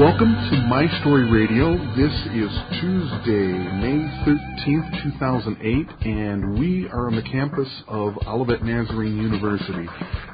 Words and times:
welcome 0.00 0.32
to 0.50 0.56
My 0.68 0.86
Story 1.00 1.30
Radio. 1.30 1.76
This 1.94 2.12
is 2.32 2.50
Tuesday, 2.80 3.52
May 3.52 4.00
13th, 4.24 5.02
2008, 5.20 6.06
and 6.06 6.58
we 6.58 6.88
are 6.88 7.08
on 7.08 7.16
the 7.16 7.22
campus 7.22 7.68
of 7.86 8.14
Olivet 8.26 8.62
Nazarene 8.64 9.18
University. 9.18 9.86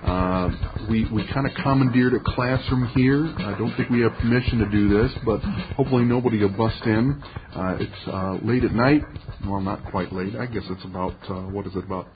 Uh, 0.04 0.50
we 0.88 1.04
we 1.12 1.26
kind 1.34 1.46
of 1.48 1.52
commandeered 1.62 2.14
a 2.14 2.20
classroom 2.20 2.86
here. 2.94 3.26
I 3.38 3.58
don't 3.58 3.74
think 3.76 3.90
we 3.90 4.02
have 4.02 4.12
permission 4.20 4.58
to 4.60 4.70
do 4.70 4.88
this, 4.88 5.12
but 5.24 5.40
hopefully 5.74 6.04
nobody 6.04 6.38
will 6.38 6.56
bust 6.56 6.82
in. 6.84 7.20
Uh, 7.54 7.76
it's 7.80 8.08
uh, 8.08 8.38
late 8.44 8.62
at 8.62 8.72
night. 8.72 9.02
Well, 9.46 9.60
not 9.60 9.84
quite 9.90 10.12
late. 10.12 10.36
I 10.36 10.46
guess 10.46 10.62
it's 10.70 10.84
about, 10.84 11.16
uh, 11.28 11.42
what 11.50 11.66
is 11.66 11.74
it, 11.74 11.84
about 11.84 12.06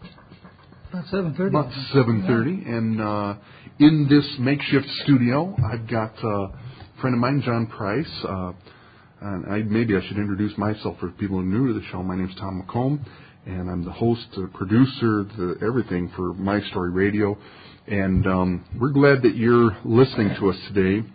About 0.93 1.05
seven 1.11 1.35
thirty. 1.35 1.51
about 1.57 1.73
7.30 1.95 2.69
and 2.69 3.01
uh, 3.01 3.35
in 3.79 4.07
this 4.11 4.27
makeshift 4.41 4.87
studio 5.05 5.55
i've 5.73 5.89
got 5.89 6.13
uh, 6.25 6.49
friend 7.01 7.15
of 7.15 7.21
mine 7.21 7.43
john 7.45 7.67
price 7.67 8.25
uh, 8.29 8.53
and 9.21 9.53
I, 9.53 9.59
maybe 9.63 9.97
i 9.97 10.01
should 10.07 10.19
introduce 10.19 10.57
myself 10.59 10.99
for 11.01 11.09
people 11.11 11.37
who 11.37 11.43
are 11.43 11.45
new 11.45 11.73
to 11.73 11.79
the 11.79 11.87
show. 11.91 12.03
My 12.03 12.17
name 12.17 12.29
is 12.29 12.37
tom 12.37 12.67
mccomb 12.67 13.05
and 13.47 13.71
i'm 13.71 13.85
the 13.85 13.93
host 13.93 14.27
the 14.37 14.49
producer 14.55 15.25
the 15.37 15.57
everything 15.67 16.13
for 16.17 16.35
my 16.35 16.61
story 16.71 16.91
radio. 16.91 17.37
And 17.87 18.27
um, 18.27 18.65
we're 18.79 18.93
glad 18.93 19.23
that 19.23 19.35
you're 19.35 19.77
listening 19.85 20.35
to 20.39 20.51
us 20.51 20.57
today. 20.73 21.07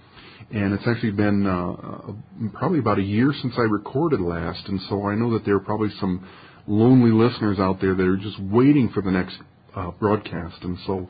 And 0.52 0.73
it's 0.73 0.83
actually 0.86 1.11
been 1.11 1.47
uh, 1.47 1.72
uh, 1.72 2.49
probably 2.53 2.80
about 2.80 2.99
a 2.99 3.03
year 3.03 3.33
since 3.42 3.53
I 3.58 3.61
recorded 3.61 4.20
last, 4.22 4.67
and 4.67 4.80
so 4.89 5.08
I 5.08 5.16
know 5.16 5.33
that 5.33 5.45
there 5.45 5.55
are 5.55 5.59
probably 5.59 5.89
some 5.99 6.27
lonely 6.67 7.11
listeners 7.11 7.59
out 7.59 7.81
there 7.81 7.95
that 7.95 8.03
are 8.03 8.17
just 8.17 8.39
waiting 8.39 8.89
for 8.89 9.02
the 9.02 9.09
next 9.09 9.38
uh, 9.75 9.92
broadcast. 9.92 10.58
And 10.61 10.77
so, 10.86 11.09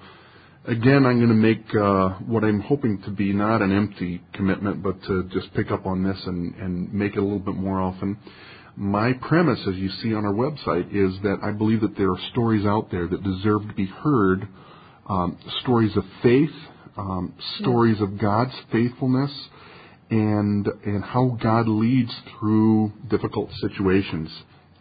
again, 0.68 1.06
I'm 1.06 1.18
going 1.18 1.30
to 1.30 1.34
make 1.34 1.76
uh, 1.76 2.10
what 2.26 2.44
I'm 2.44 2.60
hoping 2.60 3.02
to 3.04 3.12
be 3.12 3.34
not 3.34 3.62
an 3.62 3.72
empty 3.72 4.22
commitment, 4.34 4.82
but 4.82 5.02
to 5.04 5.24
just 5.32 5.54
pick 5.54 5.72
up 5.72 5.86
on 5.86 6.04
this 6.04 6.22
and, 6.26 6.56
and 6.56 6.94
make 6.94 7.14
it 7.14 7.20
a 7.20 7.22
little 7.22 7.40
bit 7.40 7.56
more 7.56 7.80
often. 7.80 8.18
My 8.76 9.14
premise, 9.14 9.60
as 9.70 9.76
you 9.76 9.90
see 10.02 10.14
on 10.14 10.26
our 10.26 10.34
website, 10.34 10.88
is 10.90 11.22
that 11.24 11.38
I 11.42 11.52
believe 11.52 11.82
that 11.82 11.96
there 11.98 12.12
are 12.12 12.20
stories 12.32 12.66
out 12.66 12.92
there 12.92 13.08
that 13.08 13.24
deserve 13.24 13.68
to 13.68 13.74
be 13.74 13.86
heard, 13.86 14.48
um, 15.08 15.38
stories 15.62 15.96
of 15.96 16.04
faith, 16.22 16.50
um, 16.98 17.34
stories 17.60 18.02
of 18.02 18.20
God's 18.20 18.54
faithfulness, 18.72 19.32
and 20.10 20.68
and 20.86 21.04
how 21.04 21.38
God 21.42 21.68
leads 21.68 22.14
through 22.38 22.92
difficult 23.10 23.50
situations. 23.62 24.30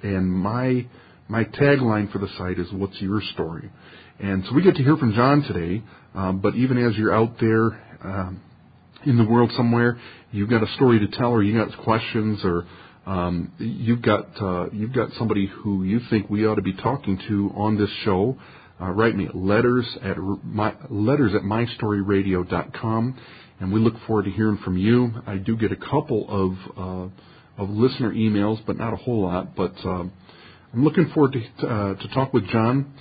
And 0.03 0.31
my 0.31 0.87
my 1.29 1.45
tagline 1.45 2.11
for 2.11 2.19
the 2.19 2.29
site 2.37 2.59
is 2.59 2.73
"What's 2.73 3.01
your 3.01 3.21
story?" 3.33 3.71
And 4.21 4.45
so 4.47 4.55
we 4.55 4.63
get 4.63 4.77
to 4.77 4.83
hear 4.83 4.97
from 4.97 5.13
John 5.15 5.43
today. 5.43 5.83
Um, 6.15 6.39
but 6.41 6.55
even 6.55 6.79
as 6.79 6.97
you're 6.97 7.15
out 7.15 7.39
there 7.41 7.67
um, 8.05 8.41
in 9.05 9.19
the 9.19 9.25
world 9.25 9.51
somewhere, 9.57 9.99
you've 10.31 10.51
got 10.51 10.63
a 10.63 10.73
story 10.75 11.01
to 11.01 11.09
tell, 11.09 11.31
or 11.31 11.43
you 11.43 11.65
got 11.65 11.77
questions, 11.83 12.41
or 12.45 12.65
um, 13.07 13.53
you've 13.59 14.03
got 14.03 14.27
uh, 14.41 14.71
you've 14.71 14.93
got 14.93 15.11
somebody 15.19 15.47
who 15.47 15.83
you 15.85 16.01
think 16.11 16.31
we 16.31 16.47
ought 16.47 16.55
to 16.55 16.63
be 16.63 16.75
talking 16.75 17.21
to 17.29 17.53
on 17.57 17.77
this 17.77 17.91
show. 18.05 18.39
Uh, 18.81 18.91
write 18.91 19.15
me 19.15 19.29
letters 19.35 19.87
at 20.03 20.17
my, 20.19 20.75
letters 20.89 21.33
at 21.35 21.43
mystoryradio.com, 21.43 23.19
and 23.61 23.73
we 23.73 23.81
look 23.81 23.95
forward 24.07 24.25
to 24.25 24.31
hearing 24.31 24.59
from 24.65 24.77
you. 24.77 25.13
I 25.27 25.37
do 25.37 25.57
get 25.57 25.73
a 25.73 25.77
couple 25.77 26.27
of 26.29 27.11
uh, 27.59 27.63
of 27.63 27.71
listener 27.71 28.13
emails, 28.13 28.61
but 28.67 28.77
not 28.77 28.93
a 28.93 28.97
whole 28.97 29.23
lot. 29.23 29.55
But 29.57 29.75
um, 29.85 30.13
I'm 30.73 30.85
looking 30.85 31.11
forward 31.13 31.33
to 31.33 31.67
uh, 31.67 31.95
to 31.95 32.09
talk 32.15 32.33
with 32.33 32.47
John. 32.49 32.95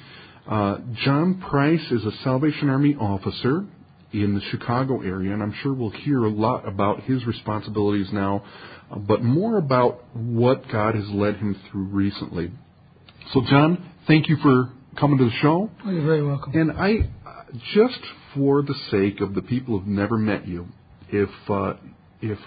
Uh, 0.47 0.77
John 1.03 1.41
Price 1.49 1.91
is 1.91 2.03
a 2.05 2.11
Salvation 2.23 2.69
Army 2.69 2.95
officer 2.95 3.65
in 4.11 4.35
the 4.35 4.41
Chicago 4.51 5.01
area, 5.01 5.33
and 5.33 5.41
I'm 5.41 5.53
sure 5.63 5.73
we'll 5.73 5.89
hear 5.89 6.23
a 6.25 6.29
lot 6.29 6.67
about 6.67 7.03
his 7.03 7.25
responsibilities 7.25 8.09
now, 8.11 8.43
uh, 8.91 8.99
but 8.99 9.23
more 9.23 9.57
about 9.57 10.15
what 10.15 10.69
God 10.71 10.95
has 10.95 11.07
led 11.09 11.37
him 11.37 11.59
through 11.71 11.85
recently. 11.85 12.51
So, 13.31 13.41
John, 13.49 13.89
thank 14.05 14.27
you 14.27 14.37
for 14.37 14.69
coming 14.99 15.17
to 15.17 15.25
the 15.25 15.35
show. 15.41 15.69
Oh, 15.85 15.89
you're 15.89 16.05
very 16.05 16.23
welcome. 16.23 16.53
And 16.53 16.71
I, 16.73 17.09
uh, 17.25 17.43
just 17.73 17.99
for 18.35 18.61
the 18.61 18.75
sake 18.91 19.21
of 19.21 19.33
the 19.33 19.41
people 19.41 19.79
who've 19.79 19.87
never 19.87 20.17
met 20.17 20.47
you, 20.47 20.67
if 21.09 21.29
uh, 21.49 21.73
if 22.21 22.37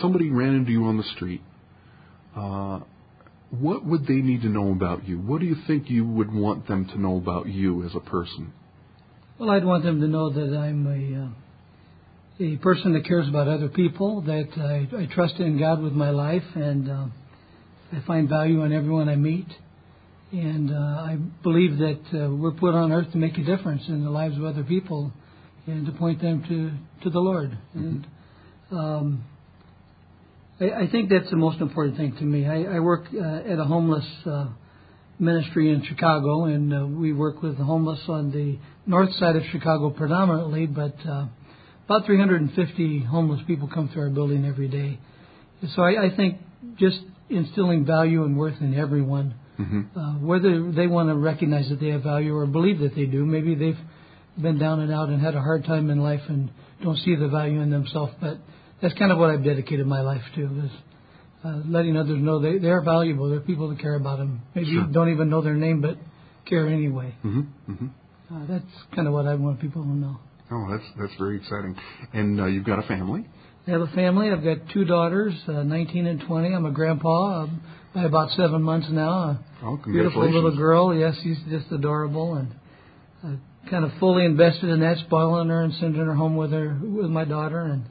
somebody 0.00 0.30
ran 0.30 0.54
into 0.54 0.70
you 0.70 0.84
on 0.84 0.96
the 0.96 1.04
street, 1.16 1.42
uh, 2.36 2.80
what 3.50 3.84
would 3.84 4.06
they 4.06 4.14
need 4.14 4.42
to 4.42 4.48
know 4.48 4.70
about 4.70 5.08
you? 5.08 5.18
What 5.18 5.40
do 5.40 5.46
you 5.46 5.56
think 5.66 5.90
you 5.90 6.04
would 6.04 6.32
want 6.32 6.68
them 6.68 6.86
to 6.86 7.00
know 7.00 7.16
about 7.16 7.48
you 7.48 7.84
as 7.84 7.94
a 7.94 8.00
person? 8.00 8.52
Well, 9.38 9.50
I'd 9.50 9.64
want 9.64 9.84
them 9.84 10.00
to 10.00 10.06
know 10.06 10.30
that 10.30 10.56
I'm 10.56 10.86
a 10.86 11.24
uh, 11.24 11.30
a 12.40 12.56
person 12.56 12.94
that 12.94 13.04
cares 13.06 13.28
about 13.28 13.48
other 13.48 13.68
people, 13.68 14.22
that 14.22 14.48
I, 14.56 14.88
I 14.96 15.06
trust 15.14 15.34
in 15.36 15.58
God 15.58 15.82
with 15.82 15.92
my 15.92 16.08
life, 16.10 16.44
and 16.54 16.90
uh, 16.90 17.06
I 17.92 18.00
find 18.06 18.28
value 18.28 18.62
in 18.64 18.72
everyone 18.72 19.08
I 19.08 19.16
meet. 19.16 19.46
And 20.32 20.70
uh, 20.70 20.74
I 20.74 21.18
believe 21.42 21.78
that 21.78 22.00
uh, 22.14 22.30
we're 22.34 22.52
put 22.52 22.74
on 22.74 22.92
earth 22.92 23.10
to 23.12 23.18
make 23.18 23.36
a 23.36 23.42
difference 23.42 23.82
in 23.88 24.04
the 24.04 24.10
lives 24.10 24.38
of 24.38 24.44
other 24.44 24.62
people 24.62 25.12
and 25.66 25.84
to 25.86 25.92
point 25.92 26.22
them 26.22 26.42
to, 26.48 27.02
to 27.04 27.10
the 27.10 27.18
Lord. 27.18 27.58
And 27.74 28.06
um, 28.70 29.24
I, 30.60 30.82
I 30.82 30.90
think 30.90 31.10
that's 31.10 31.30
the 31.30 31.36
most 31.36 31.60
important 31.60 31.96
thing 31.96 32.14
to 32.16 32.24
me. 32.24 32.46
I, 32.46 32.76
I 32.76 32.80
work 32.80 33.04
uh, 33.14 33.18
at 33.18 33.58
a 33.58 33.64
homeless 33.64 34.06
uh, 34.26 34.48
ministry 35.18 35.72
in 35.72 35.84
Chicago, 35.84 36.44
and 36.44 36.72
uh, 36.72 36.86
we 36.86 37.12
work 37.12 37.42
with 37.42 37.58
the 37.58 37.64
homeless 37.64 38.00
on 38.08 38.30
the 38.30 38.58
north 38.86 39.12
side 39.14 39.36
of 39.36 39.42
Chicago 39.50 39.90
predominantly, 39.90 40.66
but 40.66 40.94
uh, 41.08 41.26
about 41.86 42.06
350 42.06 43.04
homeless 43.04 43.40
people 43.46 43.68
come 43.72 43.88
through 43.88 44.02
our 44.02 44.10
building 44.10 44.44
every 44.44 44.68
day. 44.68 44.98
So 45.74 45.82
I, 45.82 46.06
I 46.06 46.16
think 46.16 46.38
just 46.78 46.98
instilling 47.28 47.84
value 47.84 48.24
and 48.24 48.36
worth 48.36 48.60
in 48.60 48.74
everyone, 48.74 49.34
hmm 49.56 49.82
uh, 49.94 50.14
whether 50.14 50.72
they 50.72 50.86
want 50.86 51.08
to 51.10 51.14
recognize 51.14 51.68
that 51.68 51.80
they 51.80 51.88
have 51.88 52.02
value 52.02 52.34
or 52.34 52.46
believe 52.46 52.80
that 52.80 52.94
they 52.94 53.04
do. 53.04 53.26
Maybe 53.26 53.54
they've 53.54 53.78
been 54.40 54.58
down 54.58 54.80
and 54.80 54.92
out 54.92 55.08
and 55.08 55.20
had 55.20 55.34
a 55.34 55.40
hard 55.40 55.64
time 55.64 55.90
in 55.90 56.00
life 56.00 56.22
and 56.28 56.50
don't 56.82 56.96
see 56.98 57.14
the 57.14 57.28
value 57.28 57.60
in 57.60 57.70
themselves. 57.70 58.12
But 58.20 58.38
that's 58.82 58.94
kind 58.94 59.12
of 59.12 59.18
what 59.18 59.30
I've 59.30 59.44
dedicated 59.44 59.86
my 59.86 60.00
life 60.00 60.22
to 60.36 60.42
is 60.64 60.70
uh, 61.44 61.60
letting 61.66 61.96
others 61.96 62.18
know 62.20 62.38
they, 62.40 62.58
they 62.58 62.68
are 62.70 62.82
valuable. 62.82 63.30
They're 63.30 63.40
people 63.40 63.68
that 63.70 63.80
care 63.80 63.94
about 63.94 64.18
them. 64.18 64.42
Maybe 64.54 64.72
Sure. 64.74 64.86
don't 64.90 65.10
even 65.10 65.30
know 65.30 65.40
their 65.42 65.54
name, 65.54 65.80
but 65.80 65.96
care 66.46 66.68
anyway. 66.68 67.14
hmm 67.22 67.40
hmm 67.66 67.86
Uh, 68.32 68.46
that's 68.48 68.72
kind 68.94 69.06
of 69.08 69.12
what 69.14 69.26
I 69.26 69.34
want 69.34 69.60
people 69.60 69.82
to 69.82 69.88
know. 69.88 70.16
Oh, 70.52 70.66
that's 70.70 70.84
that's 70.98 71.14
very 71.18 71.36
exciting. 71.36 71.76
And 72.12 72.40
uh, 72.40 72.46
you've 72.46 72.64
got 72.66 72.78
a 72.78 72.86
family. 72.88 73.26
I 73.66 73.70
have 73.72 73.82
a 73.82 73.86
family. 73.88 74.30
I've 74.30 74.42
got 74.42 74.58
two 74.72 74.84
daughters, 74.84 75.34
uh, 75.46 75.62
19 75.62 76.06
and 76.06 76.20
20. 76.26 76.54
I'm 76.54 76.66
a 76.66 76.70
grandpa 76.72 77.42
um, 77.42 77.62
by 77.94 78.02
about 78.04 78.30
seven 78.32 78.62
months 78.62 78.88
now. 78.90 79.38
Oh, 79.62 79.74
A 79.74 79.78
congratulations. 79.78 79.92
beautiful 79.92 80.32
little 80.32 80.56
girl. 80.56 80.94
Yes, 80.94 81.14
she's 81.22 81.38
just 81.48 81.70
adorable, 81.72 82.34
and 82.34 82.48
uh, 83.24 83.70
kind 83.70 83.84
of 83.84 83.92
fully 84.00 84.24
invested 84.24 84.70
in 84.70 84.80
that, 84.80 84.96
spoiling 85.06 85.48
her 85.48 85.62
and 85.62 85.72
sending 85.74 86.04
her 86.04 86.14
home 86.14 86.36
with 86.36 86.52
her 86.52 86.78
with 86.82 87.10
my 87.10 87.24
daughter, 87.24 87.60
and, 87.60 87.84
uh, 87.84 87.88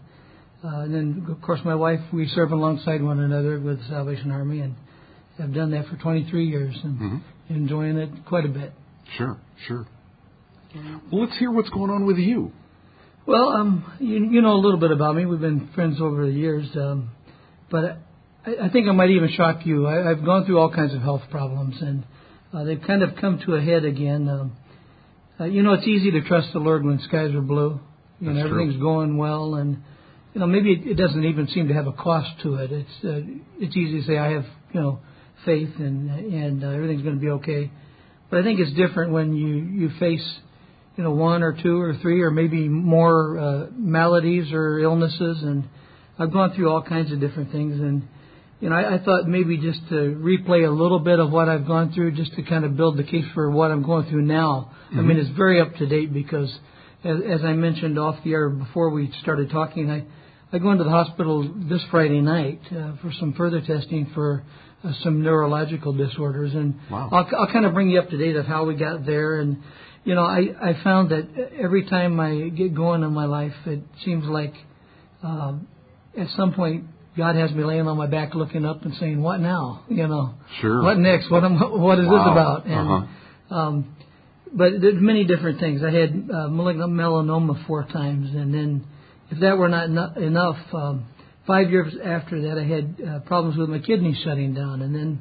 and 0.62 0.94
then 0.94 1.28
of 1.30 1.42
course 1.42 1.60
my 1.64 1.76
wife. 1.76 2.00
We 2.12 2.28
serve 2.28 2.52
alongside 2.52 3.02
one 3.02 3.20
another 3.20 3.60
with 3.60 3.80
the 3.80 3.86
Salvation 3.86 4.32
Army, 4.32 4.60
and 4.62 4.76
have 5.38 5.54
done 5.54 5.72
that 5.72 5.88
for 5.88 5.96
23 5.96 6.48
years, 6.48 6.76
and 6.84 6.98
hmm 6.98 7.18
enjoying 7.50 7.98
it 7.98 8.12
quite 8.28 8.46
a 8.46 8.50
bit. 8.50 8.72
Sure, 9.18 9.36
sure. 9.68 9.88
Well, 11.12 11.26
let's 11.26 11.36
hear 11.40 11.50
what's 11.52 11.70
going 11.70 11.90
on 11.90 12.06
with 12.06 12.18
you. 12.18 12.52
Well, 13.26 13.50
um, 13.50 13.92
you, 14.00 14.24
you 14.32 14.42
know 14.42 14.54
a 14.54 14.62
little 14.62 14.80
bit 14.80 14.92
about 14.92 15.16
me. 15.16 15.26
We've 15.26 15.40
been 15.40 15.70
friends 15.74 16.00
over 16.00 16.28
the 16.28 16.32
years, 16.32 16.68
um, 16.76 17.10
but 17.72 17.98
I, 18.46 18.66
I 18.66 18.70
think 18.70 18.88
I 18.88 18.92
might 18.92 19.10
even 19.10 19.30
shock 19.36 19.66
you. 19.66 19.88
I, 19.88 20.12
I've 20.12 20.24
gone 20.24 20.46
through 20.46 20.60
all 20.60 20.72
kinds 20.72 20.94
of 20.94 21.02
health 21.02 21.24
problems, 21.32 21.76
and 21.82 22.04
uh, 22.54 22.64
they've 22.66 22.82
kind 22.86 23.02
of 23.02 23.16
come 23.20 23.42
to 23.48 23.56
a 23.56 23.62
head 23.62 23.84
again. 23.84 24.30
Um, 24.30 24.58
uh, 25.40 25.46
you 25.46 25.64
know, 25.64 25.74
it's 25.74 25.88
easy 25.88 26.12
to 26.12 26.22
trust 26.22 26.50
the 26.54 26.60
Lord 26.60 26.86
when 26.86 27.00
skies 27.00 27.34
are 27.34 27.42
blue. 27.42 27.80
You 28.20 28.28
know, 28.28 28.34
That's 28.36 28.48
true. 28.48 28.62
everything's 28.62 28.80
going 28.80 29.18
well, 29.18 29.56
and 29.56 29.82
you 30.34 30.40
know 30.40 30.48
maybe 30.48 30.74
it, 30.74 30.88
it 30.88 30.96
doesn't 30.96 31.24
even 31.24 31.48
seem 31.48 31.68
to 31.68 31.74
have 31.74 31.88
a 31.88 31.94
cost 31.94 32.30
to 32.44 32.56
it. 32.56 32.72
It's 32.72 33.04
uh, 33.04 33.22
it's 33.60 33.76
easy 33.76 34.02
to 34.02 34.08
say 34.08 34.18
I 34.18 34.32
have 34.34 34.46
you 34.74 34.82
know 34.82 35.00
faith 35.46 35.72
and 35.78 36.10
and 36.10 36.64
uh, 36.64 36.70
everything's 36.70 37.04
going 37.04 37.16
to 37.16 37.22
be 37.22 37.30
okay, 37.30 37.72
but 38.30 38.40
I 38.40 38.44
think 38.44 38.60
it's 38.60 38.74
different 38.74 39.12
when 39.12 39.36
you 39.36 39.56
you 39.56 39.90
face 40.00 40.40
you 41.00 41.06
know, 41.06 41.12
one 41.12 41.44
or 41.44 41.54
two 41.54 41.80
or 41.80 41.96
three 42.02 42.22
or 42.22 42.30
maybe 42.30 42.68
more 42.68 43.40
uh, 43.40 43.68
maladies 43.72 44.52
or 44.52 44.80
illnesses. 44.80 45.42
And 45.42 45.64
I've 46.20 46.34
gone 46.34 46.54
through 46.54 46.70
all 46.70 46.82
kinds 46.82 47.14
of 47.14 47.22
different 47.22 47.54
things. 47.54 47.80
And, 47.80 48.06
you 48.60 48.70
know, 48.70 48.76
I, 48.76 48.96
I 48.96 49.00
thought 49.06 49.26
maybe 49.26 49.58
just 49.58 49.80
to 49.88 49.96
replay 49.96 50.68
a 50.68 50.70
little 50.70 51.00
bit 51.00 51.20
of 51.20 51.32
what 51.32 51.48
I've 51.48 51.66
gone 51.66 51.94
through 51.94 52.18
just 52.18 52.34
to 52.36 52.44
kind 52.44 52.66
of 52.66 52.76
build 52.76 52.98
the 52.98 53.06
case 53.06 53.24
for 53.34 53.50
what 53.50 53.72
I'm 53.72 53.82
going 53.82 54.10
through 54.10 54.24
now. 54.24 54.74
I 54.92 54.96
mean, 54.96 55.16
it's 55.16 55.30
very 55.38 55.62
up 55.62 55.74
to 55.76 55.86
date 55.88 56.12
because, 56.12 56.54
as, 57.06 57.16
as 57.32 57.46
I 57.46 57.54
mentioned 57.54 57.98
off 57.98 58.22
the 58.26 58.34
air 58.34 58.50
before 58.50 58.90
we 58.90 59.10
started 59.22 59.52
talking, 59.52 59.90
I, 59.90 60.04
I 60.52 60.58
go 60.58 60.72
into 60.72 60.84
the 60.84 60.90
hospital 60.90 61.48
this 61.70 61.82
Friday 61.92 62.22
night 62.22 62.60
uh, 62.72 62.94
for 63.02 63.12
some 63.20 63.34
further 63.34 63.62
testing 63.62 64.10
for 64.16 64.44
uh, 64.84 64.94
some 65.04 65.22
neurological 65.22 65.94
disorders. 65.94 66.54
And 66.54 66.76
Wow. 66.90 67.10
I'll, 67.12 67.28
I'll 67.40 67.52
kind 67.54 67.66
of 67.66 67.74
bring 67.74 67.90
you 67.90 68.00
up 68.00 68.10
to 68.10 68.18
date 68.18 68.36
of 68.36 68.46
how 68.46 68.66
we 68.66 68.76
got 68.76 69.06
there 69.06 69.40
and 69.40 69.62
you 70.06 70.16
know, 70.16 70.24
I, 70.24 70.48
I 70.62 70.82
found 70.84 71.10
that 71.12 71.28
every 71.62 71.84
time 71.86 72.20
I 72.22 72.48
get 72.50 72.74
going 72.74 73.04
in 73.04 73.12
my 73.12 73.26
life, 73.26 73.52
it 73.66 73.82
seems 74.06 74.24
like 74.26 74.54
um, 75.22 75.68
at 76.18 76.28
some 76.38 76.54
point, 76.54 76.86
God 77.18 77.36
has 77.36 77.52
me 77.52 77.66
laying 77.66 77.86
on 77.86 77.98
my 77.98 78.08
back, 78.08 78.34
looking 78.34 78.66
up 78.66 78.84
and 78.86 78.94
saying, 78.96 79.22
"What 79.22 79.42
now?" 79.42 79.84
You 79.90 80.08
know, 80.08 80.36
Sure. 80.62 80.82
what 80.82 80.98
next? 80.98 81.30
What 81.30 81.44
am, 81.44 81.60
what 81.60 82.00
is 82.00 82.08
Wow. 82.08 82.14
this 82.14 82.32
about? 82.32 82.66
And 82.66 82.90
Uh-huh. 82.90 83.56
um, 83.56 83.96
but 84.54 84.80
there's 84.82 85.02
many 85.02 85.26
different 85.26 85.60
things. 85.60 85.84
I 85.84 85.92
had 85.92 86.30
uh, 86.34 86.48
malignant 86.48 86.94
melanoma 86.94 87.68
four 87.68 87.84
times, 87.84 88.34
and 88.34 88.54
then 88.54 88.86
if 89.32 89.40
that 89.40 89.58
were 89.58 89.70
not 89.70 90.18
enough, 90.18 90.58
um, 90.74 91.08
five 91.46 91.70
years 91.70 91.94
after 92.04 92.42
that, 92.44 92.58
I 92.58 92.64
had 92.64 93.08
uh, 93.08 93.20
problems 93.22 93.58
with 93.58 93.70
my 93.70 93.80
kidney 93.80 94.20
shutting 94.24 94.54
down, 94.54 94.82
and 94.82 94.94
then 94.94 95.20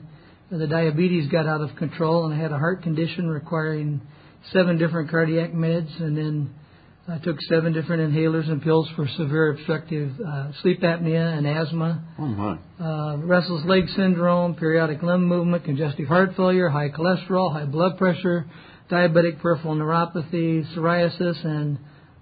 the 0.51 0.67
diabetes 0.67 1.31
got 1.31 1.47
out 1.47 1.61
of 1.61 1.77
control, 1.77 2.25
and 2.25 2.35
I 2.35 2.39
had 2.39 2.53
a 2.53 2.59
heart 2.59 2.83
condition 2.83 3.29
requiring 3.29 4.01
seven 4.53 4.79
different 4.79 5.11
cardiac 5.11 5.53
meds, 5.53 6.01
and 6.03 6.17
then 6.17 6.55
I 7.07 7.19
took 7.19 7.41
seven 7.49 7.73
different 7.73 8.13
inhalers 8.13 8.51
and 8.51 8.63
pills 8.63 8.89
for 8.95 9.09
severe 9.17 9.53
obstructive 9.53 10.13
uh, 10.21 10.53
sleep 10.61 10.83
apnea 10.83 11.39
and 11.39 11.47
asthma. 11.47 12.05
Oh 12.19 12.27
my. 12.27 12.59
uh, 12.79 13.17
restless 13.17 13.65
leg 13.65 13.85
syndrome, 13.97 14.55
periodic 14.55 15.03
limb 15.03 15.25
movement, 15.25 15.65
congestive 15.65 16.09
heart 16.09 16.37
failure, 16.37 16.69
high 16.69 16.91
cholesterol, 16.91 17.53
high 17.53 17.65
blood 17.65 17.97
pressure, 17.97 18.47
diabetic 18.91 19.41
peripheral 19.41 19.75
neuropathy, 19.75 20.65
psoriasis, 20.75 21.45
and 21.47 21.79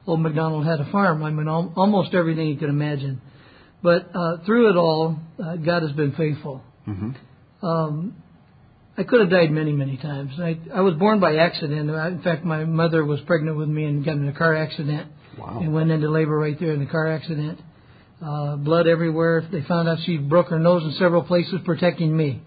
old 0.07 0.21
MacDonald 0.21 0.65
had 0.65 0.81
a 0.81 0.91
farm. 0.91 1.23
I 1.23 1.31
mean, 1.31 1.49
al- 1.49 1.73
almost 1.77 2.15
everything 2.15 2.49
you 2.49 2.57
could 2.57 2.69
imagine. 2.69 3.21
But 3.83 4.11
uh, 4.15 4.39
through 4.47 4.71
it 4.71 4.77
all, 4.77 5.19
uh, 5.43 5.57
God 5.57 5.83
has 5.83 5.93
been 5.93 6.13
faithful. 6.13 6.63
hmm 6.85 7.11
Um, 7.63 8.15
I 8.99 9.03
could 9.03 9.21
have 9.21 9.31
died 9.31 9.51
many, 9.51 9.73
many 9.73 9.99
times. 9.99 10.33
I, 10.41 10.59
I 10.75 10.81
was 10.81 10.95
born 10.95 11.21
by 11.21 11.37
accident. 11.37 11.91
I, 11.91 12.09
in 12.09 12.23
fact, 12.23 12.45
my 12.45 12.65
mother 12.65 13.05
was 13.05 13.21
pregnant 13.27 13.57
with 13.59 13.69
me 13.69 13.85
and 13.85 14.05
got 14.05 14.17
in 14.17 14.27
a 14.29 14.33
car 14.33 14.55
accident 14.57 15.09
Wow. 15.39 15.61
and 15.61 15.75
went 15.75 15.91
into 15.91 16.09
labor 16.09 16.39
right 16.39 16.59
there 16.59 16.73
in 16.73 16.81
the 16.81 16.87
car 16.87 17.07
accident. 17.13 17.61
Uh, 18.25 18.57
blood 18.57 18.87
everywhere. 18.87 19.47
They 19.53 19.61
found 19.63 19.87
out 19.87 19.99
she 20.07 20.17
broke 20.17 20.49
her 20.49 20.59
nose 20.59 20.83
in 20.85 20.93
several 20.93 21.23
places 21.25 21.61
protecting 21.67 22.17
me. 22.17 22.41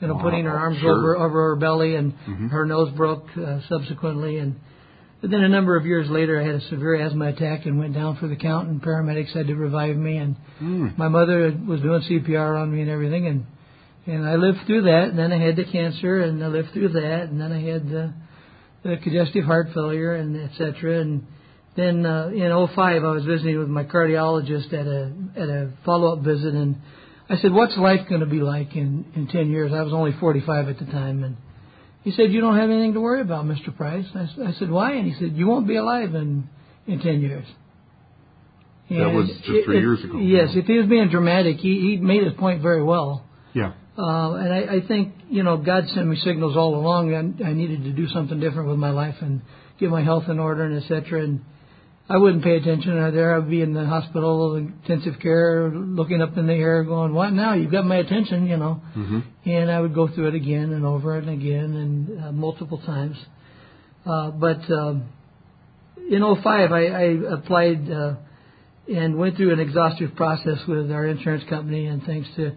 You 0.00 0.08
know, 0.08 0.14
Wow, 0.14 0.22
putting 0.22 0.44
her 0.46 0.58
arms 0.58 0.78
sure. 0.80 0.90
over 0.90 1.16
over 1.16 1.50
her 1.50 1.56
belly, 1.56 1.94
and 1.94 2.12
Mhm. 2.26 2.50
her 2.50 2.66
nose 2.66 2.90
broke 2.96 3.26
uh, 3.38 3.60
subsequently. 3.68 4.38
And 4.38 4.56
but 5.22 5.30
then 5.30 5.44
a 5.44 5.48
number 5.48 5.76
of 5.76 5.86
years 5.86 6.10
later, 6.10 6.38
I 6.40 6.44
had 6.44 6.56
a 6.56 6.60
severe 6.62 6.96
asthma 6.96 7.26
attack 7.28 7.64
and 7.64 7.78
went 7.78 7.94
down 7.94 8.16
for 8.16 8.26
the 8.26 8.34
count, 8.34 8.68
and 8.68 8.82
paramedics 8.82 9.32
had 9.32 9.46
to 9.46 9.54
revive 9.54 9.96
me. 9.96 10.16
And 10.16 10.36
Mm. 10.60 10.98
my 10.98 11.06
mother 11.06 11.56
was 11.64 11.80
doing 11.80 12.02
CPR 12.02 12.60
on 12.60 12.72
me 12.72 12.80
and 12.82 12.90
everything, 12.90 13.26
and 13.28 13.46
and 14.04 14.26
I 14.26 14.34
lived 14.34 14.58
through 14.66 14.82
that. 14.82 15.10
And 15.10 15.18
then 15.18 15.32
I 15.32 15.38
had 15.38 15.54
the 15.54 15.64
cancer, 15.64 16.20
and 16.20 16.42
I 16.42 16.48
lived 16.48 16.70
through 16.72 16.88
that. 16.88 17.28
And 17.30 17.40
then 17.40 17.52
I 17.52 17.60
had 17.60 17.88
the, 17.88 18.12
the 18.82 18.96
congestive 18.96 19.44
heart 19.44 19.68
failure, 19.72 20.12
and 20.16 20.36
et 20.36 20.50
cetera. 20.58 21.00
And 21.00 21.24
then 21.76 22.04
uh, 22.04 22.30
in 22.34 22.50
'05, 22.74 23.04
I 23.04 23.10
was 23.12 23.24
visiting 23.24 23.60
with 23.60 23.68
my 23.68 23.84
cardiologist 23.84 24.72
at 24.72 24.88
a 24.88 25.12
at 25.36 25.48
a 25.48 25.70
follow 25.84 26.14
up 26.14 26.24
visit, 26.24 26.52
and 26.52 26.76
I 27.30 27.36
said, 27.36 27.52
"What's 27.52 27.76
life 27.76 28.08
going 28.08 28.22
to 28.22 28.26
be 28.26 28.40
like 28.40 28.74
in 28.74 29.04
in 29.14 29.28
10 29.28 29.50
years?" 29.50 29.72
I 29.72 29.82
was 29.82 29.92
only 29.92 30.12
45 30.18 30.68
at 30.68 30.78
the 30.80 30.86
time, 30.86 31.22
and 31.22 31.36
he 32.02 32.10
said, 32.12 32.32
"You 32.32 32.40
don't 32.40 32.56
have 32.56 32.70
anything 32.70 32.94
to 32.94 33.00
worry 33.00 33.20
about, 33.20 33.44
Mr. 33.44 33.74
Price." 33.76 34.06
I 34.14 34.52
said, 34.58 34.70
"Why?" 34.70 34.92
And 34.92 35.06
he 35.06 35.14
said, 35.18 35.36
"You 35.36 35.46
won't 35.46 35.66
be 35.66 35.76
alive 35.76 36.14
in 36.14 36.48
in 36.86 37.00
10 37.00 37.20
years." 37.20 37.46
That 38.90 39.12
was 39.12 39.28
just 39.28 39.48
it- 39.48 39.64
three 39.64 39.78
it- 39.78 39.80
years 39.80 40.04
ago. 40.04 40.18
Yes, 40.18 40.50
if 40.54 40.66
he 40.66 40.76
was 40.78 40.86
being 40.86 41.08
dramatic, 41.08 41.56
he 41.58 41.80
he 41.80 41.96
made 41.96 42.24
his 42.24 42.34
point 42.34 42.60
very 42.60 42.82
well. 42.82 43.24
Yeah. 43.54 43.72
Uh, 43.96 44.32
and 44.34 44.52
I, 44.52 44.76
I 44.76 44.80
think, 44.88 45.12
you 45.28 45.42
know, 45.42 45.58
God 45.58 45.86
sent 45.88 46.06
me 46.06 46.16
signals 46.16 46.56
all 46.56 46.74
along. 46.74 47.12
I, 47.14 47.44
I 47.50 47.52
needed 47.52 47.84
to 47.84 47.92
do 47.92 48.08
something 48.08 48.40
different 48.40 48.70
with 48.70 48.78
my 48.78 48.88
life 48.90 49.16
and 49.20 49.42
get 49.78 49.90
my 49.90 50.02
health 50.02 50.24
in 50.30 50.38
order 50.38 50.64
and 50.64 50.82
et 50.82 50.88
cetera. 50.88 51.22
And 51.22 51.40
I 52.14 52.16
wouldn't 52.22 52.44
pay 52.44 52.56
attention 52.56 52.98
out 52.98 53.14
there. 53.14 53.34
I'd 53.36 53.48
be 53.48 53.62
in 53.62 53.72
the 53.72 53.86
hospital, 53.86 54.56
intensive 54.56 55.14
care, 55.20 55.70
looking 55.70 56.20
up 56.20 56.36
in 56.36 56.46
the 56.46 56.52
air, 56.54 56.84
going, 56.84 57.14
"What 57.14 57.32
now? 57.32 57.54
You've 57.54 57.72
got 57.72 57.86
my 57.86 57.96
attention," 57.96 58.46
you 58.46 58.58
know. 58.58 58.74
hmm 58.94 59.20
And 59.46 59.70
I 59.70 59.80
would 59.80 59.94
go 59.94 60.08
through 60.12 60.28
it 60.28 60.34
again 60.34 60.72
and 60.76 60.84
over 60.84 61.16
and 61.16 61.28
again 61.30 61.70
and 61.82 61.92
uh, 62.24 62.32
multiple 62.32 62.78
times. 62.78 63.16
Uh, 64.04 64.30
but 64.46 64.60
um, 64.70 64.96
in 66.10 66.20
'05, 66.42 66.72
I, 66.72 66.84
I 67.04 67.04
applied 67.38 67.90
uh, 67.90 68.14
and 68.92 69.16
went 69.16 69.36
through 69.36 69.52
an 69.52 69.60
exhaustive 69.60 70.14
process 70.16 70.58
with 70.68 70.90
our 70.90 71.06
insurance 71.06 71.44
company 71.48 71.86
and 71.86 72.04
things 72.04 72.26
to 72.36 72.52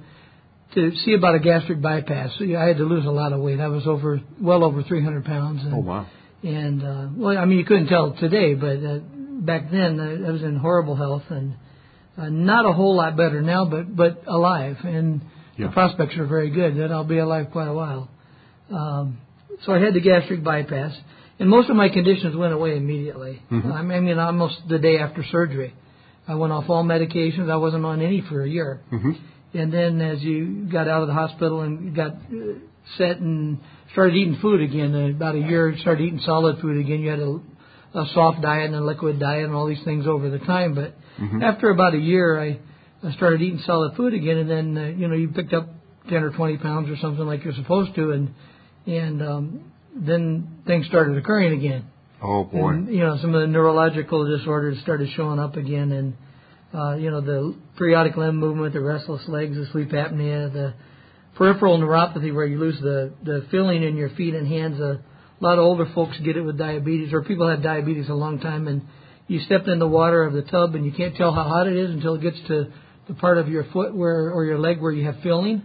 to 0.73 0.91
see 1.05 1.13
about 1.13 1.35
a 1.35 1.39
gastric 1.39 1.79
bypass. 1.81 2.31
So, 2.37 2.43
yeah, 2.43 2.61
I 2.63 2.67
had 2.67 2.77
to 2.77 2.83
lose 2.83 3.05
a 3.05 3.11
lot 3.21 3.31
of 3.31 3.39
weight. 3.39 3.59
I 3.61 3.67
was 3.69 3.85
over 3.87 4.19
well 4.41 4.63
over 4.63 4.83
300 4.83 5.23
pounds. 5.23 5.63
And, 5.63 5.73
Oh 5.75 5.77
wow. 5.77 6.07
and 6.43 6.83
uh, 6.83 7.07
well, 7.15 7.37
I 7.37 7.45
mean, 7.45 7.59
you 7.59 7.65
couldn't 7.65 7.87
tell 7.87 8.13
today, 8.25 8.55
but 8.55 8.77
uh, 8.83 8.99
back 9.41 9.71
then 9.71 9.99
I 9.99 10.31
was 10.31 10.43
in 10.43 10.55
horrible 10.57 10.95
health 10.95 11.23
and 11.29 11.53
uh, 12.17 12.29
not 12.29 12.65
a 12.65 12.71
whole 12.73 12.95
lot 12.95 13.17
better 13.17 13.41
now, 13.41 13.65
but 13.65 13.93
but 13.95 14.23
alive, 14.27 14.77
and 14.83 15.21
Yeah. 15.57 15.67
the 15.67 15.73
prospects 15.73 16.15
are 16.17 16.25
very 16.25 16.49
good 16.49 16.77
that 16.77 16.91
I'll 16.91 17.03
be 17.03 17.17
alive 17.17 17.47
quite 17.51 17.67
a 17.67 17.73
while. 17.73 18.09
Um, 18.71 19.17
so 19.63 19.73
I 19.73 19.79
had 19.79 19.93
the 19.93 20.01
gastric 20.01 20.43
bypass, 20.43 20.93
and 21.39 21.49
most 21.49 21.69
of 21.69 21.75
my 21.75 21.89
conditions 21.89 22.35
went 22.35 22.53
away 22.53 22.77
immediately. 22.77 23.41
Mhm. 23.51 23.71
I 23.73 23.81
mean, 23.99 24.17
almost 24.17 24.67
the 24.67 24.79
day 24.79 24.97
after 24.97 25.23
surgery. 25.23 25.73
I 26.27 26.35
went 26.35 26.51
off 26.53 26.69
all 26.69 26.83
medications. 26.83 27.49
I 27.51 27.57
wasn't 27.57 27.85
on 27.85 28.01
any 28.01 28.21
for 28.21 28.41
a 28.41 28.49
year. 28.49 28.81
hmm 28.89 29.11
And 29.53 29.71
then 29.71 30.01
as 30.01 30.23
you 30.23 30.67
got 30.71 30.87
out 30.87 31.01
of 31.03 31.07
the 31.07 31.13
hospital 31.13 31.61
and 31.61 31.93
got 31.95 32.11
uh, 32.11 32.55
set 32.97 33.19
and 33.19 33.59
started 33.93 34.15
eating 34.15 34.35
food 34.41 34.59
again, 34.61 34.93
uh, 34.95 35.09
about 35.09 35.35
a 35.35 35.39
year, 35.39 35.75
started 35.77 36.03
eating 36.03 36.19
solid 36.19 36.59
food 36.59 36.77
again. 36.83 36.99
You 37.01 37.09
had 37.11 37.19
a, 37.19 37.39
a 37.95 38.05
soft 38.13 38.41
diet 38.41 38.65
and 38.65 38.75
a 38.75 38.81
liquid 38.81 39.19
diet 39.19 39.45
and 39.45 39.53
all 39.55 39.65
these 39.65 39.83
things 39.83 40.05
over 40.05 40.29
the 40.29 40.39
time. 40.39 40.73
But 40.75 40.93
Mhm. 41.19 41.41
after 41.41 41.69
about 41.69 41.93
a 41.93 41.97
year, 41.97 42.39
I, 42.39 42.59
I 43.03 43.11
started 43.13 43.41
eating 43.41 43.59
solid 43.59 43.95
food 43.95 44.13
again, 44.13 44.37
and 44.37 44.49
then 44.49 44.77
uh, 44.77 44.87
you 44.99 45.07
know 45.07 45.15
you 45.15 45.29
picked 45.29 45.53
up 45.53 45.69
ten 46.09 46.23
or 46.23 46.31
twenty 46.31 46.57
pounds 46.57 46.89
or 46.89 46.97
something 46.97 47.25
like 47.25 47.43
you're 47.43 47.53
supposed 47.53 47.95
to, 47.95 48.11
and 48.11 48.33
and 48.85 49.21
um, 49.23 49.71
then 49.95 50.59
things 50.67 50.85
started 50.87 51.17
occurring 51.17 51.53
again. 51.53 51.85
Oh 52.21 52.43
boy. 52.43 52.69
And, 52.69 52.93
you 52.93 52.99
know, 52.99 53.17
some 53.17 53.33
of 53.33 53.41
the 53.41 53.47
neurological 53.47 54.25
disorders 54.25 54.79
started 54.81 55.09
showing 55.15 55.39
up 55.39 55.55
again, 55.55 55.91
and 55.91 56.13
uh, 56.73 56.95
you 56.95 57.11
know, 57.11 57.21
the 57.21 57.55
periodic 57.77 58.17
limb 58.17 58.37
movement, 58.37 58.73
the 58.73 58.81
restless 58.81 59.27
legs, 59.27 59.55
the 59.55 59.67
sleep 59.71 59.91
apnea, 59.91 60.51
the 60.51 60.73
peripheral 61.35 61.77
neuropathy, 61.79 62.33
where 62.33 62.45
you 62.45 62.59
lose 62.59 62.79
the 62.81 63.13
the 63.23 63.45
feeling 63.51 63.83
in 63.83 63.95
your 63.95 64.09
feet 64.09 64.33
and 64.35 64.47
hands. 64.47 64.79
A 65.39 65.43
lot 65.43 65.57
of 65.57 65.65
older 65.65 65.85
folks 65.93 66.17
get 66.19 66.37
it 66.37 66.41
with 66.41 66.57
diabetes, 66.57 67.11
or 67.13 67.21
people 67.23 67.49
have 67.49 67.61
diabetes 67.61 68.07
a 68.09 68.13
long 68.13 68.39
time, 68.39 68.67
and 68.67 68.81
you 69.27 69.39
step 69.41 69.67
in 69.67 69.79
the 69.79 69.87
water 69.87 70.23
of 70.23 70.33
the 70.33 70.43
tub 70.43 70.75
and 70.75 70.85
you 70.85 70.91
can't 70.91 71.15
tell 71.15 71.33
how 71.33 71.43
hot 71.43 71.67
it 71.67 71.75
is 71.75 71.91
until 71.91 72.15
it 72.15 72.21
gets 72.21 72.37
to 72.47 72.71
the 73.07 73.13
part 73.15 73.37
of 73.37 73.47
your 73.49 73.63
foot 73.65 73.95
where 73.95 74.31
or 74.31 74.45
your 74.45 74.59
leg 74.59 74.79
where 74.79 74.91
you 74.91 75.05
have 75.05 75.17
feeling. 75.23 75.63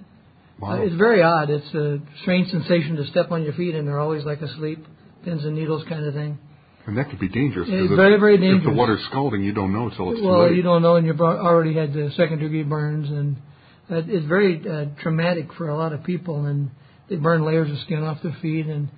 Wow. 0.59 0.73
Uh, 0.73 0.85
it's 0.85 0.97
very 0.97 1.23
odd. 1.23 1.51
It's 1.51 1.75
a 1.75 2.01
strange 2.23 2.51
sensation 2.51 2.97
to 2.97 3.07
step 3.07 3.31
on 3.31 3.43
your 3.43 3.53
feet 3.53 3.75
and 3.75 3.87
they're 3.87 3.99
always 4.01 4.25
like 4.25 4.41
asleep, 4.41 4.85
pins 5.25 5.45
and 5.45 5.55
needles 5.55 5.85
kind 5.89 6.05
of 6.07 6.15
thing. 6.15 6.39
and 6.87 6.97
that 6.97 7.11
could 7.11 7.19
be 7.21 7.29
dangerous. 7.29 7.69
It's 7.71 7.95
very, 7.95 8.19
very 8.19 8.37
If 8.37 8.65
the 8.65 8.71
water's 8.73 9.05
scalding, 9.11 9.43
you 9.43 9.53
don't 9.53 9.73
know 9.73 9.89
until 9.89 10.11
it's 10.13 10.21
too 10.21 10.27
well, 10.27 10.47
late. 10.49 10.57
you 10.57 10.63
don't 10.63 10.83
know, 10.83 10.97
and 10.97 11.07
you've 11.07 11.21
already 11.21 11.75
had 11.75 11.93
the 11.93 12.11
second 12.17 12.39
degree 12.39 12.63
burns, 12.63 13.09
and 13.09 13.37
it's 13.91 14.27
very 14.27 14.61
uh, 14.69 14.87
traumatic 15.03 15.53
for 15.55 15.69
a 15.69 15.77
lot 15.77 15.93
of 15.93 16.03
people, 16.05 16.47
and 16.47 16.71
they 17.09 17.17
burn 17.17 17.45
layers 17.45 17.71
of 17.71 17.79
skin 17.81 18.03
off 18.03 18.23
their 18.23 18.37
feet. 18.41 18.67
And 18.67 18.89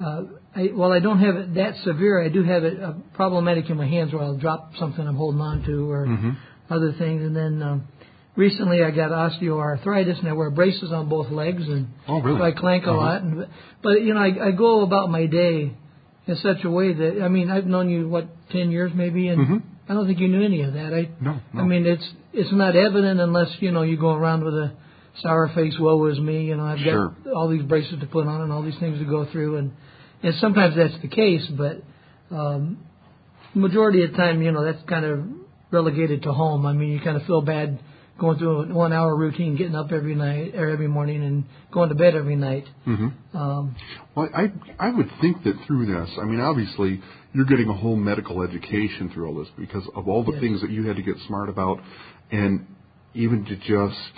uh, 0.00 0.22
I, 0.56 0.62
while 0.74 0.92
I 0.92 0.98
don't 1.00 1.18
have 1.20 1.36
it 1.36 1.54
that 1.54 1.74
severe, 1.84 2.22
I 2.24 2.28
do 2.28 2.42
have 2.42 2.64
it 2.64 2.82
uh, 2.82 2.92
problematic 3.14 3.68
in 3.70 3.76
my 3.76 3.86
hands, 3.86 4.12
where 4.12 4.22
I'll 4.22 4.36
drop 4.36 4.72
something 4.78 5.06
I'm 5.06 5.16
holding 5.16 5.40
on 5.40 5.62
to, 5.64 5.90
or 5.90 6.06
Mhm. 6.06 6.36
other 6.70 6.92
things. 6.92 7.22
And 7.22 7.36
then 7.36 7.62
um, 7.62 7.84
recently, 8.36 8.82
I 8.82 8.90
got 8.90 9.10
osteoarthritis, 9.10 10.18
and 10.20 10.28
I 10.28 10.32
wear 10.32 10.50
braces 10.50 10.90
on 10.92 11.08
both 11.08 11.30
legs, 11.30 11.68
and 11.68 11.88
Oh, 12.08 12.20
really? 12.20 12.38
so 12.38 12.44
I 12.44 12.52
clank 12.52 12.86
a 12.86 12.90
Uh-huh. 12.90 12.98
lot. 12.98 13.22
And, 13.22 13.46
but 13.82 14.02
you 14.02 14.14
know, 14.14 14.20
I, 14.20 14.48
I 14.48 14.50
go 14.52 14.82
about 14.82 15.10
my 15.10 15.26
day 15.26 15.72
in 16.26 16.36
such 16.36 16.64
a 16.64 16.70
way 16.70 16.92
that 16.92 17.22
I 17.22 17.28
mean, 17.28 17.50
I've 17.50 17.66
known 17.66 17.88
you 17.90 18.08
what 18.08 18.26
ten 18.50 18.70
years 18.70 18.92
maybe, 18.94 19.28
and 19.28 19.46
Mhm. 19.46 19.62
I 19.88 19.94
don't 19.94 20.06
think 20.06 20.20
you 20.20 20.28
knew 20.28 20.42
any 20.42 20.62
of 20.62 20.74
that. 20.74 20.94
I 20.94 21.08
No, 21.20 21.34
no. 21.52 21.62
I 21.62 21.64
mean, 21.64 21.84
it's 21.86 22.08
it's 22.32 22.52
not 22.52 22.76
evident 22.76 23.20
unless 23.20 23.50
you 23.60 23.70
know 23.72 23.82
you 23.82 23.96
go 23.96 24.12
around 24.14 24.44
with 24.44 24.54
a 24.54 24.70
sour 25.22 25.48
face. 25.54 25.74
Woe 25.78 26.06
is 26.06 26.18
me. 26.18 26.44
You 26.44 26.56
know, 26.56 26.64
I've 26.64 26.78
got 26.78 26.84
Sure. 26.84 27.14
all 27.34 27.48
these 27.48 27.62
braces 27.62 27.98
to 28.00 28.06
put 28.06 28.26
on 28.26 28.40
and 28.42 28.52
all 28.52 28.62
these 28.62 28.78
things 28.78 28.98
to 28.98 29.04
go 29.04 29.24
through, 29.26 29.56
and 29.56 29.72
and 30.22 30.34
sometimes 30.36 30.76
that's 30.76 30.98
the 31.02 31.08
case, 31.08 31.46
but 31.56 31.82
um, 32.30 32.78
majority 33.54 34.04
of 34.04 34.12
the 34.12 34.16
time, 34.16 34.42
you 34.42 34.52
know, 34.52 34.64
that's 34.64 34.82
kind 34.88 35.04
of 35.04 35.24
relegated 35.70 36.22
to 36.24 36.32
home. 36.32 36.66
I 36.66 36.72
mean, 36.72 36.90
you 36.90 37.00
kind 37.00 37.16
of 37.16 37.24
feel 37.24 37.40
bad 37.42 37.78
going 38.18 38.38
through 38.38 38.62
a 38.70 38.74
one 38.74 38.92
hour 38.92 39.16
routine, 39.16 39.56
getting 39.56 39.74
up 39.74 39.90
every 39.92 40.14
night 40.14 40.54
or 40.54 40.68
every 40.68 40.88
morning, 40.88 41.22
and 41.24 41.44
going 41.72 41.88
to 41.88 41.94
bed 41.94 42.14
every 42.14 42.36
night. 42.36 42.64
hmm 42.84 43.08
Um, 43.34 43.74
Well, 44.14 44.28
I 44.34 44.52
I 44.78 44.90
would 44.90 45.10
think 45.20 45.42
that 45.44 45.54
through 45.66 45.86
this, 45.86 46.10
I 46.20 46.24
mean, 46.24 46.40
obviously, 46.40 47.00
you're 47.32 47.46
getting 47.46 47.68
a 47.68 47.74
whole 47.74 47.96
medical 47.96 48.42
education 48.42 49.08
through 49.14 49.26
all 49.28 49.34
this 49.36 49.48
because 49.58 49.84
of 49.96 50.06
all 50.08 50.22
the 50.22 50.32
Yes. 50.32 50.40
things 50.42 50.60
that 50.60 50.70
you 50.70 50.86
had 50.86 50.96
to 50.96 51.02
get 51.02 51.16
smart 51.26 51.48
about, 51.48 51.80
and 52.30 52.66
even 53.14 53.44
to 53.46 53.56
just 53.56 54.12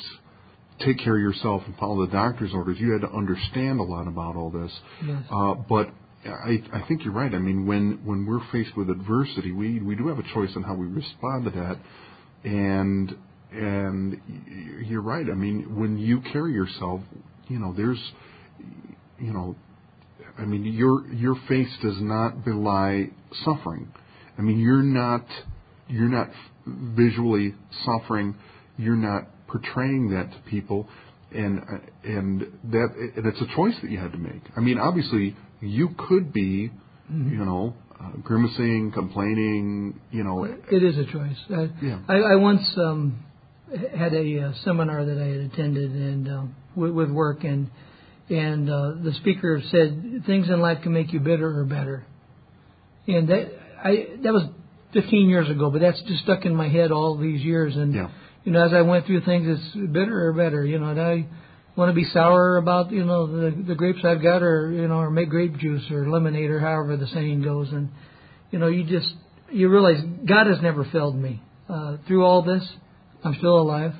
take 0.80 0.98
care 0.98 1.16
of 1.16 1.22
yourself 1.22 1.62
and 1.66 1.76
follow 1.76 2.06
the 2.06 2.12
doctor's 2.12 2.52
orders, 2.54 2.78
you 2.80 2.92
had 2.92 3.02
to 3.02 3.10
understand 3.10 3.80
a 3.80 3.82
lot 3.82 4.08
about 4.08 4.36
all 4.36 4.50
this. 4.50 4.72
Yes. 5.06 5.22
Uh, 5.30 5.54
but 5.54 5.90
I 6.24 6.62
I 6.72 6.84
think 6.86 7.04
you're 7.04 7.12
right. 7.12 7.32
I 7.34 7.38
mean, 7.38 7.66
when 7.66 8.00
when 8.04 8.26
we're 8.26 8.44
faced 8.52 8.76
with 8.76 8.90
adversity, 8.90 9.52
we 9.52 9.80
we 9.80 9.96
do 9.96 10.08
have 10.08 10.18
a 10.18 10.34
choice 10.34 10.50
on 10.56 10.62
how 10.62 10.74
we 10.74 10.86
respond 10.86 11.44
to 11.44 11.50
that, 11.50 11.78
and 12.44 13.14
and 13.52 14.20
you're 14.86 15.02
right. 15.02 15.26
I 15.28 15.34
mean, 15.34 15.78
when 15.78 15.98
you 15.98 16.20
carry 16.32 16.52
yourself, 16.52 17.00
you 17.48 17.58
know, 17.58 17.74
there's, 17.76 18.00
you 19.18 19.32
know, 19.32 19.56
I 20.38 20.44
mean, 20.44 20.64
your 20.64 21.06
your 21.08 21.36
face 21.48 21.68
does 21.82 22.00
not 22.00 22.44
belie 22.44 23.10
suffering. 23.44 23.92
I 24.38 24.42
mean, 24.42 24.58
you're 24.58 24.82
not 24.82 25.26
you're 25.88 26.08
not 26.08 26.30
visually 26.66 27.54
suffering. 27.84 28.36
You're 28.78 28.96
not 28.96 29.28
portraying 29.52 30.10
that 30.10 30.32
to 30.32 30.50
people, 30.50 30.88
and 31.30 31.60
and 32.04 32.40
that 32.72 32.88
and 33.16 33.26
it's 33.26 33.40
a 33.40 33.56
choice 33.56 33.74
that 33.82 33.90
you 33.90 33.98
had 33.98 34.12
to 34.12 34.18
make. 34.18 34.42
I 34.56 34.60
mean, 34.60 34.78
obviously, 34.78 35.36
you 35.60 35.90
could 36.08 36.32
be, 36.32 36.70
mm-hmm. 37.10 37.30
you 37.30 37.44
know, 37.44 37.74
uh, 38.00 38.16
grimacing, 38.22 38.92
complaining. 38.92 40.00
You 40.10 40.24
know, 40.24 40.44
it 40.44 40.82
is 40.82 40.98
a 40.98 41.04
choice. 41.04 41.36
I, 41.50 41.70
yeah. 41.82 42.00
I, 42.08 42.14
I 42.14 42.34
once 42.36 42.66
um, 42.76 43.24
had 43.96 44.14
a 44.14 44.40
uh, 44.40 44.52
seminar 44.64 45.04
that 45.04 45.18
I 45.18 45.26
had 45.26 45.52
attended 45.52 45.92
and 45.92 46.28
uh, 46.28 46.42
with, 46.74 46.92
with 46.92 47.10
work 47.10 47.44
and 47.44 47.70
and 48.28 48.70
uh, 48.70 48.92
the 49.02 49.12
speaker 49.20 49.60
said 49.70 50.22
things 50.26 50.48
in 50.48 50.60
life 50.60 50.78
can 50.82 50.92
make 50.92 51.12
you 51.12 51.20
bitter 51.20 51.58
or 51.58 51.64
better. 51.64 52.06
And 53.06 53.28
that 53.28 53.50
I 53.84 54.06
that 54.22 54.32
was 54.32 54.48
15 54.94 55.28
years 55.28 55.50
ago, 55.50 55.70
but 55.70 55.80
that's 55.80 56.00
just 56.02 56.22
stuck 56.22 56.44
in 56.44 56.54
my 56.54 56.68
head 56.68 56.92
all 56.92 57.16
these 57.16 57.42
years. 57.42 57.76
And 57.76 57.94
yeah. 57.94 58.10
You 58.44 58.52
know, 58.52 58.64
as 58.64 58.72
I 58.72 58.82
went 58.82 59.06
through 59.06 59.22
things, 59.22 59.46
it's 59.48 59.92
bitter 59.92 60.28
or 60.28 60.32
better. 60.32 60.64
You 60.64 60.78
know, 60.78 60.90
and 60.90 61.00
I 61.00 61.26
want 61.76 61.90
to 61.90 61.94
be 61.94 62.04
sour 62.04 62.56
about 62.56 62.90
you 62.90 63.04
know 63.04 63.26
the 63.26 63.62
the 63.68 63.74
grapes 63.74 64.00
I've 64.04 64.22
got, 64.22 64.42
or 64.42 64.70
you 64.72 64.88
know, 64.88 64.96
or 64.96 65.10
make 65.10 65.30
grape 65.30 65.56
juice 65.58 65.90
or 65.90 66.08
lemonade 66.08 66.50
or 66.50 66.60
however 66.60 66.96
the 66.96 67.06
saying 67.08 67.42
goes. 67.42 67.70
And 67.70 67.90
you 68.50 68.58
know, 68.58 68.68
you 68.68 68.84
just 68.84 69.12
you 69.50 69.68
realize 69.68 70.02
God 70.26 70.46
has 70.46 70.60
never 70.62 70.84
failed 70.84 71.16
me 71.16 71.42
uh, 71.68 71.98
through 72.06 72.24
all 72.24 72.42
this. 72.42 72.66
I'm 73.24 73.34
still 73.34 73.60
alive. 73.60 73.92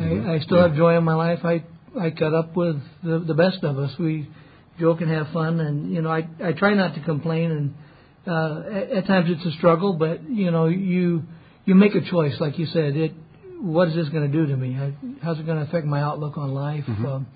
Mm-hmm. 0.00 0.28
I, 0.28 0.34
I 0.34 0.38
still 0.40 0.58
yeah. 0.58 0.68
have 0.68 0.76
joy 0.76 0.96
in 0.96 1.04
my 1.04 1.14
life. 1.14 1.40
I 1.44 1.64
I 1.98 2.10
cut 2.10 2.34
up 2.34 2.56
with 2.56 2.76
the, 3.02 3.20
the 3.20 3.34
best 3.34 3.62
of 3.62 3.78
us. 3.78 3.92
We 3.98 4.28
joke 4.78 5.00
and 5.00 5.10
have 5.10 5.28
fun, 5.32 5.60
and 5.60 5.92
you 5.92 6.02
know, 6.02 6.10
I 6.10 6.28
I 6.42 6.52
try 6.52 6.74
not 6.74 6.94
to 6.94 7.00
complain, 7.02 7.50
and 7.50 7.74
uh, 8.26 8.62
at, 8.68 8.90
at 8.90 9.06
times 9.06 9.30
it's 9.30 9.46
a 9.46 9.56
struggle, 9.58 9.94
but 9.94 10.28
you 10.28 10.50
know, 10.50 10.66
you 10.66 11.22
you 11.64 11.74
make 11.74 11.94
a 11.94 12.10
choice, 12.10 12.34
like 12.40 12.58
you 12.58 12.66
said. 12.66 12.96
It 12.96 13.12
what 13.60 13.88
is 13.88 13.94
this 13.94 14.08
going 14.08 14.30
to 14.30 14.32
do 14.32 14.46
to 14.46 14.56
me? 14.56 14.72
How's 15.22 15.38
it 15.38 15.46
going 15.46 15.58
to 15.58 15.64
affect 15.64 15.86
my 15.86 16.00
outlook 16.00 16.36
on 16.36 16.52
life? 16.52 16.84
Mm-hmm. 16.86 17.06
Um, 17.06 17.26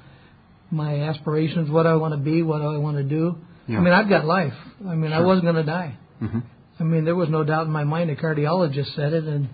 my 0.71 1.01
aspirations, 1.03 1.71
what 1.71 1.87
I 1.87 1.97
want 1.97 2.15
to 2.15 2.19
be, 2.19 2.43
what 2.43 2.61
do 2.61 2.67
I 2.67 2.79
want 2.79 2.97
to 2.97 3.03
do. 3.03 3.37
Yeah. 3.67 3.79
I 3.79 3.81
mean, 3.81 3.93
I've 3.93 4.09
got 4.09 4.25
life. 4.25 4.53
I 4.87 4.95
mean, 4.95 5.11
sure. 5.11 5.19
I 5.19 5.21
wasn't 5.21 5.45
going 5.45 5.57
to 5.57 5.65
die. 5.65 5.97
Mm-hmm. 6.23 6.39
I 6.79 6.83
mean, 6.85 7.05
there 7.05 7.17
was 7.17 7.29
no 7.29 7.45
doubt 7.45 7.67
in 7.67 7.73
my 7.73 7.85
mind. 7.85 8.11
A 8.11 8.17
cardiologist 8.17 8.95
said 8.95 9.13
it, 9.13 9.25
and 9.25 9.49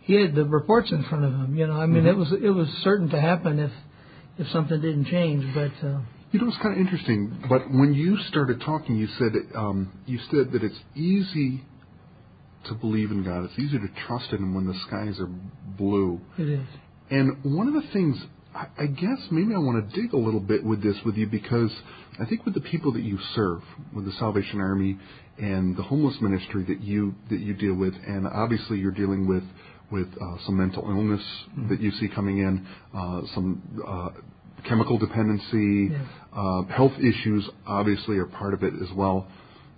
he 0.00 0.14
had 0.14 0.34
the 0.34 0.44
reports 0.44 0.90
in 0.90 1.04
front 1.04 1.24
of 1.24 1.32
him. 1.32 1.56
You 1.56 1.66
know, 1.66 1.74
I 1.74 1.86
mean, 1.86 2.04
mm-hmm. 2.04 2.08
it 2.08 2.16
was 2.16 2.32
it 2.32 2.50
was 2.50 2.68
certain 2.82 3.10
to 3.10 3.20
happen 3.20 3.58
if 3.58 3.70
if 4.38 4.48
something 4.48 4.80
didn't 4.80 5.06
change. 5.06 5.44
But 5.54 5.86
uh, 5.86 6.00
you 6.32 6.40
know, 6.40 6.48
it's 6.48 6.58
kind 6.58 6.74
of 6.74 6.80
interesting. 6.80 7.44
But 7.48 7.70
when 7.70 7.94
you 7.94 8.16
started 8.28 8.60
talking, 8.60 8.96
you 8.96 9.06
said 9.18 9.32
um, 9.54 9.92
you 10.06 10.18
said 10.30 10.52
that 10.52 10.64
it's 10.64 10.78
easy 10.96 11.62
to 12.66 12.74
believe 12.74 13.10
in 13.10 13.24
God. 13.24 13.44
It's 13.44 13.58
easy 13.58 13.78
to 13.78 13.88
trust 14.06 14.32
in 14.32 14.38
Him 14.38 14.54
when 14.54 14.66
the 14.66 14.74
skies 14.86 15.18
are 15.20 15.28
blue. 15.76 16.20
It 16.38 16.48
is. 16.48 16.66
And 17.10 17.56
one 17.56 17.68
of 17.68 17.74
the 17.74 17.88
things, 17.92 18.16
I, 18.54 18.66
I 18.78 18.86
guess, 18.86 19.18
maybe 19.30 19.54
I 19.54 19.58
want 19.58 19.88
to 19.88 20.00
dig 20.00 20.12
a 20.12 20.16
little 20.16 20.40
bit 20.40 20.64
with 20.64 20.82
this 20.82 20.96
with 21.04 21.16
you 21.16 21.26
because 21.26 21.70
I 22.20 22.24
think 22.24 22.44
with 22.44 22.54
the 22.54 22.60
people 22.60 22.92
that 22.92 23.02
you 23.02 23.18
serve, 23.34 23.62
with 23.94 24.06
the 24.06 24.12
Salvation 24.18 24.60
Army 24.60 24.98
and 25.38 25.76
the 25.76 25.82
homeless 25.82 26.16
ministry 26.20 26.64
that 26.68 26.80
you 26.80 27.14
that 27.30 27.40
you 27.40 27.54
deal 27.54 27.74
with, 27.74 27.94
and 28.06 28.26
obviously 28.26 28.78
you're 28.78 28.92
dealing 28.92 29.26
with 29.28 29.42
with 29.90 30.08
uh, 30.20 30.36
some 30.46 30.56
mental 30.56 30.84
illness 30.88 31.22
mm-hmm. 31.50 31.68
that 31.68 31.80
you 31.80 31.90
see 31.92 32.08
coming 32.08 32.38
in, 32.38 32.66
uh, 32.96 33.20
some 33.34 33.62
uh, 33.86 34.08
chemical 34.68 34.98
dependency, 34.98 35.92
yes. 35.92 36.00
uh, 36.34 36.62
health 36.64 36.92
issues 36.98 37.48
obviously 37.66 38.16
are 38.16 38.26
part 38.26 38.54
of 38.54 38.62
it 38.62 38.72
as 38.82 38.88
well. 38.96 39.26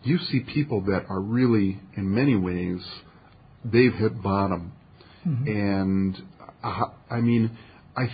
You 0.07 0.19
see 0.31 0.41
people 0.41 0.81
that 0.83 1.07
are 1.09 1.21
really, 1.21 1.81
in 1.97 2.15
many 2.15 2.37
ways, 2.37 2.81
they've 3.65 3.93
hit 3.93 4.23
bottom, 4.23 4.73
mm-hmm. 5.27 5.47
and 5.47 6.17
uh, 6.63 6.87
I 7.11 7.21
mean, 7.21 7.57
I. 7.97 8.09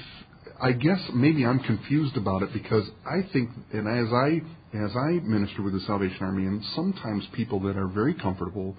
I 0.61 0.71
guess 0.71 1.01
maybe 1.13 1.45
I'm 1.45 1.59
confused 1.59 2.17
about 2.17 2.43
it 2.43 2.53
because 2.53 2.89
I 3.05 3.27
think, 3.33 3.51
and 3.73 3.89
as 3.89 4.13
I 4.13 4.29
as 4.77 4.93
I 4.97 5.09
minister 5.25 5.61
with 5.61 5.73
the 5.73 5.81
Salvation 5.81 6.19
Army, 6.21 6.47
and 6.47 6.63
sometimes 6.77 7.27
people 7.35 7.59
that 7.63 7.77
are 7.77 7.89
very 7.89 8.15
comfortable, 8.15 8.77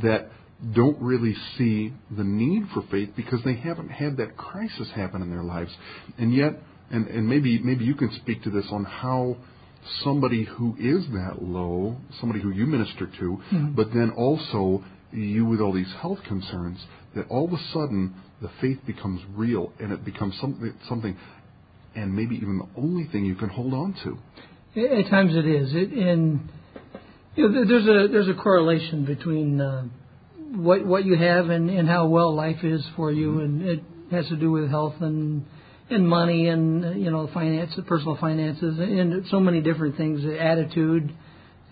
that 0.00 0.30
don't 0.74 1.00
really 1.02 1.34
see 1.58 1.92
the 2.16 2.22
need 2.22 2.62
for 2.72 2.82
faith 2.90 3.10
because 3.16 3.40
they 3.44 3.56
haven't 3.56 3.88
had 3.88 4.16
that 4.18 4.36
crisis 4.36 4.88
happen 4.94 5.22
in 5.22 5.30
their 5.30 5.42
lives. 5.42 5.72
And 6.18 6.32
yet, 6.32 6.52
and, 6.90 7.08
and 7.08 7.28
maybe 7.28 7.58
maybe 7.58 7.84
you 7.84 7.96
can 7.96 8.12
speak 8.22 8.44
to 8.44 8.50
this 8.50 8.66
on 8.70 8.84
how 8.84 9.36
somebody 10.02 10.44
who 10.44 10.74
is 10.78 11.04
that 11.12 11.42
low, 11.42 11.96
somebody 12.20 12.40
who 12.40 12.50
you 12.50 12.66
minister 12.66 13.06
to, 13.06 13.40
mm-hmm. 13.52 13.74
but 13.74 13.88
then 13.92 14.10
also 14.16 14.84
you 15.12 15.44
with 15.44 15.60
all 15.60 15.72
these 15.72 15.92
health 16.00 16.18
concerns, 16.26 16.78
that 17.14 17.26
all 17.28 17.46
of 17.46 17.52
a 17.52 17.62
sudden 17.72 18.14
the 18.40 18.50
faith 18.60 18.78
becomes 18.86 19.20
real 19.34 19.72
and 19.78 19.92
it 19.92 20.04
becomes 20.04 20.34
something, 20.40 20.74
something 20.88 21.16
and 21.94 22.14
maybe 22.14 22.36
even 22.36 22.58
the 22.58 22.80
only 22.80 23.06
thing 23.08 23.24
you 23.24 23.36
can 23.36 23.48
hold 23.48 23.72
on 23.72 23.94
to. 24.04 24.18
At 24.80 25.08
times 25.08 25.34
it 25.34 25.46
is. 25.46 25.72
It, 25.72 25.92
and 25.92 26.48
you 27.36 27.48
know, 27.48 27.64
there's 27.64 27.84
a 27.86 28.12
there's 28.12 28.28
a 28.28 28.34
correlation 28.34 29.04
between 29.04 29.60
uh, 29.60 29.84
what 30.56 30.84
what 30.84 31.04
you 31.04 31.16
have 31.16 31.48
and, 31.48 31.70
and 31.70 31.88
how 31.88 32.08
well 32.08 32.34
life 32.34 32.64
is 32.64 32.84
for 32.96 33.12
you, 33.12 33.32
mm-hmm. 33.32 33.40
and 33.40 33.62
it 33.62 33.80
has 34.10 34.26
to 34.28 34.36
do 34.36 34.50
with 34.50 34.68
health 34.68 34.94
and 35.00 35.44
and 35.90 36.08
money 36.08 36.48
and 36.48 37.02
you 37.02 37.10
know 37.10 37.28
finance, 37.32 37.72
personal 37.86 38.16
finances, 38.16 38.78
and 38.78 39.26
so 39.30 39.40
many 39.40 39.60
different 39.60 39.96
things. 39.96 40.20
Attitude, 40.24 41.12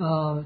uh, 0.00 0.42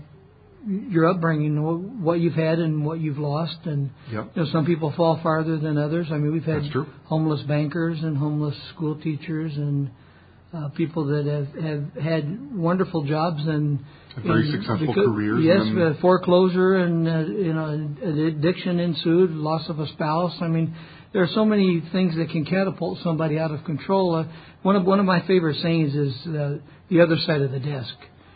your 0.66 1.08
upbringing, 1.08 2.02
what 2.02 2.20
you've 2.20 2.34
had 2.34 2.58
and 2.58 2.84
what 2.84 3.00
you've 3.00 3.18
lost, 3.18 3.58
and 3.64 3.90
yep. 4.10 4.30
you 4.34 4.42
know 4.42 4.48
some 4.52 4.66
people 4.66 4.92
fall 4.96 5.20
farther 5.22 5.58
than 5.58 5.78
others. 5.78 6.06
I 6.10 6.18
mean, 6.18 6.32
we've 6.32 6.44
had 6.44 6.62
homeless 7.04 7.42
bankers 7.42 7.98
and 8.02 8.16
homeless 8.16 8.56
school 8.74 8.96
teachers 9.00 9.52
and 9.56 9.90
uh, 10.54 10.68
people 10.70 11.06
that 11.06 11.26
have 11.26 11.64
have 11.64 12.02
had 12.02 12.56
wonderful 12.56 13.04
jobs 13.04 13.42
and 13.46 13.80
very 14.24 14.50
successful 14.50 14.86
because, 14.86 15.06
careers. 15.06 15.44
Yes, 15.44 15.96
foreclosure 16.00 16.76
and 16.76 17.08
uh, 17.08 17.18
you 17.20 17.52
know 17.52 18.28
addiction 18.28 18.80
ensued, 18.80 19.32
loss 19.32 19.68
of 19.68 19.78
a 19.80 19.86
spouse. 19.88 20.34
I 20.40 20.48
mean, 20.48 20.74
there 21.16 21.24
are 21.24 21.28
so 21.28 21.46
many 21.46 21.82
things 21.92 22.14
that 22.16 22.28
can 22.28 22.44
catapult 22.44 22.98
somebody 23.02 23.38
out 23.38 23.50
of 23.50 23.64
control. 23.64 24.16
Uh, 24.16 24.24
one 24.60 24.76
of 24.76 24.84
one 24.84 25.00
of 25.00 25.06
my 25.06 25.26
favorite 25.26 25.56
sayings 25.62 25.94
is 25.94 26.14
uh, 26.26 26.58
the 26.90 27.00
other 27.00 27.16
side 27.26 27.40
of 27.40 27.52
the 27.52 27.58
desk. 27.58 27.94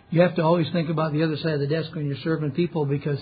You 0.08 0.22
have 0.22 0.34
to 0.36 0.42
always 0.42 0.66
think 0.72 0.88
about 0.88 1.12
the 1.12 1.22
other 1.22 1.36
side 1.36 1.52
of 1.52 1.60
the 1.60 1.66
desk 1.66 1.94
when 1.94 2.06
you're 2.06 2.16
serving 2.24 2.52
people 2.52 2.86
because 2.86 3.18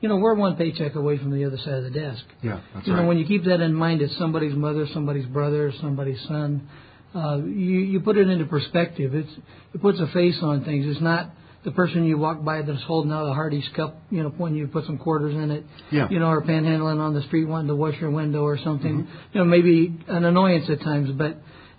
you 0.00 0.08
know, 0.08 0.16
we're 0.16 0.34
one 0.34 0.56
paycheck 0.56 0.96
away 0.96 1.18
from 1.18 1.30
the 1.30 1.44
other 1.44 1.56
side 1.56 1.74
of 1.74 1.84
the 1.84 1.90
desk. 1.90 2.24
Yeah, 2.42 2.60
that's 2.74 2.88
you 2.88 2.94
right. 2.94 3.02
know, 3.02 3.06
when 3.06 3.18
you 3.18 3.26
keep 3.26 3.44
that 3.44 3.60
in 3.60 3.72
mind, 3.72 4.02
it's 4.02 4.18
somebody's 4.18 4.56
mother, 4.56 4.88
somebody's 4.92 5.26
brother, 5.26 5.72
somebody's 5.80 6.20
son. 6.26 6.68
Uh, 7.14 7.36
you 7.36 7.78
you 7.92 8.00
put 8.00 8.18
it 8.18 8.28
into 8.28 8.46
perspective. 8.46 9.14
It's 9.14 9.30
it 9.72 9.80
puts 9.80 10.00
a 10.00 10.08
face 10.08 10.38
on 10.42 10.64
things. 10.64 10.84
It's 10.84 11.00
not 11.00 11.30
the 11.66 11.72
person 11.72 12.04
you 12.04 12.16
walk 12.16 12.44
by 12.44 12.62
that's 12.62 12.82
holding 12.84 13.10
out 13.10 13.26
a 13.26 13.34
Hardee's 13.34 13.68
cup, 13.74 14.00
you 14.08 14.22
know, 14.22 14.28
when 14.28 14.54
you 14.54 14.68
put 14.68 14.86
some 14.86 14.98
quarters 14.98 15.34
in 15.34 15.50
it, 15.50 15.64
yeah. 15.90 16.06
you 16.08 16.20
know, 16.20 16.28
or 16.28 16.40
panhandling 16.42 17.00
on 17.00 17.12
the 17.12 17.22
street 17.22 17.44
wanting 17.44 17.66
to 17.66 17.74
wash 17.74 17.96
your 18.00 18.12
window 18.12 18.42
or 18.42 18.56
something. 18.56 19.02
Mm-hmm. 19.02 19.12
You 19.32 19.40
know, 19.40 19.44
maybe 19.44 19.98
an 20.06 20.24
annoyance 20.24 20.70
at 20.70 20.80
times, 20.80 21.10
but 21.10 21.38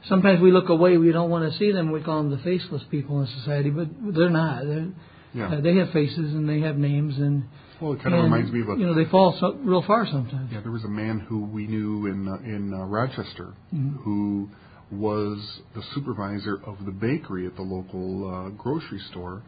sometimes 0.10 0.42
we 0.42 0.52
look 0.52 0.68
away. 0.68 0.98
We 0.98 1.14
don't 1.14 1.30
want 1.30 1.50
to 1.50 1.58
see 1.58 1.72
them. 1.72 1.94
We 1.94 2.04
call 2.04 2.22
them 2.22 2.32
the 2.32 2.44
faceless 2.44 2.84
people 2.92 3.22
in 3.22 3.28
society, 3.40 3.70
but 3.70 3.88
they're 4.14 4.30
not. 4.30 4.66
They're, 4.66 4.90
yeah. 5.34 5.54
uh, 5.54 5.62
they 5.62 5.78
have 5.78 5.92
faces 5.92 6.34
and 6.34 6.48
they 6.48 6.60
have 6.60 6.76
names 6.76 7.18
and. 7.18 7.46
Well, 7.82 7.94
it 7.94 8.04
kind 8.04 8.14
of 8.14 8.26
and, 8.26 8.34
reminds 8.34 8.52
me 8.52 8.62
of 8.62 8.70
a, 8.70 8.72
you 8.74 8.88
know 8.88 8.94
they 8.94 9.10
fall 9.10 9.38
so, 9.40 9.54
real 9.54 9.84
far 9.84 10.06
sometimes. 10.06 10.50
Yeah, 10.52 10.62
there 10.62 10.72
was 10.72 10.84
a 10.84 10.90
man 10.90 11.20
who 11.20 11.46
we 11.46 11.66
knew 11.68 12.08
in 12.08 12.28
uh, 12.28 12.38
in 12.44 12.74
uh, 12.74 12.84
Rochester 12.84 13.54
mm-hmm. 13.74 13.98
who 13.98 14.50
was 14.92 15.62
the 15.76 15.84
supervisor 15.94 16.60
of 16.66 16.84
the 16.86 16.92
bakery 16.92 17.46
at 17.46 17.56
the 17.56 17.62
local 17.62 18.28
uh, 18.28 18.50
grocery 18.50 19.00
store 19.12 19.44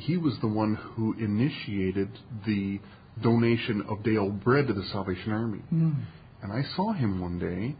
he 0.00 0.16
was 0.16 0.34
the 0.40 0.48
one 0.48 0.74
who 0.74 1.14
initiated 1.14 2.08
the 2.46 2.80
donation 3.22 3.82
of 3.88 4.02
day 4.02 4.16
old 4.16 4.42
bread 4.42 4.66
to 4.68 4.72
the 4.72 4.84
Salvation 4.92 5.32
Army. 5.32 5.62
Mm. 5.72 6.02
And 6.42 6.52
I 6.52 6.62
saw 6.74 6.92
him 6.92 7.20
one 7.20 7.38
day, 7.38 7.76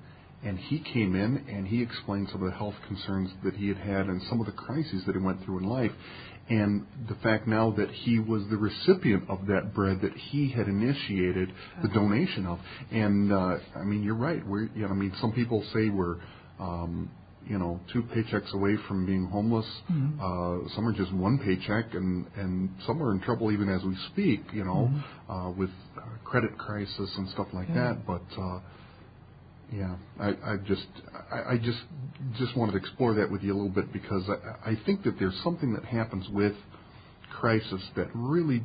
and 0.46 0.58
he 0.58 0.80
came 0.80 1.14
in 1.14 1.44
and 1.48 1.66
he 1.66 1.82
explained 1.82 2.28
some 2.30 2.42
of 2.42 2.50
the 2.50 2.56
health 2.56 2.74
concerns 2.86 3.30
that 3.44 3.54
he 3.54 3.68
had 3.68 3.76
had 3.76 4.06
and 4.06 4.22
some 4.28 4.40
of 4.40 4.46
the 4.46 4.52
crises 4.52 5.02
that 5.06 5.14
he 5.14 5.20
went 5.20 5.44
through 5.44 5.58
in 5.58 5.64
life. 5.64 5.92
And 6.48 6.84
the 7.08 7.14
fact 7.16 7.46
now 7.46 7.70
that 7.72 7.90
he 7.90 8.18
was 8.18 8.42
the 8.50 8.56
recipient 8.56 9.30
of 9.30 9.46
that 9.46 9.72
bread 9.72 10.00
that 10.02 10.14
he 10.16 10.50
had 10.50 10.66
initiated 10.66 11.52
the 11.80 11.88
donation 11.88 12.44
of. 12.44 12.58
And 12.90 13.32
uh, 13.32 13.58
I 13.76 13.84
mean, 13.84 14.02
you're 14.02 14.16
right. 14.16 14.44
We're, 14.44 14.64
you 14.74 14.82
know, 14.82 14.88
I 14.88 14.94
mean, 14.94 15.14
some 15.20 15.32
people 15.32 15.64
say 15.72 15.90
we're 15.90 16.16
um, 16.58 17.10
you 17.46 17.58
know 17.58 17.80
two 17.92 18.02
paychecks 18.02 18.52
away 18.54 18.76
from 18.86 19.06
being 19.06 19.26
homeless. 19.26 19.66
Mm-hmm. 19.90 20.20
Uh, 20.20 20.68
some 20.74 20.86
are 20.86 20.92
just 20.92 21.12
one 21.12 21.38
paycheck, 21.38 21.94
and 21.94 22.26
and 22.36 22.70
some 22.86 23.02
are 23.02 23.12
in 23.12 23.20
trouble 23.20 23.50
even 23.52 23.68
as 23.68 23.82
we 23.82 23.96
speak. 24.12 24.42
You 24.52 24.64
know, 24.64 24.90
mm-hmm. 24.92 25.32
uh, 25.32 25.50
with 25.50 25.70
uh, 25.96 26.02
credit 26.24 26.56
crisis 26.58 27.10
and 27.16 27.28
stuff 27.30 27.48
like 27.52 27.68
yeah. 27.68 27.94
that. 27.94 28.06
But 28.06 28.22
uh, 28.40 28.60
Yeah, 29.72 29.96
I, 30.18 30.28
I 30.28 30.56
just, 30.66 30.86
I, 31.32 31.52
I 31.52 31.56
just, 31.56 31.78
just 32.38 32.56
wanted 32.56 32.72
to 32.72 32.78
explore 32.78 33.14
that 33.14 33.30
with 33.30 33.42
you 33.42 33.52
a 33.52 33.56
little 33.56 33.68
bit 33.68 33.92
because 33.92 34.28
I, 34.28 34.70
I 34.70 34.78
think 34.84 35.04
that 35.04 35.18
there's 35.18 35.38
something 35.44 35.72
that 35.74 35.84
happens 35.84 36.28
with 36.28 36.54
crisis 37.30 37.80
that 37.94 38.08
really 38.12 38.64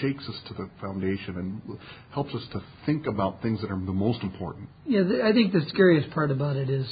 shakes 0.00 0.26
us 0.28 0.36
to 0.48 0.54
the 0.54 0.70
foundation 0.80 1.36
and 1.36 1.78
helps 2.10 2.34
us 2.34 2.42
to 2.52 2.62
think 2.86 3.06
about 3.06 3.42
things 3.42 3.60
that 3.60 3.70
are 3.70 3.78
the 3.78 3.92
most 3.92 4.22
important. 4.22 4.68
Yeah, 4.86 5.02
I 5.22 5.32
think 5.32 5.52
the 5.52 5.60
scariest 5.68 6.10
part 6.10 6.30
about 6.30 6.56
it 6.56 6.70
is 6.70 6.86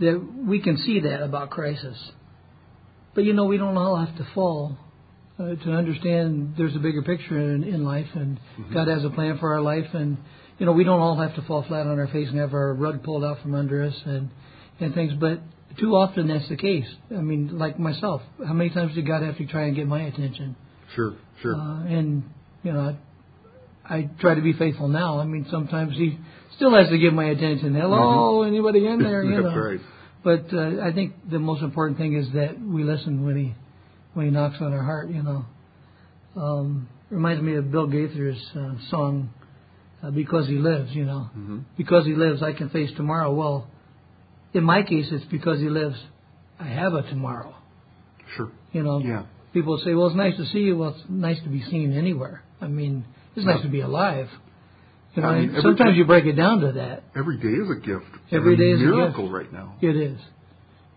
that 0.00 0.44
we 0.46 0.60
can 0.60 0.78
see 0.78 1.00
that 1.00 1.22
about 1.22 1.50
crisis, 1.50 1.96
but 3.14 3.24
you 3.24 3.32
know 3.32 3.46
we 3.46 3.58
don't 3.58 3.76
all 3.76 3.96
have 3.96 4.16
to 4.16 4.26
fall 4.34 4.76
uh, 5.38 5.54
to 5.54 5.72
understand 5.72 6.54
there's 6.56 6.74
a 6.74 6.80
bigger 6.80 7.02
picture 7.02 7.38
in, 7.38 7.64
in 7.64 7.84
life, 7.84 8.08
and 8.14 8.40
God 8.72 8.88
has 8.88 9.04
a 9.04 9.10
plan 9.10 9.38
for 9.38 9.54
our 9.54 9.60
life, 9.60 9.86
and 9.92 10.18
you 10.58 10.66
know 10.66 10.72
we 10.72 10.84
don't 10.84 11.00
all 11.00 11.16
have 11.16 11.34
to 11.36 11.42
fall 11.42 11.64
flat 11.64 11.86
on 11.86 11.98
our 11.98 12.08
face 12.08 12.28
and 12.28 12.38
have 12.38 12.54
our 12.54 12.74
rug 12.74 13.02
pulled 13.02 13.24
out 13.24 13.40
from 13.42 13.54
under 13.54 13.82
us 13.82 13.94
and 14.04 14.30
and 14.80 14.94
things, 14.94 15.12
but 15.18 15.40
too 15.78 15.94
often 15.94 16.28
that's 16.28 16.48
the 16.48 16.56
case. 16.56 16.86
I 17.10 17.20
mean, 17.20 17.58
like 17.58 17.78
myself, 17.78 18.22
how 18.44 18.52
many 18.52 18.70
times 18.70 18.94
did 18.94 19.06
God 19.06 19.22
have 19.22 19.36
to 19.38 19.46
try 19.46 19.64
and 19.64 19.76
get 19.76 19.86
my 19.86 20.02
attention? 20.02 20.56
Sure, 20.94 21.14
sure. 21.42 21.54
Uh, 21.54 21.84
and 21.86 22.24
you 22.62 22.72
know, 22.72 22.96
I, 23.90 24.08
try 24.20 24.34
to 24.34 24.40
be 24.42 24.52
faithful 24.52 24.88
now. 24.88 25.18
I 25.20 25.24
mean, 25.24 25.46
sometimes 25.50 25.96
He 25.96 26.18
still 26.56 26.74
has 26.74 26.88
to 26.88 26.98
give 26.98 27.12
my 27.14 27.24
attention. 27.26 27.74
Hello, 27.74 28.42
anybody 28.42 28.86
in 28.86 28.98
there? 29.02 29.22
You 29.22 29.30
Mm-hmm. 29.42 29.54
Know. 29.56 29.62
right. 29.62 29.80
But 30.24 30.52
uh, 30.52 30.82
I 30.82 30.92
think 30.92 31.14
the 31.30 31.38
most 31.38 31.62
important 31.62 31.96
thing 31.98 32.14
is 32.14 32.26
that 32.34 32.60
we 32.60 32.82
listen 32.84 33.24
when 33.24 33.36
He 33.36 33.54
when 34.14 34.26
He 34.26 34.32
knocks 34.32 34.56
on 34.60 34.72
our 34.72 34.82
heart. 34.82 35.08
You 35.10 35.22
know, 35.22 35.44
um, 36.36 36.88
reminds 37.10 37.42
me 37.42 37.54
of 37.56 37.70
Bill 37.70 37.86
Gaither's 37.86 38.42
uh, 38.54 38.74
song, 38.90 39.30
uh, 40.02 40.10
"Because 40.10 40.46
He 40.48 40.54
Lives." 40.56 40.90
You 40.92 41.04
know, 41.04 41.20
hmm 41.32 41.58
because 41.76 42.04
He 42.04 42.14
lives, 42.14 42.42
I 42.42 42.52
can 42.52 42.68
face 42.70 42.90
tomorrow. 42.96 43.32
Well, 43.32 43.68
in 44.54 44.64
my 44.64 44.82
case, 44.82 45.06
it's 45.12 45.24
because 45.26 45.60
He 45.60 45.68
lives. 45.68 45.96
I 46.60 46.66
have 46.66 46.92
a 46.94 47.02
tomorrow. 47.02 47.54
Sure. 48.36 48.50
You 48.72 48.82
know, 48.82 48.98
Yeah. 48.98 49.22
people 49.52 49.78
say, 49.84 49.94
"Well, 49.94 50.08
it's 50.08 50.16
nice 50.16 50.36
to 50.36 50.46
see 50.46 50.58
you." 50.60 50.76
Well, 50.76 50.90
it's 50.90 51.04
nice 51.08 51.40
to 51.44 51.48
be 51.48 51.62
seen 51.62 51.92
anywhere. 51.92 52.42
I 52.60 52.66
mean, 52.66 53.04
it's 53.38 53.46
nice 53.46 53.62
to 53.62 53.68
be 53.68 53.80
alive. 53.80 54.28
You 55.14 55.22
know, 55.22 55.28
I 55.28 55.40
mean, 55.40 55.48
every 55.50 55.62
sometimes 55.62 55.90
time- 55.90 55.94
you 55.94 56.04
break 56.04 56.26
it 56.26 56.34
down 56.34 56.60
to 56.60 56.72
that. 56.72 57.02
Every 57.16 57.38
day 57.38 57.48
is 57.48 57.68
a 57.70 57.74
gift. 57.80 58.04
Every 58.30 58.54
It's 58.54 58.60
day 58.60 58.70
is 58.70 58.80
a 58.82 58.84
miracle 58.84 59.30
right 59.30 59.52
now. 59.52 59.74
It 59.80 59.96
is. 59.96 60.18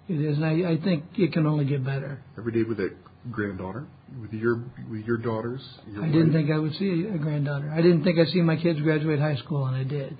It 0.09 0.19
is, 0.19 0.37
and 0.37 0.45
I, 0.45 0.71
I 0.73 0.77
think 0.77 1.03
it 1.17 1.31
can 1.33 1.45
only 1.47 1.65
get 1.65 1.83
better. 1.85 2.19
Every 2.37 2.51
day 2.51 2.63
with 2.63 2.77
that 2.77 2.91
granddaughter, 3.31 3.85
with 4.21 4.33
your 4.33 4.55
with 4.89 5.05
your 5.05 5.17
daughters. 5.17 5.61
Your 5.91 6.03
I 6.03 6.07
didn't 6.11 6.33
think 6.33 6.51
I 6.51 6.57
would 6.59 6.73
see 6.75 7.05
a 7.13 7.17
granddaughter. 7.17 7.71
I 7.73 7.81
didn't 7.81 8.03
think 8.03 8.19
I'd 8.19 8.27
see 8.27 8.41
my 8.41 8.57
kids 8.57 8.79
graduate 8.81 9.19
high 9.19 9.37
school, 9.37 9.65
and 9.65 9.75
I 9.75 9.83
did. 9.83 10.17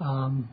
Um, 0.00 0.48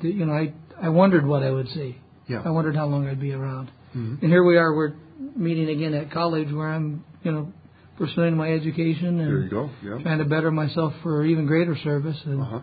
the, 0.00 0.08
you 0.08 0.24
know, 0.24 0.32
I 0.32 0.54
I 0.80 0.88
wondered 0.88 1.26
what 1.26 1.42
I 1.42 1.50
would 1.50 1.68
see. 1.68 1.98
Yeah. 2.26 2.42
I 2.44 2.50
wondered 2.50 2.74
how 2.74 2.86
long 2.86 3.06
I'd 3.06 3.20
be 3.20 3.32
around. 3.32 3.70
Mhm. 3.94 4.22
And 4.22 4.30
here 4.30 4.42
we 4.44 4.56
are. 4.56 4.74
We're 4.74 4.94
meeting 5.36 5.68
again 5.68 5.92
at 5.94 6.10
college, 6.10 6.50
where 6.50 6.68
I'm, 6.68 7.04
you 7.22 7.32
know, 7.32 7.52
pursuing 7.96 8.36
my 8.36 8.52
education 8.52 9.20
and 9.20 9.28
There 9.28 9.42
you 9.42 9.50
go. 9.50 9.70
Yeah. 9.82 10.02
trying 10.02 10.18
to 10.18 10.24
better 10.24 10.50
myself 10.50 10.92
for 11.02 11.24
even 11.24 11.46
greater 11.46 11.76
service. 11.78 12.16
And 12.24 12.40
Uh 12.42 12.44
huh. 12.44 12.60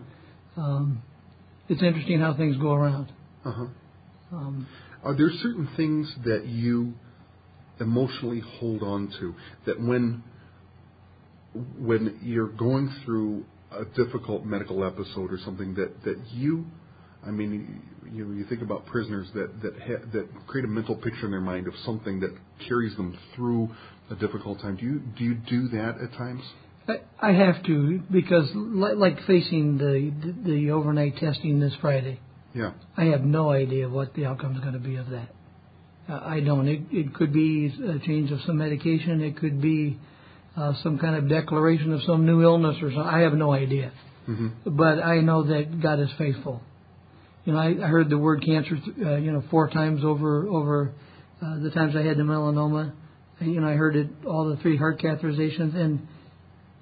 um, 0.62 1.02
it's 1.68 1.82
interesting 1.82 2.20
how 2.20 2.34
things 2.34 2.56
go 2.58 2.72
around. 2.74 3.12
Uh 3.44 3.52
huh. 3.52 3.66
Um, 4.32 4.66
Are 5.04 5.14
there 5.16 5.30
certain 5.42 5.68
things 5.76 6.12
that 6.24 6.46
you 6.46 6.94
emotionally 7.80 8.40
hold 8.60 8.82
on 8.82 9.12
to 9.20 9.34
that 9.66 9.80
when 9.80 10.22
when 11.78 12.18
you're 12.22 12.48
going 12.48 12.88
through 13.04 13.44
a 13.72 13.84
difficult 13.96 14.44
medical 14.44 14.84
episode 14.84 15.32
or 15.32 15.38
something 15.44 15.74
that 15.74 16.02
that 16.04 16.16
you 16.32 16.64
I 17.26 17.30
mean 17.30 17.82
you 18.10 18.32
you 18.32 18.44
think 18.46 18.62
about 18.62 18.86
prisoners 18.86 19.28
that 19.34 19.60
that 19.62 19.74
ha- 19.80 20.04
that 20.12 20.28
create 20.46 20.64
a 20.64 20.68
mental 20.68 20.94
picture 20.96 21.24
in 21.26 21.30
their 21.30 21.40
mind 21.40 21.66
of 21.66 21.74
something 21.84 22.20
that 22.20 22.34
carries 22.68 22.96
them 22.96 23.16
through 23.34 23.70
a 24.10 24.14
difficult 24.14 24.60
time. 24.60 24.76
Do 24.76 24.84
you 24.84 25.00
do 25.18 25.24
you 25.24 25.34
do 25.34 25.68
that 25.68 25.96
at 26.02 26.12
times? 26.16 26.42
I, 26.88 27.28
I 27.28 27.32
have 27.32 27.62
to 27.64 28.02
because, 28.10 28.50
like, 28.54 28.96
like 28.96 29.24
facing 29.26 29.78
the, 29.78 30.12
the 30.44 30.50
the 30.50 30.70
overnight 30.72 31.16
testing 31.18 31.60
this 31.60 31.72
Friday, 31.80 32.18
Yeah. 32.54 32.72
I 32.96 33.04
have 33.04 33.22
no 33.22 33.50
idea 33.50 33.88
what 33.88 34.14
the 34.14 34.26
outcome 34.26 34.54
is 34.56 34.60
going 34.60 34.72
to 34.74 34.80
be 34.80 34.96
of 34.96 35.10
that. 35.10 35.28
Uh, 36.08 36.20
I 36.24 36.40
don't. 36.40 36.66
It, 36.66 36.80
it 36.90 37.14
could 37.14 37.32
be 37.32 37.66
a 37.66 37.98
change 38.04 38.32
of 38.32 38.40
some 38.46 38.58
medication. 38.58 39.20
It 39.22 39.36
could 39.38 39.60
be 39.62 39.98
uh, 40.56 40.72
some 40.82 40.98
kind 40.98 41.14
of 41.16 41.28
declaration 41.28 41.92
of 41.92 42.02
some 42.02 42.26
new 42.26 42.42
illness 42.42 42.76
or 42.82 42.90
something. 42.90 43.02
I 43.02 43.20
have 43.20 43.34
no 43.34 43.52
idea. 43.52 43.92
hmm 44.26 44.48
But 44.66 44.98
I 45.02 45.20
know 45.20 45.44
that 45.44 45.80
God 45.80 46.00
is 46.00 46.10
faithful. 46.18 46.60
You 47.44 47.52
know, 47.52 47.58
I, 47.60 47.68
I 47.84 47.88
heard 47.88 48.10
the 48.10 48.18
word 48.18 48.44
cancer, 48.44 48.76
uh, 49.04 49.16
you 49.16 49.30
know, 49.32 49.42
four 49.50 49.68
times 49.70 50.04
over 50.04 50.48
over 50.48 50.92
uh, 51.40 51.58
the 51.60 51.70
times 51.70 51.94
I 51.96 52.02
had 52.02 52.16
the 52.16 52.22
melanoma. 52.24 52.92
You 53.40 53.60
know, 53.60 53.68
I 53.68 53.74
heard 53.74 53.96
it 53.96 54.08
all 54.26 54.48
the 54.48 54.56
three 54.58 54.76
heart 54.76 55.00
catheterizations, 55.00 55.74
and 55.74 56.06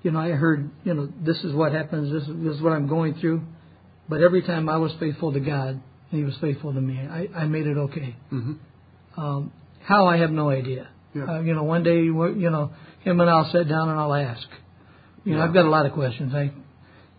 you 0.02 0.10
know, 0.10 0.18
I 0.18 0.30
heard, 0.30 0.70
you 0.84 0.94
know, 0.94 1.08
this 1.24 1.36
is 1.44 1.54
what 1.54 1.72
happens. 1.72 2.12
This 2.12 2.22
is, 2.22 2.42
this 2.42 2.56
is 2.56 2.62
what 2.62 2.72
I'm 2.72 2.86
going 2.88 3.14
through. 3.14 3.42
But 4.08 4.22
every 4.22 4.42
time 4.42 4.68
I 4.68 4.76
was 4.78 4.92
faithful 4.98 5.32
to 5.32 5.40
God, 5.40 5.68
and 5.68 5.82
He 6.10 6.24
was 6.24 6.34
faithful 6.40 6.72
to 6.72 6.80
me. 6.80 6.98
I, 6.98 7.28
I 7.36 7.44
made 7.46 7.66
it 7.66 7.76
okay. 7.76 8.16
hmm 8.30 8.52
Um, 9.16 9.52
how 9.82 10.06
I 10.06 10.18
have 10.18 10.30
no 10.30 10.50
idea. 10.50 10.88
Yeah. 11.14 11.24
Uh, 11.24 11.40
you 11.40 11.54
know, 11.54 11.64
one 11.64 11.82
day, 11.82 11.96
you 12.02 12.50
know, 12.50 12.70
him 13.00 13.20
and 13.20 13.28
I'll 13.30 13.50
sit 13.50 13.68
down 13.68 13.88
and 13.88 13.98
I'll 13.98 14.14
ask. 14.14 14.46
You 15.24 15.32
know, 15.32 15.38
Yeah. 15.38 15.44
I've 15.44 15.54
got 15.54 15.64
a 15.64 15.70
lot 15.70 15.86
of 15.86 15.92
questions. 15.92 16.34
I, 16.34 16.50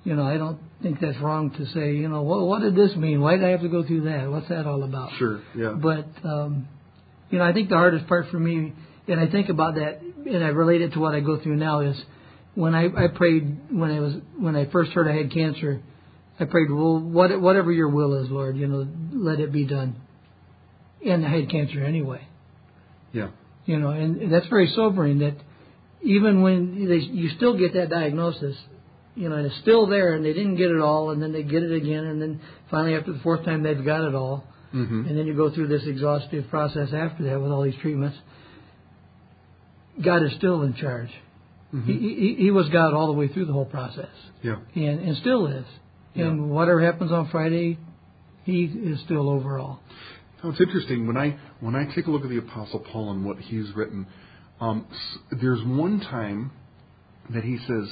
you 0.04 0.15
know, 0.15 0.24
I 0.24 0.38
don't 0.38 0.60
think 0.82 1.00
that's 1.00 1.17
wrong 1.20 1.52
to 1.52 1.65
say. 1.67 1.94
You 1.96 2.08
know, 2.10 2.22
what, 2.24 2.41
what 2.48 2.62
did 2.62 2.76
this 2.76 2.96
mean? 2.96 3.22
Why 3.22 3.36
did 3.36 3.46
I 3.46 3.50
have 3.50 3.62
to 3.62 3.70
go 3.70 3.84
through 3.86 4.02
that? 4.06 4.30
What's 4.30 4.50
that 4.50 4.65
all 4.65 4.84
about? 4.84 5.12
Sure. 5.17 5.41
Yeah. 5.56 5.74
But 5.74 6.08
um, 6.24 6.67
you 7.30 7.38
know, 7.39 7.44
I 7.46 7.54
think 7.54 7.70
the 7.70 7.76
hardest 7.76 8.08
part 8.08 8.30
for 8.30 8.39
me, 8.39 8.74
and 9.08 9.20
I 9.20 9.28
think 9.28 9.50
about 9.50 9.76
that, 9.76 10.02
and 10.02 10.44
I 10.44 10.50
relate 10.50 10.82
it 10.82 10.94
to 10.94 11.00
what 11.00 11.16
I 11.16 11.20
go 11.20 11.40
through 11.42 11.58
now, 11.58 11.82
is 11.82 11.96
when 12.56 12.76
I, 12.76 12.86
I 12.86 13.08
prayed 13.08 13.72
when 13.72 13.92
I 13.92 14.00
was 14.00 14.14
when 14.38 14.56
I 14.56 14.66
first 14.66 14.92
heard 14.92 15.08
I 15.08 15.16
had 15.16 15.32
cancer. 15.32 15.82
I 16.40 16.46
prayed, 16.46 16.72
well, 16.72 17.00
what, 17.00 17.40
whatever 17.40 17.72
your 17.72 17.90
will 17.90 18.24
is, 18.24 18.32
Lord, 18.32 18.58
you 18.58 18.68
know, 18.68 18.88
let 19.14 19.40
it 19.40 19.52
be 19.52 19.64
done. 19.64 19.96
And 21.06 21.24
I 21.24 21.30
had 21.30 21.52
cancer 21.52 21.84
anyway. 21.84 22.28
Yeah. 23.14 23.28
You 23.66 23.78
know, 23.78 23.90
and 23.90 24.34
that's 24.34 24.48
very 24.48 24.72
sobering. 24.76 25.20
That 25.20 25.36
even 26.02 26.42
when 26.42 26.88
they, 26.90 26.96
you 26.96 27.30
still 27.38 27.58
get 27.58 27.74
that 27.76 27.90
diagnosis, 27.92 28.56
you 29.16 29.30
know, 29.30 29.36
and 29.36 29.46
it's 29.46 29.58
still 29.58 29.86
there, 29.86 30.14
and 30.14 30.26
they 30.26 30.34
didn't 30.34 30.56
get 30.56 30.72
it 30.72 30.80
all, 30.80 31.12
and 31.12 31.22
then 31.22 31.32
they 31.32 31.44
get 31.44 31.62
it 31.62 31.72
again, 31.72 32.06
and 32.06 32.22
then 32.22 32.42
finally 32.72 32.96
after 32.96 33.14
the 33.14 33.20
fourth 33.20 33.46
time 33.46 33.62
they've 33.62 33.86
got 33.86 34.08
it 34.08 34.16
all, 34.16 34.44
hmm 34.72 35.06
and 35.08 35.18
then 35.18 35.28
you 35.28 35.36
go 35.36 35.54
through 35.54 35.68
this 35.68 35.84
exhaustive 35.86 36.50
process 36.50 36.90
after 36.94 37.26
that 37.26 37.40
with 37.42 37.52
all 37.52 37.62
these 37.62 37.76
treatments. 37.82 38.18
God 40.04 40.24
is 40.24 40.34
still 40.38 40.62
in 40.64 40.74
charge. 40.76 41.10
hmm 41.72 41.86
He, 41.86 41.94
he, 41.98 42.36
he 42.44 42.52
was 42.52 42.68
God 42.70 42.94
all 42.94 43.08
the 43.08 43.14
way 43.14 43.28
through 43.28 43.46
the 43.46 43.54
whole 43.54 43.66
process, 43.66 44.10
Yeah. 44.44 44.58
and, 44.76 45.00
and 45.00 45.18
still 45.18 45.48
is. 45.48 45.66
Yeah. 46.14 46.26
And 46.26 46.50
whatever 46.52 46.82
happens 46.82 47.12
on 47.12 47.30
Friday, 47.30 47.78
He 48.44 48.64
is 48.66 49.00
still 49.02 49.30
over 49.30 49.58
all. 49.60 49.80
Now, 50.44 50.50
it's 50.50 50.60
interesting 50.62 51.06
when 51.08 51.18
I 51.18 51.38
when 51.60 51.76
I 51.76 51.86
take 51.96 52.08
a 52.08 52.12
look 52.12 52.24
at 52.24 52.30
the 52.30 52.40
Apostle 52.40 52.80
Paul 52.92 53.12
and 53.12 53.24
what 53.24 53.38
he's 53.38 53.70
written. 53.76 54.08
Um, 54.60 54.86
there's 55.42 55.64
one 55.64 56.00
time 56.00 56.52
that 57.30 57.44
he 57.44 57.58
says, 57.68 57.88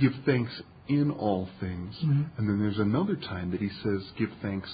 "Give 0.00 0.12
thanks 0.24 0.50
in 0.88 1.10
all 1.10 1.48
things," 1.60 1.94
Mhm. 2.02 2.24
and 2.38 2.48
then 2.48 2.58
there's 2.58 2.78
another 2.78 3.14
time 3.16 3.50
that 3.52 3.60
he 3.60 3.68
says, 3.82 4.00
"Give 4.16 4.30
thanks 4.40 4.70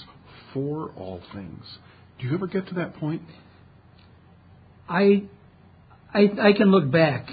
for 0.53 0.91
all 0.95 1.19
things." 1.33 1.65
Do 2.17 2.27
you 2.27 2.33
ever 2.33 2.47
get 2.47 2.67
to 2.67 2.73
that 2.75 2.95
point? 2.95 3.21
I, 4.87 5.23
I, 6.13 6.29
I 6.49 6.53
can 6.53 6.71
look 6.71 6.89
back 6.91 7.29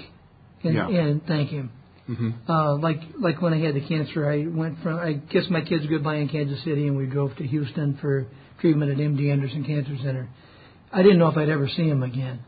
and, 0.63 0.73
Yeah. 0.75 0.87
and 0.89 1.25
thank 1.25 1.49
Him. 1.49 1.71
hmm 2.05 2.29
Uh, 2.47 2.75
like 2.77 3.01
like 3.19 3.41
when 3.41 3.53
I 3.53 3.59
had 3.59 3.75
the 3.75 3.81
cancer, 3.81 4.29
I 4.29 4.45
went 4.47 4.79
from 4.83 4.97
I 4.99 5.19
kissed 5.31 5.49
my 5.49 5.61
kids 5.61 5.85
goodbye 5.87 6.15
in 6.17 6.29
Kansas 6.29 6.63
City, 6.63 6.87
and 6.87 6.95
we 6.97 7.05
drove 7.05 7.35
to 7.37 7.43
Houston 7.47 7.97
for 8.01 8.27
treatment 8.61 8.91
at 8.91 8.97
MD 8.97 9.31
Anderson 9.31 9.63
Cancer 9.63 9.97
Center. 10.03 10.27
I 10.91 11.01
didn't 11.03 11.19
know 11.19 11.27
if 11.27 11.37
I'd 11.37 11.49
ever 11.49 11.67
see 11.67 11.87
him 11.87 12.01
again, 12.03 12.39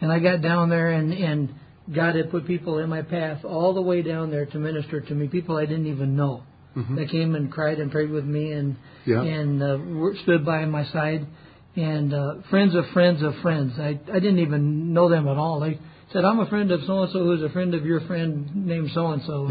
and 0.00 0.12
I 0.12 0.18
got 0.18 0.42
down 0.42 0.68
there, 0.68 0.90
and 0.90 1.12
and 1.12 1.54
God 1.94 2.14
had 2.16 2.30
put 2.30 2.46
people 2.46 2.78
in 2.78 2.88
my 2.90 3.02
path 3.02 3.44
all 3.44 3.74
the 3.74 3.82
way 3.82 4.02
down 4.02 4.30
there 4.30 4.46
to 4.46 4.58
minister 4.58 5.00
to 5.00 5.14
me, 5.14 5.28
people 5.28 5.56
I 5.56 5.66
didn't 5.66 5.86
even 5.86 6.16
know. 6.16 6.42
hmm 6.74 6.94
They 6.96 7.06
came 7.06 7.34
and 7.34 7.50
cried 7.52 7.78
and 7.78 7.90
prayed 7.90 8.10
with 8.10 8.24
me, 8.24 8.52
and 8.52 8.76
Yeah. 9.06 9.22
and 9.22 9.62
uh, 9.62 9.78
were- 10.00 10.16
stood 10.24 10.44
by 10.44 10.64
my 10.66 10.84
side, 10.96 11.26
and 11.76 12.14
uh, 12.14 12.34
friends 12.50 12.74
of 12.74 12.84
friends 12.92 13.22
of 13.22 13.34
friends. 13.42 13.72
I 13.78 13.98
I 14.12 14.18
didn't 14.20 14.40
even 14.40 14.92
know 14.92 15.08
them 15.08 15.28
at 15.28 15.36
all. 15.36 15.60
They 15.60 15.78
said, 16.12 16.24
"I'm 16.24 16.40
a 16.40 16.46
friend 16.46 16.70
of 16.70 16.80
so 16.86 17.02
and 17.02 17.12
so, 17.12 17.18
who's 17.24 17.42
a 17.42 17.50
friend 17.50 17.74
of 17.74 17.84
your 17.84 18.00
friend 18.02 18.66
named 18.66 18.90
so 18.94 19.08
and 19.08 19.22
so." 19.22 19.48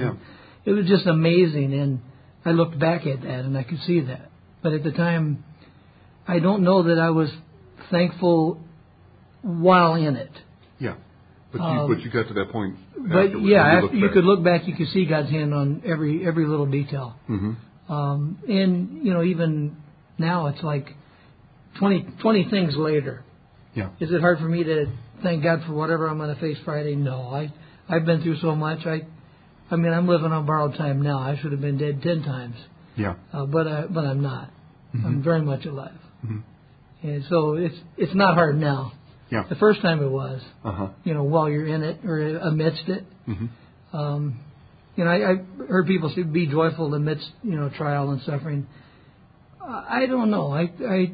It 0.65 0.71
was 0.71 0.86
just 0.88 1.05
amazing, 1.05 1.73
and 1.73 1.99
I 2.45 2.51
looked 2.51 2.79
back 2.79 3.05
at 3.05 3.21
that, 3.21 3.39
and 3.45 3.57
I 3.57 3.63
could 3.63 3.79
see 3.86 3.99
that. 4.01 4.31
But 4.62 4.71
at 4.73 4.83
the 4.83 4.91
time, 4.91 5.43
I 6.25 6.39
don't 6.39 6.63
know 6.63 6.83
that 6.83 6.99
I 6.99 7.09
was 7.09 7.29
thankful 7.91 8.62
while 9.41 9.95
in 9.95 10.15
it. 10.15 10.31
Yeah. 10.79 10.95
But 11.51 11.59
you, 11.59 11.65
Um, 11.65 11.88
but 11.89 12.01
you 12.01 12.09
got 12.09 12.27
to 12.29 12.33
that 12.36 12.49
point. 12.51 12.77
But 12.97 13.41
yeah, 13.41 13.75
when 13.75 13.83
after, 13.86 13.97
you 13.97 14.09
could 14.09 14.23
look 14.23 14.43
back, 14.43 14.67
you 14.67 14.75
could 14.75 14.88
see 14.88 15.05
God's 15.05 15.29
hand 15.29 15.53
on 15.53 15.83
every 15.86 16.25
every 16.25 16.47
little 16.47 16.65
detail. 16.65 17.15
Mm-hmm. 17.29 17.93
Um, 17.93 18.39
and 18.47 19.05
you 19.05 19.13
know, 19.13 19.23
even 19.23 19.75
Now 20.17 20.47
it's 20.47 20.63
like 20.63 20.95
20, 21.79 22.07
20 22.21 22.49
things 22.49 22.75
later. 22.75 23.23
Yeah. 23.73 23.89
Is 23.99 24.12
it 24.12 24.21
hard 24.21 24.38
for 24.39 24.45
me 24.45 24.63
to 24.63 24.86
thank 25.23 25.43
God 25.43 25.62
for 25.65 25.73
whatever 25.73 26.07
I'm 26.07 26.17
going 26.17 26.33
to 26.33 26.39
face 26.39 26.57
Friday? 26.63 26.95
No, 26.95 27.21
I 27.29 27.51
I've 27.89 28.05
been 28.05 28.21
through 28.21 28.38
so 28.38 28.55
much. 28.55 28.86
I 28.86 29.01
I 29.71 29.75
mean 29.75 29.91
I'm 29.91 30.07
living 30.07 30.31
on 30.31 30.45
borrowed 30.45 30.75
time 30.77 31.01
now. 31.01 31.17
I 31.19 31.38
should 31.41 31.51
have 31.51 31.62
been 31.62 31.77
dead 31.77 32.01
ten 32.03 32.21
times, 32.23 32.55
Yeah. 32.95 33.15
uh, 33.33 33.45
but 33.45 33.67
I, 33.67 33.86
but 33.88 34.05
I'm 34.05 34.21
not. 34.21 34.51
Mhm. 34.95 35.05
I'm 35.05 35.23
very 35.23 35.41
much 35.41 35.65
alive, 35.65 35.97
Mhm. 36.25 36.43
and 37.01 37.23
so 37.29 37.53
it's 37.55 37.75
it's 37.97 38.13
not 38.13 38.36
hard 38.36 38.59
now. 38.59 38.91
Yeah. 39.31 39.43
The 39.49 39.55
first 39.55 39.81
time 39.81 40.03
it 40.03 40.09
was, 40.12 40.41
Uh 40.63 40.71
huh. 40.71 40.88
you 41.03 41.15
know, 41.15 41.23
while 41.23 41.49
you're 41.49 41.65
in 41.65 41.81
it 41.81 42.05
or 42.05 42.19
amidst 42.38 42.88
it. 42.89 43.03
hmm 43.25 43.47
Um, 43.91 44.36
you 44.95 45.03
know, 45.03 45.09
I, 45.09 45.31
I 45.31 45.36
heard 45.67 45.88
people 45.88 46.09
say, 46.15 46.21
"Be 46.21 46.45
joyful 46.45 46.93
amidst 46.93 47.27
you 47.41 47.55
know 47.55 47.69
trial 47.69 48.12
and 48.12 48.21
suffering." 48.21 48.67
I 49.59 50.03
I 50.03 50.05
don't 50.05 50.29
know. 50.29 50.51
I 50.53 50.69
I 50.88 51.12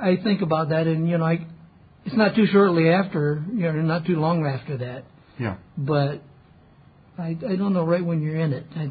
I 0.00 0.16
think 0.22 0.42
about 0.42 0.70
that, 0.70 0.86
and 0.86 1.08
you 1.08 1.18
know, 1.18 1.24
I 1.24 1.46
it's 2.04 2.16
not 2.16 2.34
too 2.34 2.46
shortly 2.46 2.88
after, 2.88 3.44
you 3.52 3.60
know, 3.60 3.72
not 3.72 4.06
too 4.06 4.16
long 4.16 4.46
after 4.46 4.78
that, 4.78 5.04
Yeah. 5.38 5.56
but 5.76 6.22
I 7.18 7.36
I 7.48 7.56
don't 7.56 7.72
know 7.72 7.84
right 7.84 8.04
when 8.04 8.22
you're 8.22 8.36
in 8.36 8.52
it. 8.52 8.66
I, 8.74 8.90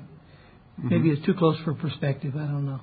maybe 0.78 0.96
mm-hmm. 0.96 1.12
it's 1.12 1.26
too 1.26 1.34
close 1.34 1.58
for 1.66 1.74
perspective. 1.74 2.34
I 2.36 2.46
don't 2.46 2.66
know. 2.66 2.80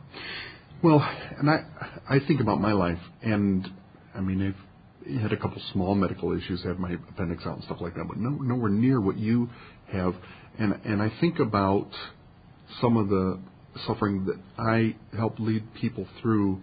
Well, 0.83 1.01
and 1.39 1.49
I 1.49 1.65
I 2.09 2.19
think 2.27 2.41
about 2.41 2.61
my 2.61 2.73
life, 2.73 2.99
and 3.23 3.67
I 4.15 4.21
mean, 4.21 4.43
I've 4.43 5.21
had 5.21 5.33
a 5.33 5.37
couple 5.37 5.63
small 5.73 5.95
medical 5.95 6.37
issues, 6.37 6.63
had 6.65 6.79
my 6.79 6.93
appendix 6.93 7.47
out 7.47 7.57
and 7.57 7.65
stuff 7.65 7.81
like 7.81 7.95
that, 7.95 8.05
but 8.09 8.17
no, 8.17 8.31
nowhere 8.31 8.71
near 8.71 9.01
what 9.01 9.17
you 9.17 9.49
have. 9.93 10.15
And 10.59 10.79
and 10.85 11.01
I 11.01 11.13
think 11.21 11.39
about 11.39 11.89
some 12.81 12.97
of 12.97 13.09
the 13.09 13.39
suffering 13.87 14.27
that 14.27 14.41
I 14.59 14.97
help 15.17 15.39
lead 15.39 15.63
people 15.75 16.07
through 16.21 16.63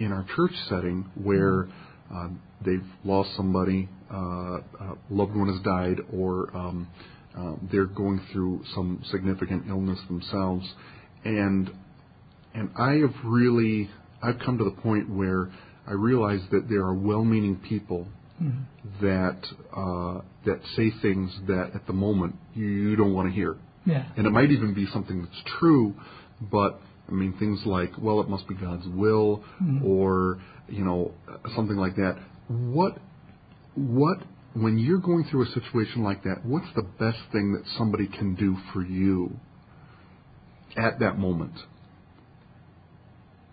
in 0.00 0.12
our 0.12 0.24
church 0.34 0.52
setting, 0.68 1.04
where 1.14 1.68
uh, 2.14 2.28
they've 2.64 2.84
lost 3.04 3.30
somebody, 3.36 3.88
uh, 4.12 4.16
a 4.16 4.96
loved 5.10 5.36
one 5.36 5.48
has 5.52 5.62
died, 5.62 5.98
or 6.12 6.50
um, 6.56 6.88
uh, 7.38 7.54
they're 7.70 7.86
going 7.86 8.20
through 8.32 8.62
some 8.74 9.00
significant 9.12 9.68
illness 9.68 9.98
themselves, 10.08 10.66
and 11.24 11.70
and 12.54 12.70
I 12.76 12.94
have 12.94 13.14
really 13.24 13.88
I've 14.22 14.38
come 14.44 14.58
to 14.58 14.64
the 14.64 14.72
point 14.82 15.08
where 15.08 15.50
I 15.86 15.92
realize 15.92 16.40
that 16.50 16.68
there 16.68 16.80
are 16.82 16.94
well-meaning 16.94 17.56
people 17.68 18.06
that 19.02 19.38
uh, 19.76 20.20
that 20.46 20.60
say 20.76 20.90
things 21.02 21.30
that 21.46 21.72
at 21.74 21.86
the 21.86 21.92
moment 21.92 22.34
you, 22.54 22.64
you 22.66 22.96
don't 22.96 23.12
want 23.12 23.28
to 23.28 23.34
hear, 23.34 23.56
Yeah. 23.84 24.06
and 24.16 24.26
it 24.26 24.30
might 24.30 24.50
even 24.50 24.72
be 24.74 24.86
something 24.92 25.22
that's 25.22 25.42
true, 25.58 25.94
but 26.40 26.80
I 27.10 27.14
mean 27.14 27.36
things 27.38 27.60
like 27.66 27.92
well 27.98 28.20
it 28.20 28.28
must 28.28 28.46
be 28.48 28.54
God's 28.54 28.86
will 28.88 29.42
or 29.84 30.40
you 30.68 30.84
know 30.84 31.12
something 31.56 31.76
like 31.76 31.96
that. 31.96 32.16
What 32.48 32.98
what 33.74 34.18
when 34.54 34.78
you're 34.78 34.98
going 34.98 35.24
through 35.30 35.44
a 35.44 35.52
situation 35.52 36.02
like 36.02 36.24
that, 36.24 36.44
what's 36.44 36.66
the 36.74 36.82
best 36.82 37.18
thing 37.32 37.52
that 37.52 37.62
somebody 37.78 38.06
can 38.06 38.34
do 38.34 38.56
for 38.72 38.82
you 38.82 39.36
at 40.76 40.98
that 41.00 41.18
moment? 41.18 41.52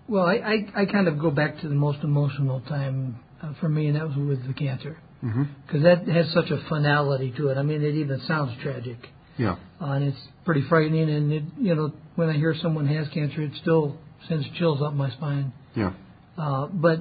Well, 0.08 0.26
I, 0.26 0.36
I 0.36 0.82
I 0.82 0.86
kind 0.86 1.08
of 1.08 1.20
go 1.20 1.32
back 1.32 1.60
to 1.62 1.68
the 1.68 1.76
most 1.76 2.00
emotional 2.04 2.62
time 2.62 3.20
uh, 3.42 3.54
for 3.60 3.68
me, 3.70 3.88
and 3.88 3.96
that 3.96 4.08
was 4.08 4.18
with 4.18 4.48
the 4.48 4.54
cancer, 4.54 4.98
hmm 5.22 5.44
because 5.66 5.84
that 5.84 6.08
has 6.08 6.32
such 6.34 6.50
a 6.50 6.64
finality 6.70 7.34
to 7.38 7.50
it. 7.50 7.58
I 7.58 7.64
mean, 7.64 7.84
it 7.84 7.96
even 7.96 8.22
sounds 8.28 8.54
tragic. 8.62 8.98
Yeah. 9.38 9.56
uh, 9.82 9.92
and 9.92 10.04
it's 10.06 10.18
pretty 10.46 10.64
frightening. 10.68 11.10
And 11.10 11.32
it, 11.32 11.44
you 11.60 11.76
know, 11.76 11.92
when 12.16 12.30
I 12.30 12.34
hear 12.34 12.56
someone 12.62 12.88
has 12.88 13.08
cancer, 13.14 13.42
it 13.42 13.52
still 13.62 13.98
sends 14.28 14.46
chills 14.58 14.82
up 14.82 14.94
my 14.94 15.10
spine. 15.12 15.54
Yeah. 15.76 15.94
Uh, 16.38 16.68
but 16.68 17.00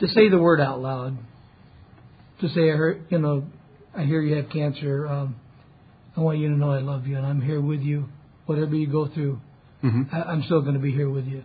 to 0.00 0.08
say 0.08 0.28
the 0.28 0.38
word 0.38 0.60
out 0.60 0.80
loud, 0.80 1.16
to 2.40 2.48
say 2.48 2.70
I 2.70 2.76
heard, 2.76 3.06
you 3.10 3.18
know, 3.18 3.44
I 3.96 4.04
hear 4.04 4.20
you 4.20 4.36
have 4.36 4.50
cancer. 4.50 5.06
Um, 5.06 5.36
I 6.16 6.20
want 6.20 6.38
you 6.38 6.48
to 6.48 6.54
know 6.54 6.70
I 6.70 6.80
love 6.80 7.06
you, 7.06 7.16
and 7.16 7.26
I'm 7.26 7.40
here 7.40 7.60
with 7.60 7.80
you. 7.80 8.08
Whatever 8.46 8.74
you 8.74 8.86
go 8.86 9.08
through, 9.08 9.40
hmm 9.80 10.02
I, 10.12 10.22
I'm 10.22 10.42
still 10.44 10.62
going 10.62 10.74
to 10.74 10.80
be 10.80 10.92
here 10.92 11.10
with 11.10 11.26
you 11.26 11.42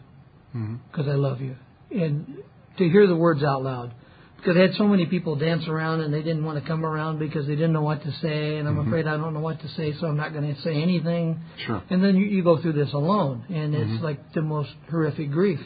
hmm 0.52 0.76
because 0.92 1.08
I 1.08 1.14
love 1.16 1.42
you. 1.42 1.56
And 1.92 2.38
to 2.78 2.90
hear 2.90 3.08
the 3.08 3.16
words 3.16 3.44
out 3.44 3.64
loud, 3.64 3.94
because 4.42 4.58
I 4.58 4.62
had 4.62 4.74
so 4.74 4.88
many 4.88 5.06
people 5.06 5.36
dance 5.36 5.68
around 5.68 6.02
and 6.02 6.12
they 6.12 6.24
didn't 6.24 6.44
want 6.44 6.60
to 6.62 6.68
come 6.68 6.84
around 6.84 7.20
because 7.20 7.46
they 7.46 7.54
didn't 7.56 7.74
know 7.74 7.84
what 7.84 8.02
to 8.04 8.12
say, 8.24 8.58
and 8.58 8.68
I'm 8.68 8.78
Mhm. 8.78 8.88
afraid 8.88 9.06
I 9.06 9.16
don't 9.16 9.36
know 9.36 9.40
what 9.40 9.60
to 9.62 9.68
say, 9.70 9.94
so 9.94 10.08
I'm 10.08 10.18
not 10.18 10.34
going 10.34 10.54
to 10.56 10.60
say 10.62 10.82
anything. 10.82 11.40
Sure. 11.58 11.82
And 11.92 12.04
then 12.04 12.16
you, 12.16 12.26
you 12.26 12.42
go 12.44 12.58
through 12.58 12.74
this 12.74 12.92
alone, 12.94 13.44
and 13.50 13.76
it's 13.76 13.92
Mhm. 14.00 14.02
like 14.02 14.34
the 14.34 14.42
most 14.42 14.74
horrific 14.90 15.30
grief. 15.32 15.62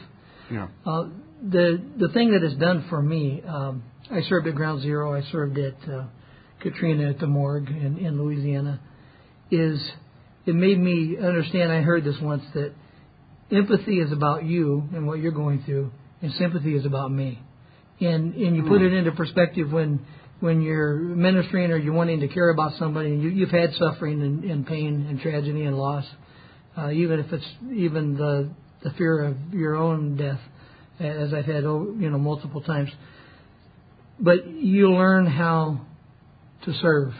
Yeah. 0.51 0.67
Uh, 0.85 1.05
the 1.41 1.79
the 1.97 2.09
thing 2.09 2.31
that 2.31 2.43
it's 2.43 2.55
done 2.55 2.81
for 2.89 3.01
me, 3.01 3.41
um, 3.47 3.83
I 4.11 4.21
served 4.21 4.45
at 4.47 4.55
Ground 4.55 4.81
Zero. 4.81 5.13
I 5.13 5.21
served 5.21 5.57
at 5.57 5.75
uh, 5.89 6.03
Katrina 6.59 7.09
at 7.09 7.19
the 7.19 7.27
morgue 7.27 7.69
in, 7.69 7.97
in 7.97 8.21
Louisiana. 8.21 8.79
Is 9.51 9.79
it 10.45 10.53
made 10.55 10.79
me 10.79 11.17
understand? 11.17 11.71
I 11.71 11.81
heard 11.81 12.03
this 12.03 12.19
once 12.19 12.43
that 12.53 12.73
empathy 13.51 13.99
is 13.99 14.11
about 14.11 14.43
you 14.43 14.83
and 14.93 15.07
what 15.07 15.19
you're 15.19 15.31
going 15.31 15.59
through, 15.63 15.91
and 16.21 16.31
sympathy 16.33 16.75
is 16.75 16.85
about 16.85 17.11
me. 17.11 17.39
And 18.01 18.33
and 18.33 18.55
you 18.55 18.63
put 18.63 18.81
it 18.81 18.93
into 18.93 19.11
perspective 19.11 19.71
when 19.71 20.05
when 20.41 20.61
you're 20.61 20.95
ministering 20.95 21.71
or 21.71 21.77
you're 21.77 21.93
wanting 21.93 22.19
to 22.19 22.27
care 22.27 22.49
about 22.49 22.73
somebody 22.77 23.09
and 23.09 23.23
you, 23.23 23.29
you've 23.29 23.51
had 23.51 23.73
suffering 23.75 24.21
and, 24.21 24.43
and 24.43 24.67
pain 24.67 25.05
and 25.09 25.19
tragedy 25.21 25.63
and 25.63 25.77
loss, 25.77 26.05
uh, 26.77 26.91
even 26.91 27.19
if 27.19 27.31
it's 27.31 27.45
even 27.73 28.17
the 28.17 28.49
the 28.83 28.91
fear 28.91 29.23
of 29.23 29.37
your 29.53 29.75
own 29.75 30.17
death, 30.17 30.39
as 30.99 31.33
I've 31.33 31.45
had 31.45 31.63
oh, 31.63 31.95
you 31.97 32.09
know 32.09 32.17
multiple 32.17 32.61
times. 32.61 32.89
But 34.19 34.47
you 34.47 34.91
learn 34.91 35.25
how 35.25 35.81
to 36.65 36.73
serve, 36.73 37.13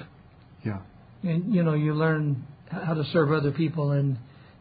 Yeah. 0.63 0.79
and 1.23 1.53
you 1.53 1.63
know 1.63 1.73
you 1.73 1.93
learn 1.93 2.45
how 2.69 2.93
to 2.93 3.03
serve 3.13 3.31
other 3.31 3.51
people, 3.51 3.91
and 3.91 4.17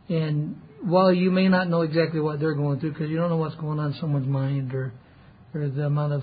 and 0.08 0.60
while 0.82 1.12
you 1.12 1.30
may 1.30 1.48
not 1.48 1.68
know 1.68 1.82
exactly 1.82 2.20
what 2.20 2.38
they're 2.38 2.54
going 2.54 2.78
through 2.78 2.92
because 2.92 3.10
you 3.10 3.16
don't 3.16 3.30
know 3.30 3.36
what's 3.36 3.54
going 3.56 3.78
on 3.78 3.92
in 3.92 3.98
someone's 4.00 4.28
mind 4.28 4.74
or 4.74 4.92
or 5.54 5.68
the 5.68 5.86
amount 5.86 6.12
of 6.12 6.22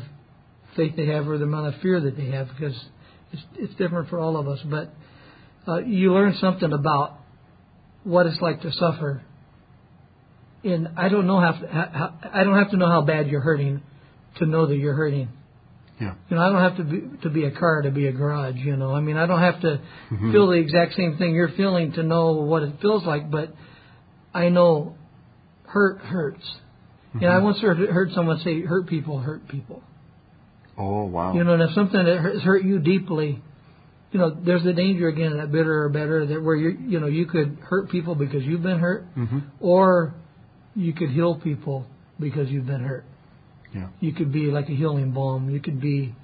faith 0.75 0.93
they 0.95 1.07
have 1.07 1.27
or 1.27 1.37
the 1.37 1.43
amount 1.45 1.73
of 1.73 1.81
fear 1.81 1.99
that 1.99 2.17
they 2.17 2.31
have 2.31 2.47
because 2.49 2.75
it's 3.31 3.41
it's 3.57 3.75
different 3.75 4.09
for 4.09 4.19
all 4.19 4.37
of 4.37 4.47
us, 4.47 4.59
but 4.65 4.93
uh, 5.67 5.77
you 5.79 6.13
learn 6.13 6.35
something 6.39 6.71
about 6.73 7.17
what 8.03 8.25
it's 8.25 8.41
like 8.41 8.61
to 8.61 8.71
suffer. 8.73 9.21
And 10.63 10.89
I 10.97 11.09
don't 11.09 11.27
know 11.27 11.39
how, 11.39 11.53
how 11.53 12.13
I 12.33 12.43
don't 12.43 12.57
have 12.57 12.71
to 12.71 12.77
know 12.77 12.89
how 12.89 13.01
bad 13.01 13.27
you're 13.27 13.41
hurting 13.41 13.81
to 14.37 14.45
know 14.45 14.67
that 14.67 14.75
you're 14.75 14.93
hurting. 14.95 15.29
Yeah. 15.99 16.15
You 16.29 16.35
know, 16.35 16.41
I 16.41 16.49
don't 16.49 16.61
have 16.61 16.77
to 16.77 16.83
be 16.83 17.17
to 17.23 17.29
be 17.29 17.45
a 17.45 17.51
car 17.51 17.83
to 17.83 17.91
be 17.91 18.07
a 18.07 18.11
garage. 18.11 18.55
You 18.55 18.75
know, 18.75 18.93
I 18.93 19.01
mean, 19.01 19.17
I 19.17 19.27
don't 19.27 19.39
have 19.39 19.61
to 19.61 19.79
Mhm. 20.11 20.31
feel 20.31 20.47
the 20.47 20.57
exact 20.57 20.93
same 20.95 21.17
thing 21.17 21.35
you're 21.35 21.49
feeling 21.49 21.91
to 21.93 22.03
know 22.03 22.33
what 22.33 22.63
it 22.63 22.73
feels 22.81 23.05
like, 23.05 23.29
but 23.29 23.53
I 24.33 24.49
know 24.49 24.95
hurt 25.65 25.99
hurts. 25.99 26.45
And 27.13 27.25
I 27.25 27.39
Mhm. 27.39 27.43
once 27.43 27.59
heard, 27.59 27.77
heard 27.77 28.11
someone 28.13 28.37
say, 28.39 28.61
"Hurt 28.61 28.87
people 28.87 29.19
hurt 29.19 29.47
people." 29.47 29.81
Oh 30.77 31.05
wow. 31.05 31.33
You 31.33 31.43
know, 31.43 31.53
and 31.53 31.63
if 31.63 31.71
something 31.71 32.03
that 32.03 32.19
has 32.21 32.41
hurt 32.41 32.63
you 32.63 32.79
deeply, 32.79 33.41
you 34.11 34.19
know, 34.19 34.29
there's 34.29 34.63
the 34.63 34.73
danger 34.73 35.07
again 35.07 35.37
that 35.37 35.51
bitter 35.51 35.83
or 35.83 35.89
better 35.89 36.25
that 36.25 36.41
where 36.41 36.55
you 36.55 36.77
you 36.87 36.99
know 36.99 37.07
you 37.07 37.25
could 37.25 37.57
hurt 37.61 37.89
people 37.89 38.15
because 38.15 38.43
you've 38.43 38.63
been 38.63 38.79
hurt, 38.79 39.03
hmm 39.15 39.39
or 39.59 40.13
you 40.75 40.93
could 40.93 41.09
heal 41.09 41.35
people 41.35 41.85
because 42.19 42.49
you've 42.49 42.65
been 42.67 42.81
hurt. 42.83 43.03
Yeah. 43.73 43.87
You 43.99 44.13
could 44.13 44.31
be 44.31 44.49
like 44.51 44.69
a 44.69 44.73
healing 44.73 45.11
balm. 45.11 45.49
You 45.49 45.59
could 45.59 45.81
be 45.81 46.15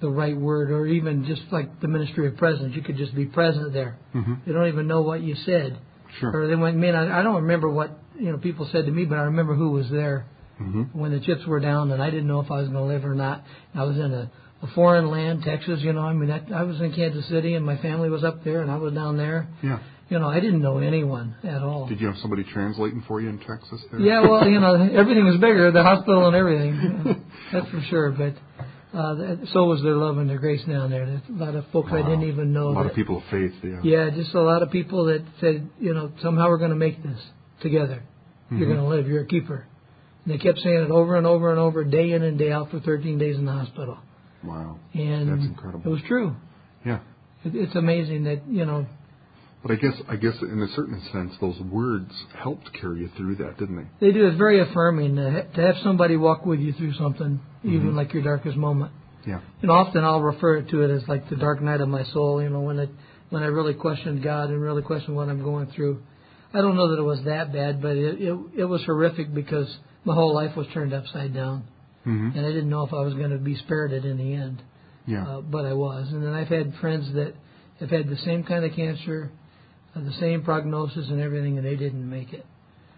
the 0.00 0.08
right 0.10 0.36
word, 0.36 0.70
or 0.70 0.86
even 0.86 1.24
just 1.24 1.42
like 1.50 1.80
the 1.80 1.88
ministry 1.88 2.26
of 2.28 2.36
presence. 2.36 2.74
You 2.74 2.82
could 2.82 2.96
just 2.96 3.14
be 3.14 3.26
present 3.26 3.72
there. 3.72 3.96
hmm 4.12 4.34
They 4.46 4.52
don't 4.52 4.68
even 4.68 4.86
know 4.86 5.02
what 5.02 5.20
you 5.22 5.34
said, 5.34 5.76
Sure. 6.20 6.30
or 6.34 6.46
they 6.48 6.56
went, 6.56 6.76
"Man, 6.78 6.94
I, 6.96 7.20
I 7.20 7.22
don't 7.22 7.42
remember 7.42 7.68
what 7.68 7.90
you 8.20 8.30
know 8.32 8.38
people 8.38 8.68
said 8.70 8.86
to 8.86 8.92
me, 8.92 9.04
but 9.04 9.16
I 9.16 9.22
remember 9.22 9.54
who 9.54 9.70
was 9.70 9.88
there 9.90 10.26
hmm 10.58 10.82
when 10.92 11.10
the 11.12 11.20
chips 11.20 11.46
were 11.46 11.60
down, 11.60 11.90
and 11.90 12.02
I 12.02 12.10
didn't 12.10 12.26
know 12.26 12.40
if 12.40 12.50
I 12.50 12.60
was 12.60 12.68
going 12.68 12.86
to 12.86 12.92
live 12.94 13.04
or 13.04 13.14
not. 13.14 13.44
I 13.74 13.84
was 13.84 13.96
in 13.96 14.12
a, 14.12 14.30
a 14.62 14.66
foreign 14.74 15.10
land, 15.10 15.42
Texas. 15.42 15.80
You 15.80 15.92
know, 15.94 16.02
I 16.02 16.12
mean, 16.12 16.30
I, 16.30 16.42
I 16.54 16.62
was 16.64 16.80
in 16.80 16.92
Kansas 16.92 17.26
City, 17.28 17.54
and 17.54 17.64
my 17.64 17.78
family 17.78 18.10
was 18.10 18.24
up 18.24 18.44
there, 18.44 18.60
and 18.60 18.70
I 18.70 18.76
was 18.76 18.92
down 18.92 19.16
there. 19.16 19.48
Yeah. 19.62 19.78
You 20.10 20.18
know, 20.18 20.28
I 20.28 20.40
didn't 20.40 20.60
know 20.60 20.78
anyone 20.78 21.36
at 21.44 21.62
all. 21.62 21.86
Did 21.86 22.00
you 22.00 22.08
have 22.08 22.16
somebody 22.16 22.44
translating 22.52 23.04
for 23.06 23.20
you 23.20 23.28
in 23.28 23.38
Texas 23.38 23.80
there? 23.92 24.00
Yeah, 24.00 24.22
well, 24.22 24.46
you 24.46 24.58
know, 24.58 24.74
everything 24.92 25.24
was 25.24 25.36
bigger, 25.36 25.70
the 25.70 25.84
hospital 25.84 26.26
and 26.26 26.36
everything. 26.36 27.24
That's 27.52 27.68
for 27.68 27.80
sure. 27.88 28.10
But 28.10 28.34
uh, 28.92 29.14
that, 29.14 29.46
so 29.52 29.66
was 29.66 29.82
their 29.82 29.94
love 29.94 30.18
and 30.18 30.28
their 30.28 30.40
grace 30.40 30.62
down 30.68 30.90
there. 30.90 31.06
There's 31.06 31.20
a 31.30 31.44
lot 31.44 31.54
of 31.54 31.64
folks 31.72 31.90
I 31.92 32.02
didn't 32.02 32.24
even 32.24 32.52
know. 32.52 32.68
A 32.68 32.70
lot 32.70 32.82
that, 32.82 32.90
of 32.90 32.96
people 32.96 33.18
of 33.18 33.24
faith. 33.30 33.52
Yeah. 33.62 33.80
Yeah, 33.84 34.10
just 34.10 34.34
a 34.34 34.40
lot 34.40 34.62
of 34.64 34.72
people 34.72 35.04
that 35.04 35.24
said, 35.40 35.70
you 35.78 35.94
know, 35.94 36.10
somehow 36.22 36.48
we're 36.48 36.58
going 36.58 36.70
to 36.70 36.76
make 36.76 37.00
this 37.04 37.20
together. 37.60 38.02
You're 38.50 38.60
Mhm. 38.68 38.74
going 38.74 38.80
to 38.80 38.86
live. 38.86 39.08
You're 39.08 39.22
a 39.22 39.26
keeper. 39.26 39.64
And 40.24 40.34
they 40.34 40.38
kept 40.38 40.58
saying 40.60 40.82
it 40.84 40.90
over 40.90 41.16
and 41.16 41.26
over 41.26 41.50
and 41.50 41.58
over, 41.58 41.84
day 41.84 42.12
in 42.12 42.22
and 42.22 42.38
day 42.38 42.50
out 42.52 42.70
for 42.70 42.80
13 42.80 43.18
days 43.18 43.36
in 43.38 43.44
the 43.44 43.52
hospital. 43.52 43.96
Wow. 44.44 44.76
And 44.94 45.28
That's 45.30 45.44
incredible. 45.46 45.82
it 45.84 45.88
was 45.88 46.02
true. 46.02 46.34
Yeah. 46.84 46.98
It, 47.44 47.54
it's 47.54 47.74
amazing 47.74 48.24
that 48.24 48.46
you 48.48 48.64
know 48.66 48.86
But 49.62 49.72
I 49.72 49.74
guess 49.76 49.94
I 50.08 50.16
guess 50.16 50.40
in 50.40 50.62
a 50.62 50.68
certain 50.68 50.98
sense, 51.12 51.36
those 51.38 51.60
words 51.60 52.10
helped 52.34 52.72
carry 52.72 53.00
you 53.00 53.08
through 53.08 53.34
that, 53.36 53.58
didn't 53.58 53.76
they? 53.76 54.06
They 54.06 54.12
do. 54.12 54.26
It's 54.26 54.38
very 54.38 54.60
affirming 54.60 55.16
to, 55.16 55.30
ha- 55.30 55.54
to 55.54 55.60
have 55.60 55.76
somebody 55.82 56.16
walk 56.16 56.46
with 56.46 56.60
you 56.60 56.72
through 56.72 56.94
something, 56.94 57.38
even 57.62 57.94
like 57.94 58.14
your 58.14 58.22
darkest 58.22 58.56
moment. 58.56 58.90
Yeah. 59.26 59.40
And 59.60 59.70
often 59.70 60.02
I'll 60.02 60.22
refer 60.22 60.62
to 60.62 60.82
it 60.82 60.90
as 60.90 61.06
like 61.08 61.28
the 61.28 61.36
dark 61.36 61.60
night 61.60 61.82
of 61.82 61.88
my 61.90 62.04
soul. 62.04 62.42
You 62.42 62.48
know, 62.48 62.60
when 62.60 62.78
it 62.78 62.88
when 63.28 63.42
I 63.42 63.46
really 63.46 63.74
questioned 63.74 64.22
God 64.22 64.48
and 64.48 64.60
really 64.62 64.80
questioned 64.82 65.14
what 65.14 65.28
I'm 65.28 65.42
going 65.42 65.66
through. 65.66 66.00
I 66.52 66.60
don't 66.60 66.76
know 66.76 66.88
that 66.90 66.98
it 66.98 67.04
was 67.04 67.20
that 67.24 67.52
bad, 67.52 67.80
but 67.80 67.96
it 67.96 68.20
it, 68.20 68.38
it 68.58 68.64
was 68.64 68.82
horrific 68.84 69.32
because 69.34 69.68
my 70.04 70.14
whole 70.14 70.34
life 70.34 70.56
was 70.56 70.66
turned 70.74 70.92
upside 70.92 71.32
down, 71.34 71.64
hmm 72.04 72.30
and 72.34 72.44
I 72.46 72.48
didn't 72.50 72.70
know 72.70 72.84
if 72.84 72.92
I 72.92 73.00
was 73.00 73.14
going 73.14 73.30
to 73.30 73.38
be 73.38 73.56
spared 73.56 73.92
it 73.92 74.04
in 74.04 74.16
the 74.18 74.34
end. 74.34 74.62
Yeah. 75.06 75.26
uh, 75.26 75.40
but 75.40 75.64
I 75.64 75.72
was. 75.72 76.08
And 76.12 76.22
then 76.22 76.32
I've 76.32 76.48
had 76.48 76.74
friends 76.80 77.12
that 77.14 77.34
have 77.80 77.90
had 77.90 78.08
the 78.08 78.16
same 78.18 78.44
kind 78.44 78.64
of 78.64 78.72
cancer, 78.76 79.30
uh, 79.96 80.00
the 80.00 80.12
same 80.20 80.42
prognosis 80.42 81.08
and 81.08 81.20
everything, 81.20 81.56
and 81.56 81.66
they 81.66 81.74
didn't 81.76 82.08
make 82.08 82.32
it. 82.32 82.44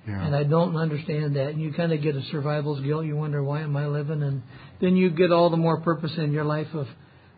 yeah. 0.07 0.25
And 0.27 0.35
I 0.35 0.43
don't 0.43 0.77
understand 0.77 1.37
that. 1.37 1.51
And 1.51 1.61
you 1.61 1.73
kind 1.73 1.93
of 1.93 2.03
get 2.03 2.17
a 2.17 2.23
survival's 2.33 2.81
guilt. 2.81 3.07
You 3.07 3.17
wonder 3.17 3.43
why 3.43 3.61
am 3.61 3.77
I 3.77 3.87
living, 3.87 4.23
and 4.23 4.43
then 4.81 4.97
you 4.97 5.11
get 5.11 5.31
all 5.31 5.49
the 5.49 5.57
more 5.57 5.81
purpose 5.81 6.13
in 6.19 6.33
your 6.33 6.45
life 6.45 6.67
of, 6.75 6.87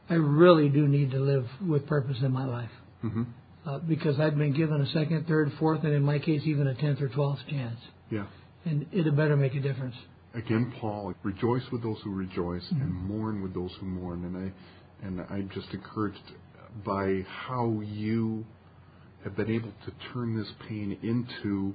I 0.09 0.15
really 0.15 0.69
do 0.71 0.89
need 0.89 1.11
to 1.13 1.19
live 1.19 1.47
with 1.67 1.87
purpose 1.87 2.17
in 2.23 2.33
my 2.33 2.47
life. 2.47 2.71
hmm 3.03 3.25
Uh, 3.67 3.79
because 3.79 4.21
I've 4.21 4.37
been 4.37 4.53
given 4.53 4.81
a 4.83 4.87
second, 4.89 5.27
third, 5.27 5.51
fourth, 5.59 5.85
and 5.85 5.95
in 5.95 6.03
my 6.03 6.19
case 6.19 6.43
even 6.45 6.67
a 6.67 6.75
tenth 6.75 7.01
or 7.01 7.09
twelfth 7.09 7.41
chance, 7.49 7.81
Yeah. 8.11 8.27
and 8.67 8.85
it 8.93 9.07
had 9.07 9.17
better 9.17 9.37
make 9.37 9.55
a 9.55 9.61
difference. 9.61 9.95
Again, 10.35 10.73
Paul, 10.81 11.15
rejoice 11.23 11.63
with 11.73 11.83
those 11.83 11.99
who 12.05 12.11
rejoice 12.13 12.65
and 12.71 12.81
Mm-hmm. 12.83 13.09
mourn 13.09 13.43
with 13.43 13.55
those 13.55 13.71
who 13.81 13.87
mourn. 13.87 14.25
And 14.25 14.37
I 14.37 15.07
and 15.07 15.21
I'm 15.31 15.49
just 15.55 15.69
encouraged 15.73 16.21
by 16.85 17.25
how 17.47 17.81
you 17.85 18.45
have 19.23 19.35
been 19.37 19.51
able 19.51 19.73
to 19.87 19.93
turn 20.13 20.37
this 20.37 20.51
pain 20.69 20.99
into 21.03 21.75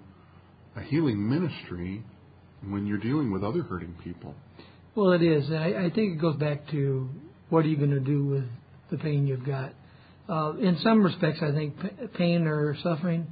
a 0.76 0.82
healing 0.84 1.28
ministry 1.28 2.04
when 2.68 2.86
you're 2.86 2.98
dealing 3.00 3.32
with 3.32 3.44
other 3.44 3.64
hurting 3.64 3.96
people. 4.04 4.36
Well, 4.96 5.12
it 5.14 5.24
is. 5.24 5.50
I, 5.52 5.86
I 5.86 5.90
think 5.90 6.18
it 6.18 6.22
goes 6.22 6.36
back 6.36 6.68
to 6.72 7.10
what 7.50 7.66
are 7.66 7.68
you 7.68 7.78
going 7.78 7.92
to 7.92 8.00
do 8.00 8.26
with 8.26 8.44
the 8.92 8.98
pain 8.98 9.26
you've 9.26 9.46
got. 9.46 9.74
Uh, 10.30 10.54
in 10.58 10.78
some 10.84 11.02
respects, 11.04 11.40
I 11.42 11.52
think 11.52 11.80
p- 11.82 12.08
pain 12.18 12.46
or 12.46 12.76
suffering 12.84 13.26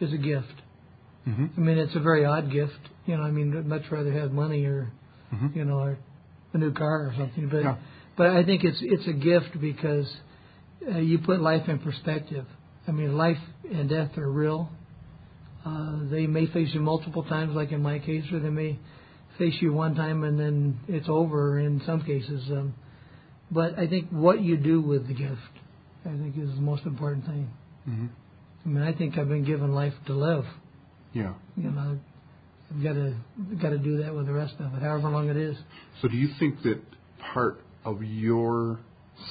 is 0.00 0.12
a 0.12 0.16
gift. 0.16 0.54
Mm-hmm. 1.28 1.46
I 1.56 1.60
mean, 1.60 1.78
it's 1.78 1.94
a 1.94 2.00
very 2.00 2.24
odd 2.24 2.50
gift. 2.50 2.78
You 3.06 3.16
know, 3.16 3.22
I 3.22 3.30
mean, 3.30 3.56
I'd 3.56 3.66
much 3.66 3.82
rather 3.90 4.12
have 4.12 4.32
money 4.32 4.64
or, 4.64 4.90
Mhm. 5.34 5.54
you 5.54 5.64
know, 5.64 5.78
or 5.80 5.98
a 6.54 6.58
new 6.58 6.72
car 6.72 7.08
or 7.08 7.14
something. 7.18 7.48
But, 7.48 7.62
Yeah. 7.64 7.76
but 8.16 8.30
I 8.30 8.44
think 8.44 8.64
it's 8.64 8.78
it's 8.80 9.06
a 9.06 9.12
gift 9.12 9.60
because 9.60 10.08
uh, 10.90 10.98
you 10.98 11.18
put 11.18 11.40
life 11.40 11.68
in 11.68 11.78
perspective. 11.80 12.46
I 12.86 12.92
mean, 12.92 13.16
life 13.16 13.40
and 13.70 13.88
death 13.88 14.16
are 14.16 14.30
real. 14.30 14.70
Uh, 15.66 15.98
they 16.10 16.26
may 16.26 16.46
face 16.46 16.72
you 16.72 16.80
multiple 16.80 17.24
times, 17.24 17.54
like 17.54 17.72
in 17.72 17.82
my 17.82 17.98
case, 17.98 18.24
or 18.32 18.38
they 18.38 18.48
may 18.48 18.78
face 19.36 19.60
you 19.60 19.72
one 19.72 19.94
time 19.94 20.24
and 20.24 20.38
then 20.40 20.78
it's 20.88 21.08
over 21.08 21.58
in 21.58 21.80
some 21.84 22.00
cases. 22.02 22.48
Um, 22.50 22.74
but 23.50 23.78
I 23.78 23.86
think 23.86 24.08
what 24.10 24.40
you 24.40 24.56
do 24.56 24.80
with 24.80 25.06
the 25.08 25.14
gift, 25.14 25.52
I 26.04 26.10
think, 26.10 26.36
is 26.38 26.54
the 26.54 26.60
most 26.60 26.84
important 26.84 27.26
thing. 27.26 27.50
Mm-hmm. 27.88 28.06
I 28.64 28.68
mean, 28.68 28.82
I 28.82 28.92
think 28.92 29.18
I've 29.18 29.28
been 29.28 29.44
given 29.44 29.72
life 29.72 29.94
to 30.06 30.14
live. 30.14 30.44
Yeah. 31.12 31.34
You 31.56 31.70
know, 31.70 31.98
I've 32.76 32.82
got 32.82 32.92
to 32.94 33.14
got 33.62 33.70
to 33.70 33.78
do 33.78 34.02
that 34.02 34.14
with 34.14 34.26
the 34.26 34.32
rest 34.32 34.54
of 34.60 34.74
it, 34.74 34.82
however 34.82 35.08
long 35.08 35.28
it 35.28 35.36
is. 35.36 35.56
So 36.02 36.08
do 36.08 36.16
you 36.16 36.28
think 36.38 36.62
that 36.62 36.80
part 37.34 37.60
of 37.84 38.02
your 38.02 38.78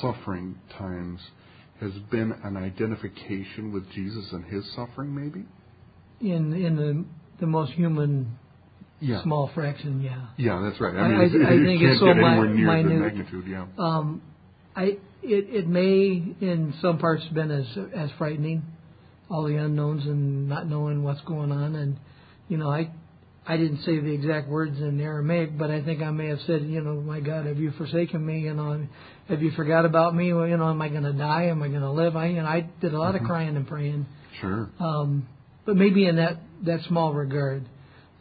suffering 0.02 0.58
times 0.78 1.20
has 1.80 1.92
been 2.12 2.32
an 2.44 2.58
identification 2.58 3.72
with 3.72 3.90
Jesus 3.92 4.32
and 4.32 4.44
his 4.46 4.64
suffering, 4.76 5.14
maybe? 5.14 5.46
In 6.20 6.54
in 6.54 6.76
the 6.76 7.06
the 7.40 7.46
most 7.48 7.74
human 7.74 8.38
Yeah. 9.00 9.22
small 9.22 9.48
fraction, 9.54 10.02
yeah. 10.02 10.26
Yeah, 10.38 10.60
that's 10.64 10.82
right. 10.82 10.96
I 10.96 11.00
I- 11.02 11.08
mean, 11.08 11.18
I- 11.20 11.24
it, 11.26 11.46
I 11.46 11.50
think 11.66 11.80
can't 11.82 11.92
it's 11.92 12.00
so 12.00 12.06
get 12.08 12.18
mi- 12.18 12.24
anywhere 12.26 12.54
near 12.54 12.78
the 12.78 12.84
minute. 12.90 13.00
magnitude. 13.00 13.46
Yeah. 13.48 13.68
Um, 13.78 14.22
I 14.78 14.84
it 14.84 15.00
it 15.50 15.68
may 15.68 16.36
in 16.40 16.76
some 16.82 17.00
parts 17.00 17.24
been 17.34 17.50
as 17.50 17.66
as 17.96 18.12
frightening, 18.20 18.63
all 19.30 19.44
the 19.44 19.56
unknowns 19.56 20.06
and 20.06 20.48
not 20.48 20.68
knowing 20.68 21.04
what's 21.04 21.22
going 21.22 21.52
on, 21.52 21.76
and 21.76 21.98
you 22.48 22.58
know 22.58 22.70
I 22.70 22.92
I 23.48 23.58
didn't 23.58 23.80
say 23.84 24.00
the 24.00 24.12
exact 24.12 24.48
words 24.48 24.78
in 24.80 25.02
Aramaic, 25.02 25.58
but 25.58 25.72
I 25.72 25.84
think 25.84 26.02
I 26.02 26.12
may 26.12 26.28
have 26.28 26.40
said, 26.46 26.63
you 26.63 26.82
know, 26.82 26.96
my 26.96 27.22
God, 27.22 27.46
have 27.46 27.58
you 27.58 27.72
forsaken 27.72 28.24
me? 28.24 28.42
You 28.42 28.54
know, 28.54 28.86
have 29.30 29.42
you 29.42 29.52
forgot 29.52 29.86
about 29.86 30.13
me? 30.13 30.34
Well, 30.34 30.46
you 30.46 30.58
know, 30.58 30.70
am 30.70 30.82
I 30.82 30.90
going 30.90 31.04
to 31.04 31.13
die? 31.13 31.46
Am 31.46 31.63
I 31.63 31.70
going 31.70 31.82
to 31.82 31.92
live? 31.92 32.16
I 32.16 32.28
you 32.28 32.42
know 32.42 32.46
I 32.48 32.70
did 32.82 32.94
a 32.94 33.00
lot 33.00 33.16
of 33.16 33.24
crying 33.24 33.56
and 33.56 33.68
praying. 33.68 34.06
Sure. 34.40 34.70
um, 34.80 35.28
but 35.66 35.76
maybe 35.76 36.08
in 36.08 36.18
that 36.18 36.38
that 36.66 36.82
small 36.88 37.13
regard. 37.13 37.66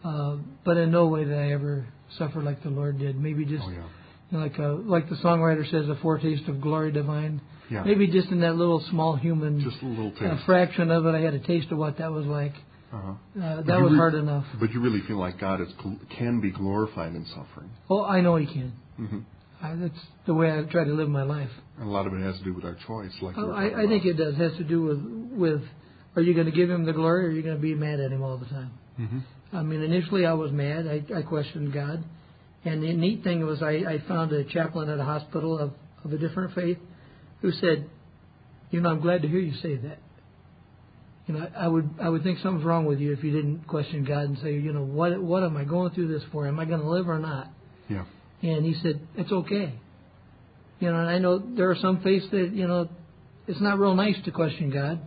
Uh, 0.03 0.37
but 0.65 0.79
in 0.79 0.91
no 0.91 1.09
way 1.09 1.25
did 1.25 1.37
I 1.37 1.51
ever 1.51 1.87
suffer 2.17 2.41
like 2.41 2.63
the 2.63 2.71
Lord 2.71 2.99
did. 2.99 3.21
Maybe 3.21 3.45
just 3.45 3.65
Oh 3.67 3.71
yeah. 3.71 3.89
Like 4.33 4.59
a, 4.59 4.69
like 4.85 5.09
the 5.09 5.17
songwriter 5.17 5.69
says, 5.71 5.89
a 5.89 5.97
foretaste 6.03 6.49
of 6.49 6.61
glory 6.61 6.93
divine. 6.93 7.41
Yeah. 7.71 7.83
Maybe 7.83 8.07
just 8.07 8.29
in 8.29 8.41
that 8.41 8.55
little 8.57 8.81
small 8.91 9.17
human 9.17 9.61
Just 9.61 9.83
a 9.83 9.87
little 9.87 10.13
uh, 10.17 10.35
taste. 10.35 10.47
fraction 10.47 10.91
of 10.91 11.05
it, 11.07 11.15
I 11.15 11.21
had 11.21 11.35
a 11.35 11.41
taste 11.41 11.71
of 11.73 11.79
what 11.79 11.99
that 11.99 12.13
was 12.13 12.25
like. 12.27 12.53
uh-huh. 12.93 13.11
Uh, 13.43 13.63
that 13.63 13.81
was 13.81 13.91
re- 13.93 13.99
hard 13.99 14.15
enough. 14.15 14.45
But 14.61 14.73
you 14.73 14.81
really 14.81 15.01
feel 15.09 15.19
like 15.19 15.41
God 15.41 15.61
is 15.61 15.69
can 16.17 16.41
be 16.41 16.51
glorified 16.53 17.15
in 17.15 17.25
suffering. 17.27 17.71
Oh, 17.91 18.05
I 18.05 18.21
know 18.21 18.37
He 18.37 18.47
can. 18.47 18.73
hmm 18.97 19.19
I, 19.63 19.75
that's 19.75 19.99
the 20.27 20.35
way 20.35 20.53
I 20.53 20.63
try 20.65 20.85
to 20.85 20.93
live 20.93 21.09
my 21.09 21.23
life. 21.23 21.49
And 21.79 21.89
a 21.89 21.91
lot 21.91 22.07
of 22.07 22.13
it 22.13 22.21
has 22.23 22.37
to 22.39 22.45
do 22.45 22.53
with 22.55 22.65
our 22.65 22.77
choice, 22.87 23.11
like 23.23 23.37
Oh, 23.39 23.51
I, 23.53 23.85
I 23.85 23.87
think 23.87 24.05
it 24.05 24.15
does. 24.15 24.35
It 24.35 24.51
has 24.51 24.57
to 24.59 24.65
do 24.65 24.83
with 24.83 25.01
with 25.33 25.63
are 26.15 26.23
you 26.23 26.35
going 26.35 26.47
to 26.47 26.53
give 26.53 26.71
Him 26.71 26.85
the 26.85 26.93
glory 26.93 27.25
or 27.25 27.29
are 27.29 27.33
you 27.33 27.43
going 27.43 27.57
to 27.57 27.61
be 27.63 27.75
mad 27.75 27.99
at 28.01 28.13
Him 28.13 28.23
all 28.23 28.37
the 28.39 28.47
time? 28.47 28.71
Mhm. 29.01 29.23
I 29.53 29.63
mean, 29.63 29.83
initially 29.83 30.25
I 30.27 30.35
was 30.35 30.53
mad. 30.53 30.87
I, 30.87 31.03
I 31.19 31.23
questioned 31.23 31.73
God. 31.73 32.05
And 32.67 32.83
the 32.83 32.93
neat 32.93 33.23
thing 33.23 33.47
was 33.47 33.63
I, 33.63 33.71
I 33.89 34.03
found 34.09 34.33
a 34.33 34.45
chaplain 34.45 34.91
at 34.91 34.99
a 34.99 35.05
hospital 35.05 35.59
of, 35.59 35.73
of 36.05 36.13
a 36.13 36.19
different 36.19 36.55
faith 36.55 36.79
who 37.41 37.53
said, 37.53 37.89
you 38.71 38.81
know, 38.81 38.91
I'm 38.91 39.01
glad 39.01 39.23
to 39.23 39.29
hear 39.29 39.39
you 39.39 39.55
say 39.63 39.77
that. 39.77 39.99
You 41.27 41.35
know, 41.35 41.49
I 41.57 41.67
would 41.67 41.91
I 42.01 42.09
would 42.09 42.23
think 42.23 42.39
something's 42.41 42.65
wrong 42.65 42.85
with 42.85 43.01
you 43.01 43.13
if 43.13 43.25
you 43.25 43.33
didn't 43.33 43.67
question 43.67 44.05
God 44.05 44.25
and 44.25 44.39
say, 44.39 44.55
you 44.55 44.73
know, 44.73 44.85
what 44.85 45.21
what 45.21 45.43
am 45.43 45.57
I 45.57 45.65
going 45.65 45.93
through 45.93 46.09
this 46.09 46.23
for? 46.31 46.47
Am 46.47 46.59
I 46.61 46.65
going 46.65 46.81
to 46.81 46.89
live 46.89 47.09
or 47.09 47.19
not? 47.19 47.49
Yeah. 47.89 48.05
And 48.43 48.65
he 48.65 48.75
said, 48.83 49.01
it's 49.17 49.33
okay. 49.33 49.75
You 50.79 50.91
know, 50.93 50.99
and 50.99 51.09
I 51.09 51.19
know 51.19 51.39
there 51.39 51.71
are 51.71 51.77
some 51.77 52.01
faiths 52.03 52.27
that 52.31 52.51
you 52.53 52.69
know, 52.69 52.89
it's 53.47 53.61
not 53.61 53.79
real 53.79 53.95
nice 53.95 54.17
to 54.25 54.31
question 54.31 54.71
God. 54.71 55.01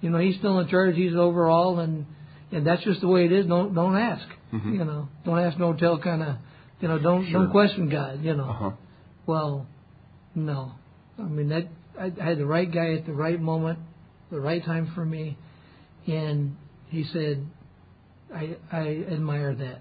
You 0.00 0.10
know, 0.10 0.18
He's 0.18 0.36
still 0.36 0.58
in 0.60 0.68
charge. 0.68 0.94
He's 0.96 1.14
over 1.14 1.48
all, 1.48 1.80
and 1.80 2.06
and 2.52 2.66
that's 2.66 2.84
just 2.84 3.00
the 3.00 3.08
way 3.08 3.24
it 3.24 3.32
is. 3.32 3.46
Don't 3.46 3.74
don't 3.74 3.96
ask. 3.96 4.26
Mhm. 4.52 4.72
You 4.72 4.84
know, 4.84 5.08
don't 5.24 5.38
ask, 5.38 5.58
no 5.58 5.72
tell. 5.72 5.98
Kind 5.98 6.22
of, 6.22 6.36
you 6.80 6.88
know, 6.88 6.98
don't 6.98 7.24
Sure. 7.26 7.40
don't 7.42 7.50
question 7.50 7.88
God. 7.88 8.22
You 8.22 8.34
know. 8.36 8.44
Uh 8.48 8.52
huh. 8.52 8.70
Well, 9.26 9.66
no. 10.34 10.72
I 11.18 11.22
mean 11.22 11.48
that 11.48 11.68
I, 11.98 12.12
I 12.20 12.24
had 12.24 12.38
the 12.38 12.46
right 12.46 12.70
guy 12.70 12.94
at 12.94 13.06
the 13.06 13.12
right 13.12 13.40
moment, 13.40 13.78
the 14.30 14.40
right 14.40 14.62
time 14.64 14.92
for 14.94 15.04
me, 15.04 15.36
and 16.06 16.56
he 16.88 17.04
said, 17.04 17.46
I 18.34 18.56
I 18.70 19.04
admire 19.10 19.54
that 19.54 19.80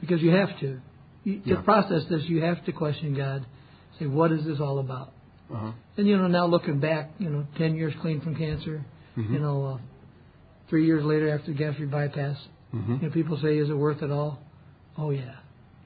because 0.00 0.20
you 0.22 0.30
have 0.30 0.58
to. 0.60 0.80
You, 1.24 1.40
Yeah. 1.44 1.56
To 1.56 1.62
process 1.62 2.02
this, 2.08 2.22
you 2.26 2.42
have 2.42 2.64
to 2.66 2.72
question 2.72 3.14
God. 3.16 3.44
Say, 3.98 4.06
what 4.06 4.30
is 4.30 4.44
this 4.44 4.60
all 4.60 4.78
about? 4.78 5.12
Uh 5.52 5.56
huh. 5.56 5.72
And 5.96 6.06
you 6.06 6.16
know, 6.18 6.26
now 6.28 6.46
looking 6.46 6.78
back, 6.80 7.10
you 7.18 7.30
know, 7.30 7.46
ten 7.56 7.74
years 7.76 7.94
clean 8.02 8.20
from 8.20 8.34
cancer. 8.36 8.84
Mhm. 9.16 9.32
You 9.32 9.38
know, 9.38 9.64
uh, 9.66 9.78
three 10.68 10.84
years 10.84 11.02
later 11.04 11.30
after 11.30 11.52
the 11.52 11.56
gastric 11.58 11.90
bypass, 11.90 12.36
Mhm. 12.74 13.00
you 13.00 13.08
know, 13.08 13.12
people 13.14 13.38
say, 13.38 13.56
is 13.56 13.70
it 13.70 13.74
worth 13.76 14.02
it 14.02 14.10
all? 14.10 14.38
Oh 14.98 15.10
yeah. 15.10 15.36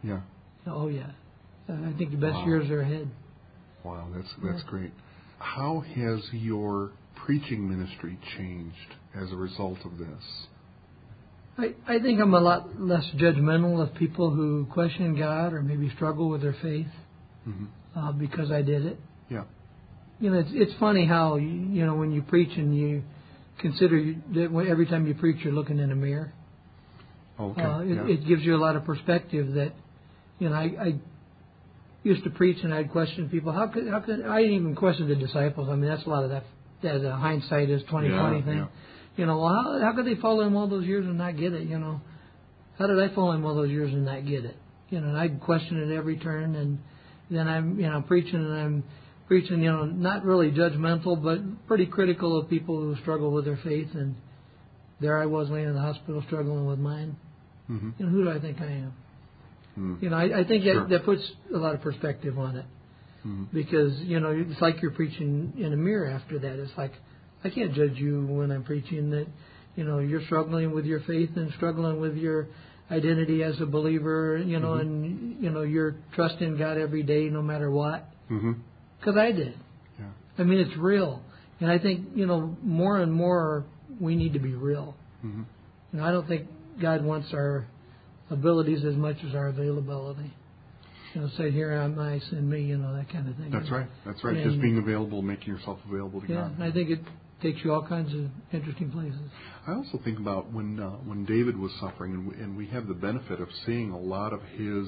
Yeah. 0.02 0.20
Oh 0.66 0.88
yeah. 0.88 1.10
I 1.68 1.92
think 1.96 2.10
the 2.10 2.16
best 2.16 2.34
Wow. 2.34 2.46
years 2.46 2.70
are 2.70 2.80
ahead. 2.80 3.08
Wow, 3.84 4.08
that's 4.14 4.28
that's 4.42 4.62
great. 4.64 4.92
How 5.38 5.80
has 5.80 6.20
your 6.32 6.90
preaching 7.24 7.68
ministry 7.68 8.18
changed 8.36 8.76
as 9.14 9.30
a 9.32 9.36
result 9.36 9.78
of 9.84 9.98
this? 9.98 10.24
I, 11.58 11.74
I 11.86 11.98
think 11.98 12.20
I'm 12.20 12.34
a 12.34 12.40
lot 12.40 12.80
less 12.80 13.04
judgmental 13.16 13.82
of 13.82 13.94
people 13.94 14.30
who 14.30 14.66
question 14.72 15.16
God 15.18 15.52
or 15.52 15.62
maybe 15.62 15.90
struggle 15.94 16.28
with 16.28 16.42
their 16.42 16.56
faith 16.62 16.86
hmm 17.44 17.66
uh, 17.96 18.12
because 18.12 18.50
I 18.52 18.62
did 18.62 18.86
it. 18.86 19.00
Yeah. 19.28 19.44
You 20.20 20.30
know, 20.30 20.38
it's 20.38 20.50
it's 20.52 20.72
funny 20.78 21.06
how 21.06 21.36
you, 21.36 21.48
you 21.48 21.86
know 21.86 21.94
when 21.94 22.12
you 22.12 22.22
preach 22.22 22.56
and 22.56 22.76
you 22.76 23.02
consider 23.58 23.96
you, 23.98 24.16
that 24.34 24.66
every 24.68 24.86
time 24.86 25.06
you 25.06 25.14
preach 25.14 25.42
you're 25.42 25.52
looking 25.52 25.78
in 25.78 25.90
a 25.90 25.96
mirror. 25.96 26.32
Oh, 27.38 27.50
Okay. 27.50 27.62
Uh, 27.62 27.78
it, 27.80 27.88
yeah. 27.88 28.14
it 28.14 28.26
gives 28.26 28.42
you 28.42 28.54
a 28.54 28.58
lot 28.60 28.76
of 28.76 28.84
perspective 28.84 29.54
that 29.54 29.72
you 30.40 30.48
know 30.48 30.56
I, 30.56 30.64
I 30.64 30.94
used 32.02 32.24
to 32.24 32.30
preach 32.30 32.56
and 32.64 32.74
I'd 32.74 32.90
question 32.90 33.28
people 33.28 33.52
how 33.52 33.68
could 33.68 33.88
how 33.88 34.00
could 34.00 34.24
I 34.26 34.42
even 34.42 34.74
question 34.74 35.08
the 35.08 35.14
disciples. 35.14 35.68
I 35.70 35.76
mean 35.76 35.88
that's 35.88 36.04
a 36.06 36.10
lot 36.10 36.24
of 36.24 36.30
that 36.30 36.44
that 36.82 37.06
uh, 37.08 37.16
hindsight 37.16 37.70
is 37.70 37.82
twenty 37.88 38.08
twenty 38.08 38.38
Yeah, 38.40 38.44
thing. 38.44 38.56
yeah. 38.58 38.66
You 39.16 39.26
know, 39.26 39.38
well 39.38 39.48
how 39.54 39.80
how 39.80 39.92
could 39.94 40.06
they 40.06 40.20
follow 40.20 40.40
him 40.42 40.56
all 40.56 40.66
those 40.66 40.86
years 40.86 41.04
and 41.06 41.18
not 41.18 41.36
get 41.36 41.52
it? 41.52 41.68
You 41.68 41.78
know, 41.78 42.00
how 42.78 42.86
did 42.88 42.98
I 42.98 43.14
follow 43.14 43.32
him 43.32 43.44
all 43.44 43.54
those 43.54 43.70
years 43.70 43.92
and 43.92 44.04
not 44.04 44.26
get 44.26 44.44
it? 44.44 44.56
You 44.88 45.00
know, 45.00 45.08
and 45.08 45.16
I'd 45.16 45.40
question 45.40 45.78
it 45.78 45.94
every 45.94 46.16
turn, 46.16 46.56
and 46.56 46.78
then 47.30 47.46
I'm 47.46 47.78
you 47.78 47.88
know 47.88 48.02
preaching 48.02 48.36
and 48.36 48.52
I'm 48.54 48.84
preaching 49.28 49.62
you 49.62 49.70
know 49.70 49.84
not 49.84 50.24
really 50.24 50.50
judgmental 50.50 51.22
but 51.22 51.38
pretty 51.68 51.86
critical 51.86 52.36
of 52.40 52.48
people 52.50 52.80
who 52.80 52.96
struggle 53.02 53.30
with 53.30 53.44
their 53.44 53.60
faith 53.62 53.88
and 53.94 54.16
there 55.00 55.16
I 55.22 55.26
was 55.26 55.48
laying 55.48 55.68
in 55.68 55.74
the 55.74 55.80
hospital 55.80 56.22
struggling 56.26 56.66
with 56.66 56.78
mine. 56.78 57.16
Mm-hmm. 57.70 57.90
You 57.98 58.06
know, 58.06 58.12
who 58.12 58.24
do 58.24 58.30
I 58.30 58.40
think 58.40 58.60
I 58.60 58.66
am? 58.66 58.92
Mm. 59.80 60.02
You 60.02 60.10
know, 60.10 60.16
I, 60.16 60.40
I 60.40 60.44
think 60.44 60.64
Sure. 60.64 60.80
that 60.80 60.88
that 60.90 61.04
puts 61.04 61.22
a 61.54 61.56
lot 61.56 61.74
of 61.74 61.80
perspective 61.80 62.38
on 62.38 62.56
it 62.56 62.66
Mhm. 63.26 63.46
because 63.52 63.98
you 64.02 64.18
know 64.20 64.30
it's 64.30 64.60
like 64.60 64.80
you're 64.82 64.90
preaching 64.92 65.52
in 65.58 65.72
a 65.72 65.76
mirror 65.76 66.06
after 66.08 66.38
that. 66.38 66.58
It's 66.58 66.76
like 66.76 66.92
I 67.44 67.48
can't 67.50 67.72
judge 67.74 67.96
you 67.96 68.24
when 68.26 68.50
I'm 68.50 68.62
preaching 68.64 69.10
that 69.10 69.26
you 69.76 69.84
know 69.84 69.98
you're 69.98 70.22
struggling 70.22 70.72
with 70.72 70.84
your 70.84 71.00
faith 71.00 71.30
and 71.36 71.50
struggling 71.54 72.00
with 72.00 72.16
your 72.16 72.48
identity 72.90 73.42
as 73.42 73.60
a 73.60 73.66
believer. 73.66 74.36
You 74.38 74.58
know, 74.60 74.72
Mhm. 74.72 74.80
and 74.80 75.42
you 75.42 75.50
know 75.50 75.62
you're 75.62 75.96
trusting 76.14 76.56
God 76.58 76.76
every 76.78 77.02
day 77.02 77.28
no 77.30 77.42
matter 77.42 77.70
what. 77.70 78.06
Because 78.28 79.16
I 79.16 79.32
did. 79.32 79.54
Yeah. 79.98 80.06
I 80.38 80.44
mean, 80.44 80.58
it's 80.58 80.76
real, 80.76 81.22
and 81.60 81.70
I 81.70 81.78
think 81.78 82.08
you 82.14 82.26
know 82.26 82.56
more 82.62 82.98
and 82.98 83.12
more 83.12 83.64
we 83.98 84.14
need 84.16 84.32
to 84.34 84.38
be 84.40 84.54
real. 84.54 84.94
Mhm. 85.24 85.44
You 85.92 85.98
know, 85.98 86.04
I 86.04 86.12
don't 86.12 86.26
think 86.28 86.46
God 86.80 87.04
wants 87.04 87.32
our 87.34 87.66
abilities 88.30 88.84
as 88.84 88.94
much 88.94 89.16
as 89.28 89.34
our 89.34 89.48
availability. 89.48 90.32
You 91.14 91.22
know, 91.22 91.28
say 91.36 91.50
here 91.50 91.72
I'm 91.72 91.98
I, 91.98 92.20
send 92.30 92.48
me. 92.48 92.62
You 92.62 92.78
know, 92.78 92.94
that 92.94 93.10
kind 93.10 93.28
of 93.28 93.36
thing. 93.36 93.50
That's 93.50 93.70
right. 93.70 93.88
That's 94.06 94.22
right. 94.22 94.44
Just 94.44 94.60
being 94.60 94.78
available, 94.78 95.22
making 95.22 95.52
yourself 95.52 95.78
available 95.88 96.20
to 96.20 96.28
Yeah, 96.28 96.34
God. 96.42 96.54
and 96.54 96.62
I 96.64 96.70
think 96.70 96.90
it 96.90 97.00
takes 97.42 97.58
you 97.64 97.72
all 97.72 97.86
kinds 97.86 98.12
of 98.14 98.26
interesting 98.52 98.90
places. 98.90 99.18
I 99.66 99.72
also 99.72 100.00
think 100.04 100.18
about 100.18 100.52
when 100.52 100.78
uh, 100.78 100.90
when 101.04 101.24
David 101.24 101.58
was 101.58 101.72
suffering, 101.80 102.12
and 102.12 102.28
we, 102.28 102.34
and 102.34 102.56
we 102.56 102.66
have 102.68 102.86
the 102.86 102.94
benefit 102.94 103.40
of 103.40 103.48
seeing 103.66 103.90
a 103.90 103.98
lot 103.98 104.32
of 104.32 104.40
his 104.56 104.86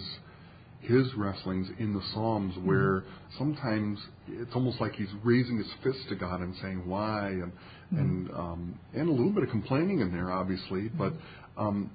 his 0.80 1.12
wrestlings 1.16 1.68
in 1.78 1.92
the 1.94 2.02
Psalms, 2.12 2.54
where 2.64 3.04
sometimes 3.38 3.98
it's 4.28 4.54
almost 4.54 4.80
like 4.80 4.92
he's 4.94 5.08
raising 5.22 5.56
his 5.58 5.68
fist 5.82 6.08
to 6.08 6.16
God 6.16 6.40
and 6.40 6.54
saying 6.60 6.88
why, 6.88 7.28
and 7.28 7.52
and 7.90 8.30
um, 8.30 8.78
and 8.94 9.08
a 9.08 9.12
little 9.12 9.30
bit 9.32 9.42
of 9.42 9.50
complaining 9.50 10.00
in 10.00 10.12
there, 10.12 10.30
obviously. 10.30 10.88
But 10.88 11.14
um, 11.56 11.90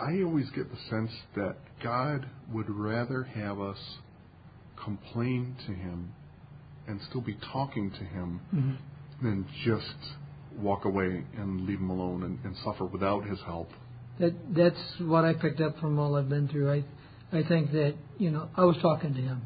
I 0.00 0.22
always 0.22 0.48
get 0.50 0.70
the 0.70 0.78
sense 0.90 1.10
that 1.36 1.56
God 1.82 2.26
would 2.52 2.68
rather 2.70 3.22
have 3.24 3.60
us 3.60 3.78
complain 4.82 5.56
to 5.66 5.72
Him 5.72 6.12
and 6.86 7.00
still 7.08 7.20
be 7.20 7.36
talking 7.52 7.90
to 7.90 8.04
Him 8.04 8.40
Mm-hmm. 8.54 9.26
than 9.26 9.46
just 9.64 9.96
walk 10.58 10.84
away 10.84 11.24
and 11.36 11.66
leave 11.66 11.78
him 11.78 11.90
alone 11.90 12.22
and, 12.22 12.38
and 12.44 12.54
suffer 12.64 12.84
without 12.84 13.24
his 13.26 13.38
help. 13.46 13.70
That 14.20 14.32
that's 14.54 14.78
what 15.00 15.24
I 15.24 15.34
picked 15.34 15.60
up 15.60 15.78
from 15.80 15.98
all 15.98 16.16
I've 16.16 16.28
been 16.28 16.48
through. 16.48 16.70
I 16.70 16.84
I 17.36 17.42
think 17.42 17.72
that 17.72 17.94
you 18.18 18.30
know 18.30 18.48
I 18.56 18.64
was 18.64 18.76
talking 18.82 19.14
to 19.14 19.20
him, 19.20 19.42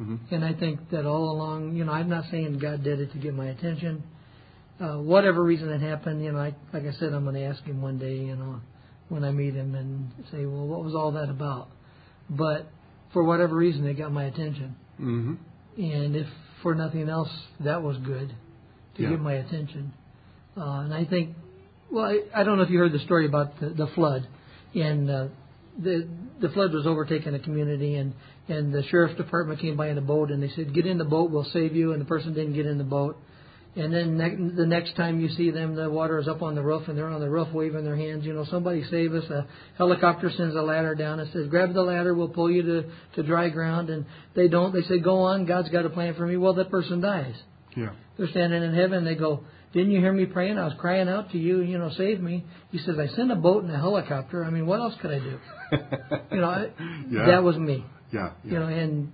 Mm-hmm. 0.00 0.34
and 0.34 0.44
I 0.44 0.52
think 0.54 0.90
that 0.90 1.06
all 1.06 1.30
along, 1.30 1.76
you 1.76 1.84
know, 1.84 1.92
I'm 1.92 2.08
not 2.08 2.24
saying 2.30 2.58
God 2.58 2.82
did 2.82 2.98
it 3.00 3.12
to 3.12 3.18
get 3.18 3.32
my 3.34 3.46
attention. 3.46 4.02
Uh, 4.80 4.96
whatever 4.98 5.42
reason 5.44 5.68
it 5.70 5.80
happened, 5.80 6.24
you 6.24 6.32
know, 6.32 6.38
I, 6.38 6.54
like 6.72 6.82
I 6.84 6.92
said, 6.98 7.12
I'm 7.12 7.22
going 7.24 7.36
to 7.36 7.44
ask 7.44 7.62
him 7.62 7.80
one 7.80 7.96
day, 7.98 8.16
you 8.16 8.34
know, 8.34 8.60
when 9.08 9.24
I 9.24 9.30
meet 9.30 9.54
him 9.54 9.74
and 9.74 10.10
say, 10.30 10.46
well, 10.46 10.66
what 10.66 10.82
was 10.84 10.94
all 10.94 11.12
that 11.12 11.28
about? 11.28 11.68
But 12.30 12.66
for 13.12 13.22
whatever 13.22 13.54
reason, 13.54 13.86
it 13.86 13.94
got 13.94 14.12
my 14.12 14.24
attention. 14.24 14.76
Mm-hmm. 15.00 15.82
and 15.82 16.14
if 16.16 16.26
for 16.62 16.74
nothing 16.74 17.08
else, 17.08 17.28
that 17.60 17.82
was 17.82 17.96
good 17.98 18.32
to 18.96 19.02
Yeah. 19.02 19.10
get 19.10 19.20
my 19.20 19.34
attention. 19.34 19.92
Uh, 20.56 20.80
and 20.84 20.94
I 20.94 21.04
think, 21.04 21.36
well, 21.90 22.04
I, 22.04 22.20
I 22.32 22.44
don't 22.44 22.56
know 22.58 22.62
if 22.62 22.70
you 22.70 22.78
heard 22.78 22.92
the 22.92 23.00
story 23.00 23.26
about 23.26 23.58
the, 23.60 23.70
the 23.70 23.88
flood, 23.88 24.26
and 24.74 25.10
uh, 25.10 25.26
the 25.82 26.08
the 26.40 26.48
flood 26.50 26.72
was 26.72 26.86
overtaking 26.86 27.34
a 27.34 27.38
community, 27.40 27.96
and 27.96 28.14
and 28.48 28.72
the 28.72 28.84
sheriff's 28.84 29.16
department 29.16 29.60
came 29.60 29.76
by 29.76 29.88
in 29.88 29.98
a 29.98 30.00
boat, 30.00 30.30
and 30.30 30.40
they 30.42 30.48
said, 30.50 30.72
"Get 30.72 30.86
in 30.86 30.96
the 30.98 31.04
boat, 31.04 31.30
we'll 31.30 31.44
save 31.52 31.74
you." 31.74 31.92
And 31.92 32.00
the 32.00 32.04
person 32.06 32.34
didn't 32.34 32.54
get 32.54 32.66
in 32.66 32.78
the 32.78 32.84
boat. 32.84 33.16
And 33.76 33.92
then 33.92 34.16
ne- 34.16 34.54
the 34.54 34.66
next 34.66 34.94
time 34.94 35.18
you 35.20 35.28
see 35.30 35.50
them, 35.50 35.74
the 35.74 35.90
water 35.90 36.18
is 36.20 36.28
up 36.28 36.42
on 36.42 36.54
the 36.54 36.62
roof, 36.62 36.86
and 36.86 36.96
they're 36.96 37.08
on 37.08 37.20
the 37.20 37.28
roof 37.28 37.48
waving 37.52 37.84
their 37.84 37.96
hands. 37.96 38.24
You 38.24 38.32
know, 38.32 38.44
somebody 38.44 38.84
save 38.88 39.12
us. 39.14 39.24
A 39.30 39.46
helicopter 39.76 40.30
sends 40.36 40.54
a 40.54 40.62
ladder 40.62 40.94
down 40.94 41.18
and 41.18 41.28
says, 41.32 41.48
"Grab 41.48 41.74
the 41.74 41.82
ladder, 41.82 42.14
we'll 42.14 42.28
pull 42.28 42.48
you 42.50 42.62
to 42.62 42.84
to 43.16 43.22
dry 43.24 43.48
ground." 43.48 43.90
And 43.90 44.04
they 44.36 44.46
don't. 44.46 44.72
They 44.72 44.82
say, 44.82 45.00
"Go 45.00 45.18
on, 45.22 45.44
God's 45.46 45.70
got 45.70 45.84
a 45.86 45.90
plan 45.90 46.14
for 46.14 46.24
me." 46.24 46.36
Well, 46.36 46.54
that 46.54 46.70
person 46.70 47.00
dies. 47.00 47.34
Yeah. 47.76 47.90
They're 48.16 48.28
standing 48.28 48.62
in 48.62 48.74
heaven. 48.74 48.98
and 48.98 49.06
They 49.08 49.16
go, 49.16 49.40
"Didn't 49.72 49.90
you 49.90 49.98
hear 49.98 50.12
me 50.12 50.26
praying? 50.26 50.56
I 50.56 50.64
was 50.66 50.74
crying 50.78 51.08
out 51.08 51.32
to 51.32 51.38
you. 51.38 51.60
You 51.60 51.78
know, 51.78 51.90
save 51.96 52.20
me." 52.20 52.44
He 52.70 52.78
says, 52.78 52.96
"I 53.00 53.08
sent 53.08 53.32
a 53.32 53.36
boat 53.36 53.64
and 53.64 53.72
a 53.72 53.76
helicopter. 53.78 54.44
I 54.44 54.50
mean, 54.50 54.66
what 54.66 54.78
else 54.78 54.94
could 55.02 55.10
I 55.10 55.18
do?" 55.18 55.38
You 56.30 56.40
know, 56.40 56.48
I, 56.48 56.68
Yeah. 57.10 57.26
that 57.26 57.42
was 57.42 57.56
me. 57.56 57.84
Yeah. 58.12 58.30
Yeah. 58.44 58.52
You 58.52 58.58
know, 58.60 58.66
and 58.66 59.12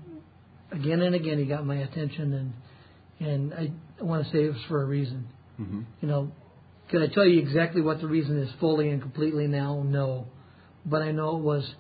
again 0.70 1.00
and 1.00 1.14
again, 1.14 1.38
he 1.38 1.46
got 1.46 1.64
my 1.64 1.76
attention, 1.76 2.34
and 2.34 2.52
and 3.20 3.52
I, 3.54 3.70
I 4.00 4.04
want 4.04 4.24
to 4.24 4.30
say 4.32 4.44
it 4.44 4.48
was 4.52 4.62
for 4.68 4.82
a 4.82 4.86
reason. 4.86 5.26
mm-hmm. 5.60 5.82
You 6.00 6.08
know, 6.08 6.32
can 6.90 7.02
I 7.02 7.06
tell 7.08 7.24
you 7.26 7.38
exactly 7.38 7.82
what 7.82 8.00
the 8.00 8.06
reason 8.08 8.38
is 8.38 8.50
fully 8.58 8.90
and 8.90 9.00
completely 9.00 9.46
now? 9.46 9.82
No, 9.86 10.26
but 10.86 11.02
I 11.02 11.12
know 11.12 11.36
it 11.36 11.42
was 11.42 11.74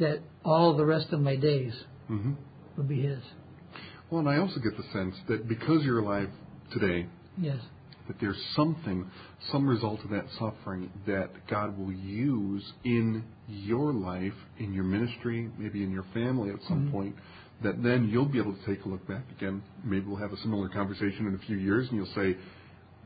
that 0.00 0.20
all 0.44 0.76
the 0.76 0.84
rest 0.86 1.08
of 1.12 1.20
my 1.20 1.36
days 1.36 1.74
Mm-hmm. 2.10 2.32
would 2.76 2.88
be 2.88 3.00
his. 3.02 3.20
Well, 4.10 4.20
and 4.20 4.28
I 4.28 4.36
also 4.38 4.60
get 4.60 4.76
the 4.76 4.82
sense 4.92 5.14
that 5.28 5.48
because 5.48 5.82
you're 5.84 6.00
alive 6.00 6.28
today, 6.72 7.06
Yes. 7.38 7.56
that 8.08 8.16
there's 8.20 8.36
something, 8.54 9.10
some 9.50 9.66
result 9.66 10.00
of 10.04 10.10
that 10.10 10.26
suffering 10.38 10.90
that 11.06 11.30
God 11.48 11.78
will 11.78 11.92
use 11.92 12.62
in 12.84 13.24
your 13.48 13.92
life, 13.94 14.34
in 14.58 14.74
your 14.74 14.84
ministry, 14.84 15.50
maybe 15.58 15.82
in 15.82 15.90
your 15.90 16.04
family 16.12 16.50
at 16.50 16.62
some 16.68 16.88
Mhm. 16.88 16.92
point, 16.92 17.16
that 17.62 17.82
then 17.82 18.08
you'll 18.08 18.24
be 18.26 18.38
able 18.38 18.54
to 18.54 18.66
take 18.66 18.84
a 18.84 18.88
look 18.88 19.06
back 19.06 19.24
again. 19.36 19.62
Maybe 19.84 20.06
we'll 20.06 20.16
have 20.16 20.32
a 20.32 20.38
similar 20.38 20.68
conversation 20.68 21.26
in 21.26 21.34
a 21.34 21.46
few 21.46 21.56
years 21.56 21.88
and 21.88 21.96
you'll 21.96 22.14
say, 22.14 22.36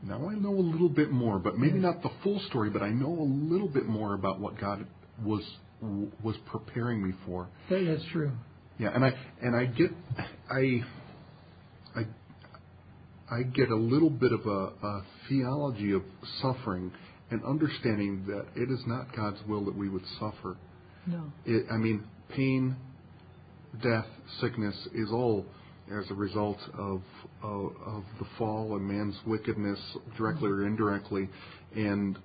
now 0.03 0.29
I 0.29 0.35
know 0.35 0.53
a 0.53 0.61
little 0.61 0.89
bit 0.89 1.11
more, 1.11 1.39
but 1.39 1.57
maybe 1.57 1.73
mm-hmm. 1.73 1.83
not 1.83 2.01
the 2.01 2.11
full 2.23 2.39
story, 2.47 2.69
but 2.69 2.81
I 2.81 2.89
know 2.89 3.09
a 3.09 3.29
little 3.53 3.67
bit 3.67 3.85
more 3.85 4.13
about 4.13 4.39
what 4.39 4.59
God 4.59 4.85
was 5.23 5.43
was 5.81 6.35
preparing 6.51 7.01
me 7.05 7.13
for. 7.25 7.47
That, 7.69 7.85
that's 7.87 8.11
true. 8.11 8.31
Yeah, 8.77 8.89
and 8.93 9.05
I 9.05 9.13
and 9.41 9.55
I 9.55 9.65
get 9.65 9.91
I 10.49 10.83
I 11.95 12.05
I 13.31 13.43
get 13.43 13.69
a 13.69 13.75
little 13.75 14.09
bit 14.09 14.31
of 14.31 14.45
a, 14.45 14.71
a 14.85 15.03
theology 15.27 15.93
of 15.93 16.03
suffering 16.41 16.91
and 17.31 17.43
understanding 17.45 18.25
that 18.27 18.45
it 18.55 18.71
is 18.71 18.79
not 18.87 19.15
God's 19.15 19.39
will 19.47 19.65
that 19.65 19.75
we 19.75 19.89
would 19.89 20.03
suffer. 20.19 20.57
No. 21.05 21.31
It, 21.45 21.65
I 21.71 21.77
mean, 21.77 22.03
pain, 22.29 22.75
death, 23.83 24.05
sickness 24.41 24.75
is 24.93 25.09
all 25.11 25.45
as 25.91 26.09
a 26.11 26.13
result 26.13 26.57
of, 26.77 27.01
of 27.41 27.71
of 27.85 28.03
the 28.19 28.25
fall 28.37 28.75
and 28.75 28.87
man's 28.87 29.15
wickedness, 29.25 29.79
directly 30.17 30.49
or 30.49 30.65
indirectly, 30.67 31.27
and 31.75 32.17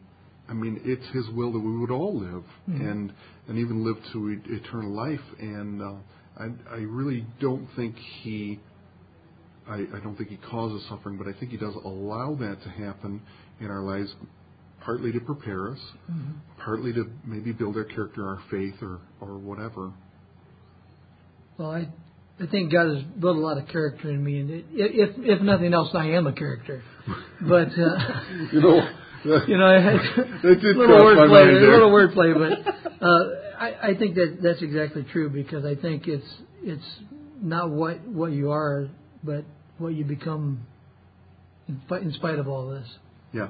I 0.49 0.53
mean, 0.53 0.81
it's 0.85 1.07
His 1.15 1.27
will 1.35 1.53
that 1.53 1.59
we 1.61 1.79
would 1.79 1.91
all 1.91 2.19
live 2.19 2.45
Mhm. 2.69 2.91
and 2.91 3.13
and 3.49 3.59
even 3.59 3.85
live 3.85 3.97
to 4.13 4.31
e- 4.31 4.41
eternal 4.47 4.91
life. 4.93 5.23
And 5.39 5.81
uh, 5.83 5.95
I 6.39 6.51
I 6.71 6.77
really 6.81 7.27
don't 7.41 7.67
think 7.77 7.97
He 7.97 8.61
I, 9.67 9.77
I 9.95 10.01
don't 10.03 10.17
think 10.17 10.29
He 10.29 10.37
causes 10.37 10.87
suffering, 10.89 11.17
but 11.17 11.27
I 11.27 11.33
think 11.33 11.51
He 11.51 11.57
does 11.57 11.75
allow 11.75 12.35
that 12.35 12.63
to 12.63 12.69
happen 12.69 13.23
in 13.61 13.71
our 13.71 13.83
lives, 13.83 14.15
partly 14.83 15.11
to 15.13 15.21
prepare 15.21 15.71
us, 15.73 15.81
hmm 16.07 16.33
partly 16.59 16.93
to 16.95 17.05
maybe 17.27 17.53
build 17.53 17.77
our 17.77 17.85
character, 17.85 18.27
our 18.27 18.41
faith, 18.51 18.75
or 18.83 19.01
or 19.21 19.39
whatever. 19.39 19.93
Well, 21.59 21.71
I 21.71 21.89
I 22.43 22.47
think 22.47 22.73
God 22.73 22.95
has 22.97 23.05
built 23.21 23.37
a 23.37 23.41
lot 23.41 23.59
of 23.59 23.69
character 23.69 24.11
in 24.11 24.23
me, 24.25 24.41
and 24.41 24.51
it, 24.51 24.65
if 24.73 25.11
if 25.19 25.41
nothing 25.43 25.73
else, 25.75 25.91
I 25.95 26.07
am 26.11 26.27
a 26.27 26.33
character. 26.33 26.83
But 27.41 27.69
uh, 27.79 28.21
You 28.53 28.61
know, 28.61 28.89
you 29.49 29.57
know, 29.57 29.67
I 29.67 29.81
had 29.81 29.95
little 30.43 30.87
wordplay, 30.87 31.61
little 31.61 31.91
wordplay, 31.91 32.35
but 32.35 33.07
uh, 33.07 33.25
I, 33.59 33.91
I 33.91 33.95
think 33.99 34.17
that 34.17 34.39
that's 34.43 34.63
exactly 34.63 35.05
true 35.13 35.31
because 35.31 35.65
I 35.65 35.75
think 35.77 36.07
it's 36.09 36.27
it's 36.63 36.85
not 37.41 37.71
what 37.71 38.07
what 38.07 38.33
you 38.33 38.51
are, 38.51 38.89
but 39.23 39.45
what 39.79 39.95
you 39.95 40.05
become 40.05 40.67
in, 41.69 41.81
spite- 41.87 42.03
in 42.03 42.13
spite 42.13 42.39
of 42.39 42.49
all 42.49 42.69
this. 42.71 42.87
yeah. 43.33 43.49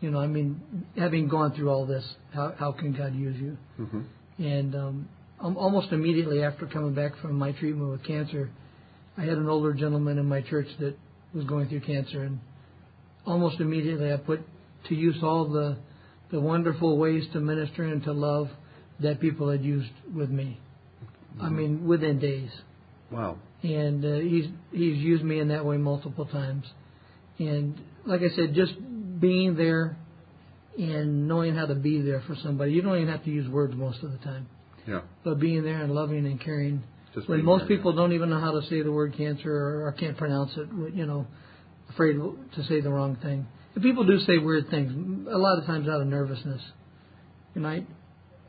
You 0.00 0.10
know, 0.10 0.18
I 0.18 0.26
mean, 0.26 0.60
having 0.98 1.28
gone 1.28 1.54
through 1.54 1.70
all 1.70 1.86
this, 1.86 2.04
how 2.34 2.52
how 2.58 2.72
can 2.72 2.92
God 2.92 3.14
use 3.14 3.36
you? 3.40 3.56
hmm 3.76 4.00
And 4.38 4.74
um, 4.74 5.08
al- 5.44 5.58
almost 5.58 5.92
immediately 5.92 6.42
after 6.42 6.66
coming 6.66 6.94
back 6.94 7.12
from 7.20 7.38
my 7.38 7.52
treatment 7.52 7.90
with 7.90 8.04
cancer, 8.04 8.50
I 9.16 9.22
had 9.22 9.38
an 9.38 9.48
older 9.48 9.72
gentleman 9.74 10.18
in 10.18 10.26
my 10.26 10.40
church 10.40 10.66
that 10.80 10.96
was 11.34 11.44
going 11.44 11.68
through 11.68 11.80
cancer, 11.80 12.24
and 12.24 12.40
almost 13.26 13.60
immediately 13.60 14.12
I 14.12 14.16
put 14.16 14.40
to 14.88 14.94
use 14.94 15.16
all 15.22 15.48
the 15.48 15.76
the 16.30 16.40
wonderful 16.40 16.96
ways 16.96 17.24
to 17.32 17.40
minister 17.40 17.84
and 17.84 18.02
to 18.02 18.12
love 18.12 18.48
that 19.00 19.20
people 19.20 19.50
had 19.50 19.62
used 19.62 19.92
with 20.12 20.30
me. 20.30 20.58
I 21.40 21.48
mean, 21.48 21.86
within 21.86 22.18
days. 22.18 22.50
Wow. 23.10 23.38
And 23.62 24.04
uh, 24.04 24.18
he's 24.18 24.46
he's 24.72 24.98
used 24.98 25.24
me 25.24 25.40
in 25.40 25.48
that 25.48 25.64
way 25.64 25.76
multiple 25.76 26.26
times. 26.26 26.64
And 27.38 27.80
like 28.04 28.20
I 28.20 28.34
said, 28.34 28.54
just 28.54 28.74
being 29.20 29.56
there 29.56 29.96
and 30.78 31.28
knowing 31.28 31.54
how 31.54 31.66
to 31.66 31.74
be 31.74 32.00
there 32.00 32.22
for 32.26 32.36
somebody. 32.42 32.72
You 32.72 32.82
don't 32.82 32.96
even 32.96 33.08
have 33.08 33.24
to 33.24 33.30
use 33.30 33.48
words 33.48 33.74
most 33.76 34.02
of 34.02 34.12
the 34.12 34.18
time 34.18 34.46
Yeah. 34.86 35.00
but 35.24 35.40
being 35.40 35.62
there 35.62 35.82
and 35.82 35.94
loving 35.94 36.26
and 36.26 36.40
caring. 36.40 36.82
Just 37.14 37.28
when 37.28 37.44
most 37.44 37.60
there, 37.60 37.76
people 37.76 37.92
don't 37.92 38.12
even 38.12 38.28
know 38.28 38.40
how 38.40 38.52
to 38.52 38.66
say 38.68 38.82
the 38.82 38.92
word 38.92 39.16
cancer 39.16 39.50
or, 39.50 39.86
or 39.86 39.92
can't 39.92 40.16
pronounce 40.16 40.50
it, 40.56 40.68
you 40.94 41.06
know, 41.06 41.26
afraid 41.90 42.14
to 42.14 42.64
say 42.68 42.80
the 42.80 42.90
wrong 42.90 43.16
thing. 43.22 43.46
And 43.74 43.82
people 43.82 44.04
do 44.04 44.18
say 44.20 44.38
weird 44.38 44.68
things, 44.68 44.92
a 45.28 45.38
lot 45.38 45.58
of 45.58 45.66
times 45.66 45.88
out 45.88 46.00
of 46.00 46.06
nervousness. 46.06 46.60
And 47.54 47.66
I, 47.66 47.84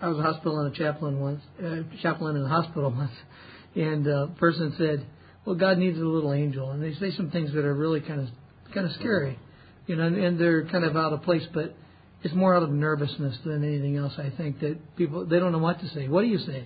I 0.01 0.07
was 0.07 0.17
a 0.17 0.23
hospital 0.23 0.59
and 0.59 0.73
a 0.73 0.77
chaplain 0.77 1.19
once, 1.19 1.41
uh, 1.63 1.83
chaplain 2.01 2.35
in 2.35 2.43
a 2.43 2.49
hospital 2.49 2.91
once, 2.97 3.11
and 3.75 4.05
a 4.07 4.27
person 4.37 4.73
said, 4.77 5.05
"Well, 5.45 5.55
God 5.55 5.77
needs 5.77 5.97
a 5.97 6.03
little 6.03 6.33
angel," 6.33 6.71
and 6.71 6.81
they 6.81 6.93
say 6.95 7.15
some 7.15 7.29
things 7.29 7.53
that 7.53 7.65
are 7.65 7.73
really 7.73 8.01
kind 8.01 8.21
of 8.21 8.27
kind 8.73 8.85
of 8.85 8.93
scary, 8.93 9.39
you 9.87 9.95
know, 9.95 10.05
and, 10.07 10.17
and 10.17 10.39
they're 10.39 10.65
kind 10.65 10.83
of 10.83 10.95
out 10.97 11.13
of 11.13 11.21
place, 11.23 11.43
but 11.53 11.75
it's 12.23 12.33
more 12.33 12.55
out 12.55 12.63
of 12.63 12.71
nervousness 12.71 13.37
than 13.45 13.63
anything 13.63 13.97
else. 13.97 14.13
I 14.17 14.31
think 14.35 14.59
that 14.61 14.95
people 14.95 15.25
they 15.25 15.39
don't 15.39 15.51
know 15.51 15.59
what 15.59 15.79
to 15.79 15.89
say. 15.89 16.07
What 16.07 16.21
do 16.21 16.27
you 16.27 16.39
say? 16.39 16.65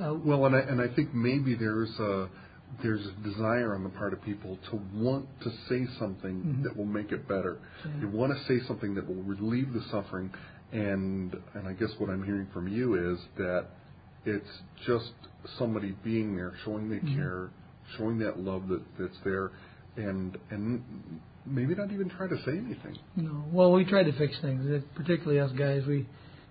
Uh, 0.00 0.14
well, 0.14 0.46
and 0.46 0.56
I, 0.56 0.60
and 0.60 0.80
I 0.80 0.88
think 0.94 1.12
maybe 1.14 1.54
there's 1.54 1.90
a 1.98 2.28
there's 2.82 3.04
a 3.06 3.28
desire 3.28 3.74
on 3.74 3.82
the 3.82 3.90
part 3.90 4.12
of 4.12 4.22
people 4.22 4.58
to 4.70 4.80
want 4.94 5.26
to 5.42 5.50
say 5.68 5.86
something 5.98 6.36
mm-hmm. 6.36 6.62
that 6.62 6.76
will 6.76 6.86
make 6.86 7.12
it 7.12 7.28
better. 7.28 7.58
Yeah. 7.84 8.02
You 8.02 8.08
want 8.08 8.32
to 8.32 8.44
say 8.44 8.64
something 8.66 8.94
that 8.94 9.06
will 9.06 9.22
relieve 9.22 9.72
the 9.72 9.82
suffering, 9.90 10.32
and 10.72 11.36
and 11.54 11.68
I 11.68 11.72
guess 11.72 11.90
what 11.98 12.10
I'm 12.10 12.24
hearing 12.24 12.46
from 12.52 12.68
you 12.68 13.12
is 13.12 13.20
that 13.36 13.66
it's 14.24 14.48
just 14.86 15.12
somebody 15.58 15.94
being 16.04 16.36
there, 16.36 16.54
showing 16.64 16.88
the 16.88 16.96
mm-hmm. 16.96 17.16
care, 17.16 17.50
showing 17.96 18.18
that 18.20 18.38
love 18.38 18.68
that 18.68 18.82
that's 18.98 19.18
there, 19.24 19.50
and 19.96 20.38
and 20.50 20.82
maybe 21.46 21.74
not 21.74 21.90
even 21.92 22.08
try 22.08 22.28
to 22.28 22.36
say 22.44 22.52
anything. 22.52 22.98
No. 23.16 23.44
Well, 23.52 23.72
we 23.72 23.84
try 23.84 24.02
to 24.02 24.12
fix 24.12 24.34
things, 24.40 24.82
particularly 24.94 25.40
us 25.40 25.50
guys. 25.52 25.82
We 25.86 26.06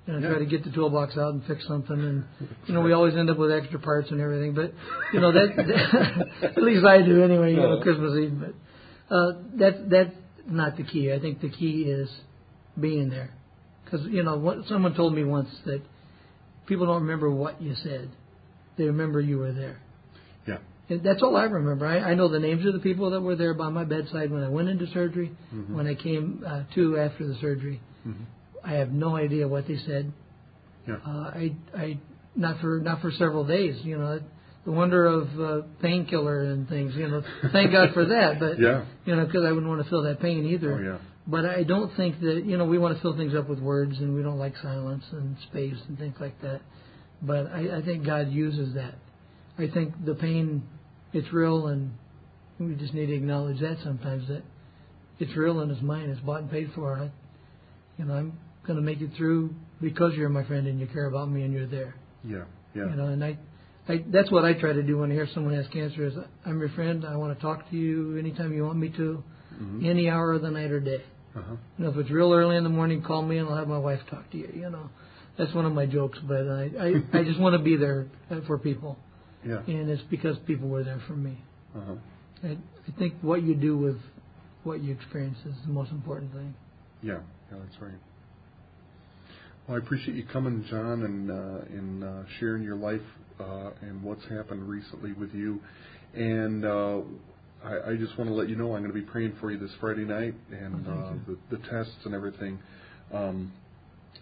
you 0.10 0.14
know, 0.14 0.20
yeah. 0.20 0.30
try 0.30 0.40
to 0.40 0.46
get 0.46 0.64
the 0.64 0.72
toolbox 0.72 1.18
out 1.18 1.34
and 1.34 1.44
fix 1.46 1.68
something, 1.68 1.96
and 1.96 2.26
you 2.66 2.74
know, 2.74 2.82
we 2.82 2.94
always 2.94 3.16
end 3.16 3.30
up 3.30 3.38
with 3.38 3.52
extra 3.52 3.80
parts 3.80 4.10
and 4.10 4.20
everything. 4.20 4.56
But 4.56 4.74
you 5.14 5.20
know, 5.20 5.32
that, 5.32 5.56
that 5.56 6.52
at 6.58 6.64
least 6.64 6.86
I 6.86 7.04
do 7.04 7.24
anyway. 7.24 7.52
You 7.52 7.58
know, 7.58 7.80
Christmas 7.82 8.18
Eve, 8.18 8.40
but 8.40 9.16
uh, 9.16 9.32
that 9.58 9.90
that's 9.90 10.16
not 10.48 10.78
the 10.78 10.84
key. 10.84 11.14
I 11.14 11.20
think 11.20 11.42
the 11.42 11.50
key 11.50 11.84
is 11.84 12.10
being 12.80 13.10
there, 13.10 13.34
because 13.86 14.08
you 14.08 14.24
know, 14.24 14.38
what, 14.38 14.66
someone 14.68 14.96
told 14.96 15.14
me 15.14 15.24
once 15.24 15.50
that 15.66 15.82
people 16.66 16.88
don't 16.88 17.02
remember 17.02 17.30
what 17.30 17.62
you 17.62 17.76
said; 17.84 18.10
they 18.78 18.86
remember 18.86 19.22
you 19.22 19.38
were 19.38 19.54
there. 19.54 19.80
And 20.90 21.04
that's 21.04 21.22
all 21.22 21.36
I 21.36 21.44
remember. 21.44 21.86
I, 21.86 22.00
I 22.00 22.16
know 22.16 22.28
the 22.28 22.40
names 22.40 22.66
of 22.66 22.74
the 22.74 22.80
people 22.80 23.12
that 23.12 23.22
were 23.22 23.36
there 23.36 23.54
by 23.54 23.70
my 23.70 23.84
bedside 23.84 24.32
when 24.32 24.44
I 24.44 24.50
went 24.50 24.70
into 24.70 24.88
surgery, 24.88 25.32
mm-hmm. 25.54 25.76
when 25.76 25.88
I 25.88 25.94
came 25.94 26.44
uh, 26.46 26.64
to 26.76 26.98
after 26.98 27.28
the 27.28 27.36
surgery. 27.40 27.80
Mm-hmm. 28.08 28.24
I 28.64 28.74
have 28.74 28.92
no 28.92 29.16
idea 29.16 29.48
what 29.48 29.68
they 29.68 29.78
said. 29.86 30.12
Yeah. 30.88 30.96
Uh, 31.06 31.10
I, 31.10 31.56
I, 31.76 32.00
not 32.36 32.60
for 32.62 32.80
not 32.80 33.02
for 33.02 33.12
several 33.12 33.46
days. 33.46 33.78
You 33.84 33.98
know, 33.98 34.20
the 34.66 34.72
wonder 34.72 35.06
of 35.06 35.40
uh, 35.40 35.68
painkiller 35.82 36.44
and 36.44 36.68
things. 36.68 36.94
You 36.96 37.08
know, 37.08 37.24
thank 37.52 37.72
God 37.72 37.94
for 37.94 38.06
that. 38.06 38.40
But 38.40 38.60
yeah. 38.60 38.86
you 39.06 39.16
know, 39.16 39.26
because 39.26 39.44
I 39.46 39.52
wouldn't 39.52 39.68
want 39.68 39.84
to 39.84 39.90
feel 39.90 40.04
that 40.04 40.20
pain 40.20 40.46
either. 40.46 40.74
Oh, 40.74 40.82
yeah. 40.82 40.98
But 41.28 41.46
I 41.46 41.64
don't 41.64 41.96
think 41.96 42.20
that 42.22 42.44
you 42.46 42.58
know 42.58 42.66
we 42.66 42.80
want 42.80 42.96
to 42.96 43.02
fill 43.02 43.16
things 43.16 43.36
up 43.36 43.48
with 43.48 43.60
words, 43.60 43.98
and 44.00 44.16
we 44.16 44.24
don't 44.24 44.40
like 44.40 44.56
silence 44.62 45.04
and 45.12 45.38
space 45.50 45.78
and 45.88 45.98
things 46.00 46.16
like 46.20 46.42
that. 46.42 46.62
But 47.22 47.48
I, 47.48 47.78
I 47.78 47.82
think 47.84 48.06
God 48.06 48.32
uses 48.32 48.74
that. 48.76 48.96
I 49.58 49.68
think 49.68 50.06
the 50.06 50.16
pain, 50.16 50.64
it's 51.14 51.32
real, 51.34 51.68
and 51.68 51.92
we 52.60 52.76
just 52.76 52.94
need 52.94 53.08
to 53.08 53.16
acknowledge 53.16 53.60
that 53.62 53.78
sometimes 53.84 54.28
that 54.28 54.44
it's 55.20 55.36
real 55.36 55.60
and 55.60 55.72
it's 55.72 55.82
mine. 55.82 56.10
It's 56.10 56.22
bought 56.22 56.42
and 56.42 56.52
paid 56.52 56.72
for. 56.74 56.98
I, 56.98 57.12
you 57.98 58.06
know, 58.06 58.14
I'm 58.14 58.40
going 58.66 58.78
to 58.78 58.84
make 58.84 59.02
it 59.02 59.12
through 59.18 59.54
because 59.82 60.14
you're 60.14 60.30
my 60.30 60.44
friend 60.46 60.68
and 60.68 60.80
you 60.80 60.88
care 60.88 61.06
about 61.06 61.30
me 61.30 61.44
and 61.44 61.54
you're 61.54 61.68
there. 61.68 61.96
Yeah, 62.24 62.44
yeah. 62.76 62.90
You 62.90 62.96
know, 62.96 63.08
and 63.08 63.24
I, 63.24 63.38
I 63.88 64.04
that's 64.08 64.32
what 64.32 64.46
I 64.46 64.54
try 64.54 64.74
to 64.74 64.84
do 64.84 64.98
when 64.98 65.12
I 65.12 65.14
hear 65.14 65.28
someone 65.34 65.54
has 65.56 65.68
cancer 65.68 66.06
is 66.06 66.14
I'm 66.46 66.60
your 66.60 66.70
friend. 66.70 67.06
I 67.06 67.16
want 67.16 67.38
to 67.38 67.42
talk 67.42 67.70
to 67.70 67.76
you 67.76 68.18
anytime 68.18 68.54
you 68.54 68.66
want 68.66 68.78
me 68.78 68.90
to, 68.90 69.24
mm-hmm. 69.54 69.86
any 69.86 70.10
hour 70.10 70.34
of 70.34 70.42
the 70.42 70.52
night 70.52 70.72
or 70.72 70.80
day. 70.80 71.04
Uh-huh. 71.36 71.56
You 71.78 71.84
know, 71.84 71.92
if 71.92 71.98
it's 71.98 72.10
real 72.10 72.34
early 72.34 72.56
in 72.56 72.64
the 72.64 72.70
morning, 72.70 73.04
call 73.04 73.22
me 73.22 73.38
and 73.38 73.48
I'll 73.50 73.56
have 73.56 73.68
my 73.68 73.78
wife 73.78 74.00
talk 74.10 74.30
to 74.32 74.38
you. 74.38 74.50
You 74.54 74.70
know, 74.70 74.90
that's 75.38 75.54
one 75.54 75.66
of 75.66 75.74
my 75.74 75.86
jokes, 75.86 76.20
but 76.28 76.48
I 76.48 76.70
I, 76.80 77.20
I 77.20 77.24
just 77.24 77.40
want 77.40 77.54
to 77.54 77.64
be 77.64 77.76
there 77.76 78.08
for 78.48 78.58
people. 78.58 78.98
Yeah. 79.46 79.62
And 79.68 79.90
it's 79.90 80.04
because 80.10 80.38
people 80.46 80.68
were 80.68 80.84
there 80.84 81.02
for 81.08 81.14
me. 81.14 81.38
Uh-huh. 81.76 81.96
I, 82.44 82.48
I 82.48 83.00
think 83.00 83.16
what 83.22 83.44
you 83.44 83.56
do 83.56 83.78
with 83.78 83.98
what 84.64 84.82
you 84.82 84.94
experience 84.94 85.38
is 85.46 85.56
the 85.66 85.72
most 85.72 85.92
important 85.92 86.34
thing. 86.34 86.54
Yeah, 87.02 87.20
yeah, 87.52 87.58
that's 87.64 87.82
right. 87.82 87.94
Well, 89.68 89.78
I 89.78 89.80
appreciate 89.80 90.18
you 90.18 90.26
coming, 90.26 90.66
John, 90.70 91.04
and 91.04 91.32
uh, 91.32 91.78
and 91.78 92.04
uh, 92.04 92.24
sharing 92.40 92.64
your 92.64 92.76
life 92.76 93.02
uh, 93.40 93.72
and 93.82 94.04
what's 94.04 94.26
happened 94.26 94.68
recently 94.68 95.14
with 95.14 95.34
you. 95.34 95.62
And 96.14 96.66
uh, 96.66 97.02
I, 97.64 97.92
I 97.92 97.96
just 97.96 98.18
want 98.18 98.30
to 98.30 98.34
let 98.34 98.50
you 98.50 98.56
know 98.56 98.74
I'm 98.76 98.82
going 98.82 98.94
to 98.94 99.00
be 99.00 99.02
praying 99.02 99.36
for 99.40 99.52
you 99.52 99.58
this 99.58 99.72
Friday 99.80 100.06
night 100.06 100.34
and 100.52 100.88
oh, 100.88 100.92
uh, 100.92 101.14
the, 101.28 101.58
the 101.58 101.68
tests 101.70 102.06
and 102.06 102.14
everything. 102.14 102.60
Um, 103.14 103.52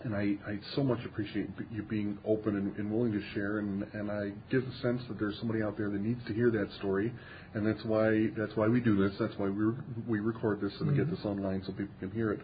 and 0.04 0.16
I, 0.16 0.36
I 0.50 0.60
so 0.76 0.84
much 0.84 1.00
appreciate 1.06 1.50
you 1.72 1.84
being 1.84 2.18
open 2.26 2.56
and, 2.56 2.76
and 2.78 2.92
willing 2.92 3.12
to 3.12 3.22
share. 3.34 3.60
And, 3.60 3.84
and 3.94 4.12
I 4.12 4.32
get 4.52 4.66
the 4.66 4.76
sense 4.82 5.02
that 5.08 5.20
there's 5.20 5.38
somebody 5.40 5.64
out 5.64 5.78
there 5.78 5.90
that 5.90 6.02
needs 6.02 6.26
to 6.28 6.34
hear 6.34 6.52
that 6.52 6.70
story, 6.80 7.12
and 7.54 7.66
that's 7.66 7.84
why 7.86 8.28
that's 8.38 8.56
why 8.56 8.68
we 8.68 8.80
do 8.80 8.96
this. 8.98 9.18
That's 9.20 9.34
why 9.38 9.50
we 9.50 9.74
we 10.08 10.20
record 10.20 10.62
this 10.62 10.74
and 10.80 10.90
mm-hmm. 10.90 10.98
get 10.98 11.10
this 11.10 11.26
online 11.26 11.64
so 11.66 11.72
people 11.72 11.96
can 12.00 12.12
hear 12.12 12.32
it. 12.32 12.40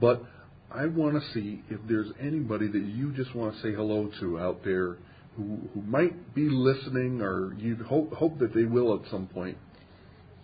But 0.00 0.22
I 0.70 0.86
want 0.86 1.14
to 1.14 1.32
see 1.32 1.62
if 1.70 1.80
there's 1.88 2.10
anybody 2.20 2.68
that 2.68 2.82
you 2.82 3.12
just 3.12 3.34
want 3.34 3.54
to 3.54 3.62
say 3.62 3.72
hello 3.72 4.10
to 4.20 4.38
out 4.38 4.62
there 4.64 4.98
who 5.36 5.58
who 5.72 5.82
might 5.82 6.34
be 6.34 6.48
listening, 6.50 7.22
or 7.22 7.54
you 7.54 7.76
hope 7.88 8.12
hope 8.12 8.38
that 8.40 8.54
they 8.54 8.64
will 8.64 8.94
at 8.94 9.10
some 9.10 9.26
point. 9.26 9.56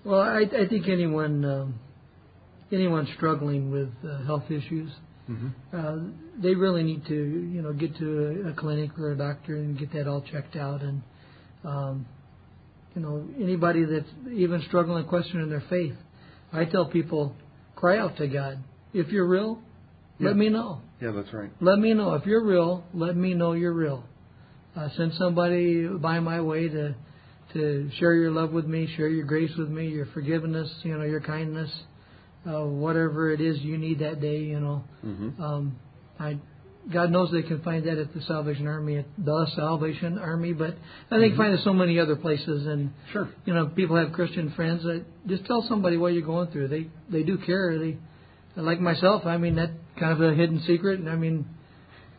Well, 0.05 0.21
I, 0.21 0.43
I 0.43 0.69
think 0.69 0.89
anyone 0.89 1.45
um, 1.45 1.75
anyone 2.73 3.09
struggling 3.17 3.71
with 3.71 3.91
uh, 4.09 4.25
health 4.25 4.51
issues, 4.51 4.91
mm-hmm. 5.29 5.49
uh, 5.73 6.43
they 6.43 6.55
really 6.55 6.83
need 6.83 7.07
to 7.07 7.15
you 7.15 7.63
know 7.63 7.73
get 7.73 7.97
to 7.99 8.45
a, 8.47 8.51
a 8.51 8.53
clinic 8.55 8.99
or 8.99 9.13
a 9.13 9.17
doctor 9.17 9.57
and 9.57 9.79
get 9.79 9.93
that 9.93 10.07
all 10.07 10.23
checked 10.23 10.57
out. 10.57 10.83
And 10.83 11.03
um, 11.65 12.07
you 12.95 13.03
know 13.03 13.27
anybody 13.41 13.85
that's 13.85 14.11
even 14.33 14.63
struggling 14.69 15.07
questioning 15.07 15.49
their 15.49 15.65
faith, 15.69 15.95
I 16.53 16.65
tell 16.65 16.87
people, 16.87 17.35
cry 17.77 17.99
out 17.99 18.17
to 18.19 18.29
God. 18.29 18.59
If 18.93 19.09
you're 19.09 19.27
real, 19.27 19.61
yeah. 20.19 20.29
Let 20.29 20.37
me 20.37 20.49
know. 20.49 20.81
Yeah, 21.01 21.11
that's 21.11 21.33
right. 21.33 21.51
Let 21.61 21.79
me 21.79 21.93
know 21.93 22.15
if 22.15 22.25
you're 22.25 22.45
real. 22.45 22.85
Let 22.95 23.17
me 23.17 23.35
know 23.35 23.53
you're 23.53 23.73
real. 23.73 24.05
Uh, 24.77 24.89
send 24.97 25.13
somebody 25.15 25.89
by 25.89 26.21
my 26.21 26.41
way 26.41 26.69
to 26.69 26.95
to 27.53 27.91
share 27.99 28.15
your 28.15 28.31
love 28.31 28.53
with 28.53 28.65
me, 28.65 28.93
share 28.97 29.09
your 29.09 29.25
grace 29.25 29.53
with 29.57 29.69
me, 29.69 29.89
your 29.89 30.07
forgiveness, 30.07 30.73
you 30.83 30.97
know, 30.97 31.05
your 31.05 31.21
kindness, 31.21 31.71
uh, 32.47 32.65
whatever 32.65 33.31
it 33.33 33.41
is 33.41 33.59
you 33.61 33.79
need 33.79 34.01
that 34.01 34.21
day. 34.21 34.39
You 34.39 34.61
know, 34.61 34.85
mm-hmm. 35.05 35.43
um, 35.43 35.79
I 36.19 36.39
God 36.93 37.11
knows 37.11 37.31
they 37.33 37.43
can 37.43 37.63
find 37.63 37.87
that 37.87 37.99
at 37.99 38.13
the 38.13 38.21
Salvation 38.23 38.67
Army, 38.67 38.99
at 38.99 39.07
the 39.17 39.47
Salvation 39.57 40.19
Army, 40.19 40.53
but 40.53 40.77
I 41.11 41.19
think 41.19 41.33
mm-hmm. 41.33 41.41
find 41.41 41.55
it 41.55 41.61
so 41.65 41.73
many 41.73 41.99
other 41.99 42.17
places. 42.17 42.67
And 42.67 42.93
sure, 43.13 43.31
you 43.47 43.55
know, 43.55 43.67
people 43.67 43.97
have 43.97 44.13
Christian 44.13 44.53
friends 44.53 44.83
that 44.83 45.05
just 45.27 45.47
tell 45.47 45.65
somebody 45.69 45.97
what 45.97 46.13
you're 46.13 46.27
going 46.27 46.51
through. 46.51 46.69
They 46.69 46.89
they 47.11 47.23
do 47.23 47.39
care. 47.39 47.79
They 47.79 47.97
like 48.57 48.81
myself. 48.81 49.25
I 49.25 49.39
mean 49.39 49.57
that 49.57 49.71
kind 49.99 50.13
of 50.13 50.21
a 50.21 50.35
hidden 50.35 50.63
secret. 50.67 51.01
And 51.01 51.09
I 51.09 51.17
mean, 51.17 51.47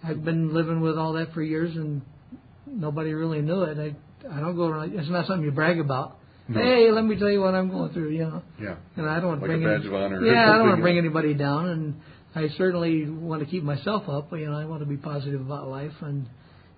I've 0.03 0.23
been 0.23 0.53
living 0.53 0.81
with 0.81 0.97
all 0.97 1.13
that 1.13 1.33
for 1.33 1.43
years, 1.43 1.75
and 1.75 2.01
nobody 2.67 3.13
really 3.13 3.41
knew 3.41 3.63
it. 3.63 3.77
I 3.77 3.95
I 4.35 4.39
don't 4.39 4.55
go 4.55 4.65
around. 4.65 4.97
It's 4.97 5.09
not 5.09 5.27
something 5.27 5.45
you 5.45 5.51
brag 5.51 5.79
about. 5.79 6.17
No. 6.47 6.61
Hey, 6.61 6.91
let 6.91 7.03
me 7.03 7.17
tell 7.17 7.29
you 7.29 7.41
what 7.41 7.55
I'm 7.55 7.69
going 7.69 7.91
through. 7.93 8.09
You 8.09 8.25
know. 8.25 8.43
Yeah. 8.61 8.75
And 8.97 9.09
I 9.09 9.19
don't 9.19 9.29
want 9.29 9.41
like 9.41 9.51
to 9.51 9.57
bring 9.57 9.65
a 9.65 9.67
badge 9.67 9.79
any, 9.85 9.87
of 9.87 9.93
honor. 9.93 10.25
Yeah, 10.25 10.53
I 10.53 10.57
don't 10.57 10.67
want 10.67 10.77
to 10.77 10.81
bring 10.83 10.97
anybody 10.97 11.33
down, 11.33 11.69
and 11.69 12.01
I 12.35 12.49
certainly 12.57 13.09
want 13.09 13.41
to 13.41 13.47
keep 13.47 13.63
myself 13.63 14.07
up. 14.07 14.31
You 14.31 14.49
know, 14.49 14.57
I 14.57 14.65
want 14.65 14.81
to 14.81 14.85
be 14.85 14.97
positive 14.97 15.41
about 15.41 15.67
life 15.67 15.93
and 16.01 16.27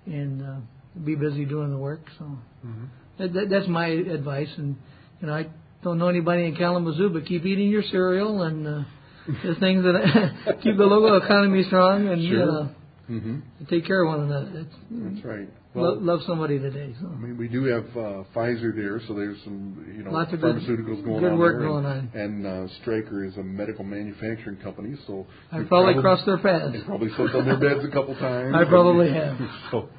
and 0.05 0.41
uh, 0.41 0.55
be 1.03 1.15
busy 1.15 1.45
doing 1.45 1.72
the 1.72 1.78
work. 1.78 2.01
So 2.18 2.26
mm-hmm. 2.65 2.86
that, 3.20 3.49
that's 3.49 3.68
my 3.68 3.88
advice. 3.88 4.49
And 4.57 4.78
you 5.20 5.28
know, 5.28 5.34
I 5.34 5.47
don't 5.84 5.97
know 5.97 6.07
anybody 6.07 6.45
in 6.45 6.55
Kalamazoo, 6.55 7.09
but 7.09 7.26
keep 7.26 7.45
eating 7.45 7.70
your 7.70 7.84
cereal 7.84 8.41
and. 8.43 8.68
Uh, 8.68 8.84
the 9.28 9.55
things 9.59 9.84
that 9.84 10.57
keep 10.63 10.78
the 10.78 10.86
local 10.86 11.18
economy 11.18 11.63
strong 11.63 12.07
and 12.07 12.26
sure. 12.26 12.45
know, 12.45 12.70
mm-hmm. 13.10 13.66
take 13.70 13.86
care 13.86 14.03
of 14.03 14.10
one 14.10 14.30
another. 14.30 14.51
That's, 14.53 14.76
That's 14.89 15.26
right. 15.26 15.49
Well, 15.74 15.95
lo- 15.95 16.16
love 16.16 16.20
somebody 16.26 16.60
today. 16.60 16.95
So. 16.99 17.08
I 17.08 17.16
mean, 17.16 17.38
we 17.38 17.47
do 17.47 17.66
have 17.66 17.86
uh, 17.91 18.24
Pfizer 18.36 18.76
there, 18.76 18.99
so 19.08 19.14
there's 19.14 19.38
some 19.43 19.93
you 19.95 20.03
know 20.03 20.12
Lots 20.12 20.34
of 20.34 20.39
pharmaceuticals 20.39 20.86
good, 20.86 21.05
going 21.05 21.22
good 21.22 21.32
on 21.34 21.38
work 21.38 21.60
there, 21.60 21.68
going 21.68 21.86
and, 21.86 22.10
on. 22.14 22.20
And 22.20 22.47
uh, 22.47 22.74
Stryker 22.82 23.26
is 23.26 23.38
a 23.38 23.43
medical 23.43 23.84
manufacturing 23.84 24.58
company, 24.58 24.95
so 25.05 25.28
I 25.51 25.64
probably, 25.64 25.68
probably 25.68 26.01
crossed 26.01 26.26
their 26.26 26.38
paths. 26.38 26.74
They 26.74 26.82
probably 26.82 27.10
slept 27.16 27.36
on 27.36 27.45
their 27.45 27.60
beds 27.60 27.86
a 27.86 27.91
couple 27.91 28.16
times. 28.16 28.55
I 28.55 28.66
probably 28.66 29.12
have. 29.12 29.38
So, 29.72 29.89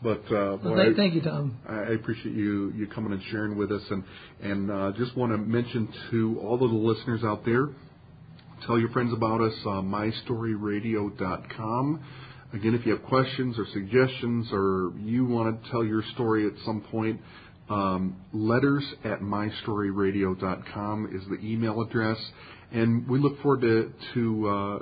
but 0.00 0.22
uh, 0.32 0.56
boy, 0.58 0.76
thank, 0.76 0.96
thank, 0.96 1.14
you, 1.14 1.22
Tom. 1.22 1.58
I 1.68 1.92
appreciate 1.92 2.34
you 2.34 2.72
you 2.76 2.86
coming 2.86 3.12
and 3.12 3.22
sharing 3.30 3.58
with 3.58 3.72
us, 3.72 3.82
and 3.90 4.04
and 4.40 4.70
uh, 4.70 4.92
just 4.96 5.16
want 5.16 5.32
to 5.32 5.38
mention 5.38 5.88
to 6.10 6.38
all 6.40 6.54
of 6.54 6.70
the 6.70 6.76
listeners 6.76 7.24
out 7.24 7.44
there 7.44 7.70
Tell 8.66 8.78
your 8.78 8.90
friends 8.90 9.12
about 9.12 9.40
us, 9.40 9.54
uh, 9.64 9.82
mystoryradio.com. 9.82 12.00
Again, 12.52 12.74
if 12.74 12.86
you 12.86 12.92
have 12.92 13.04
questions 13.04 13.58
or 13.58 13.66
suggestions 13.72 14.48
or 14.52 14.92
you 14.98 15.26
want 15.26 15.62
to 15.62 15.70
tell 15.70 15.84
your 15.84 16.02
story 16.14 16.46
at 16.46 16.52
some 16.64 16.80
point, 16.90 17.20
um, 17.68 18.16
letters 18.32 18.84
at 19.04 19.20
mystoryradio.com 19.20 21.10
is 21.14 21.28
the 21.28 21.46
email 21.46 21.82
address. 21.82 22.16
And 22.72 23.06
we 23.06 23.18
look 23.18 23.40
forward 23.42 23.60
to, 23.62 23.92
to 24.14 24.48
uh, 24.48 24.78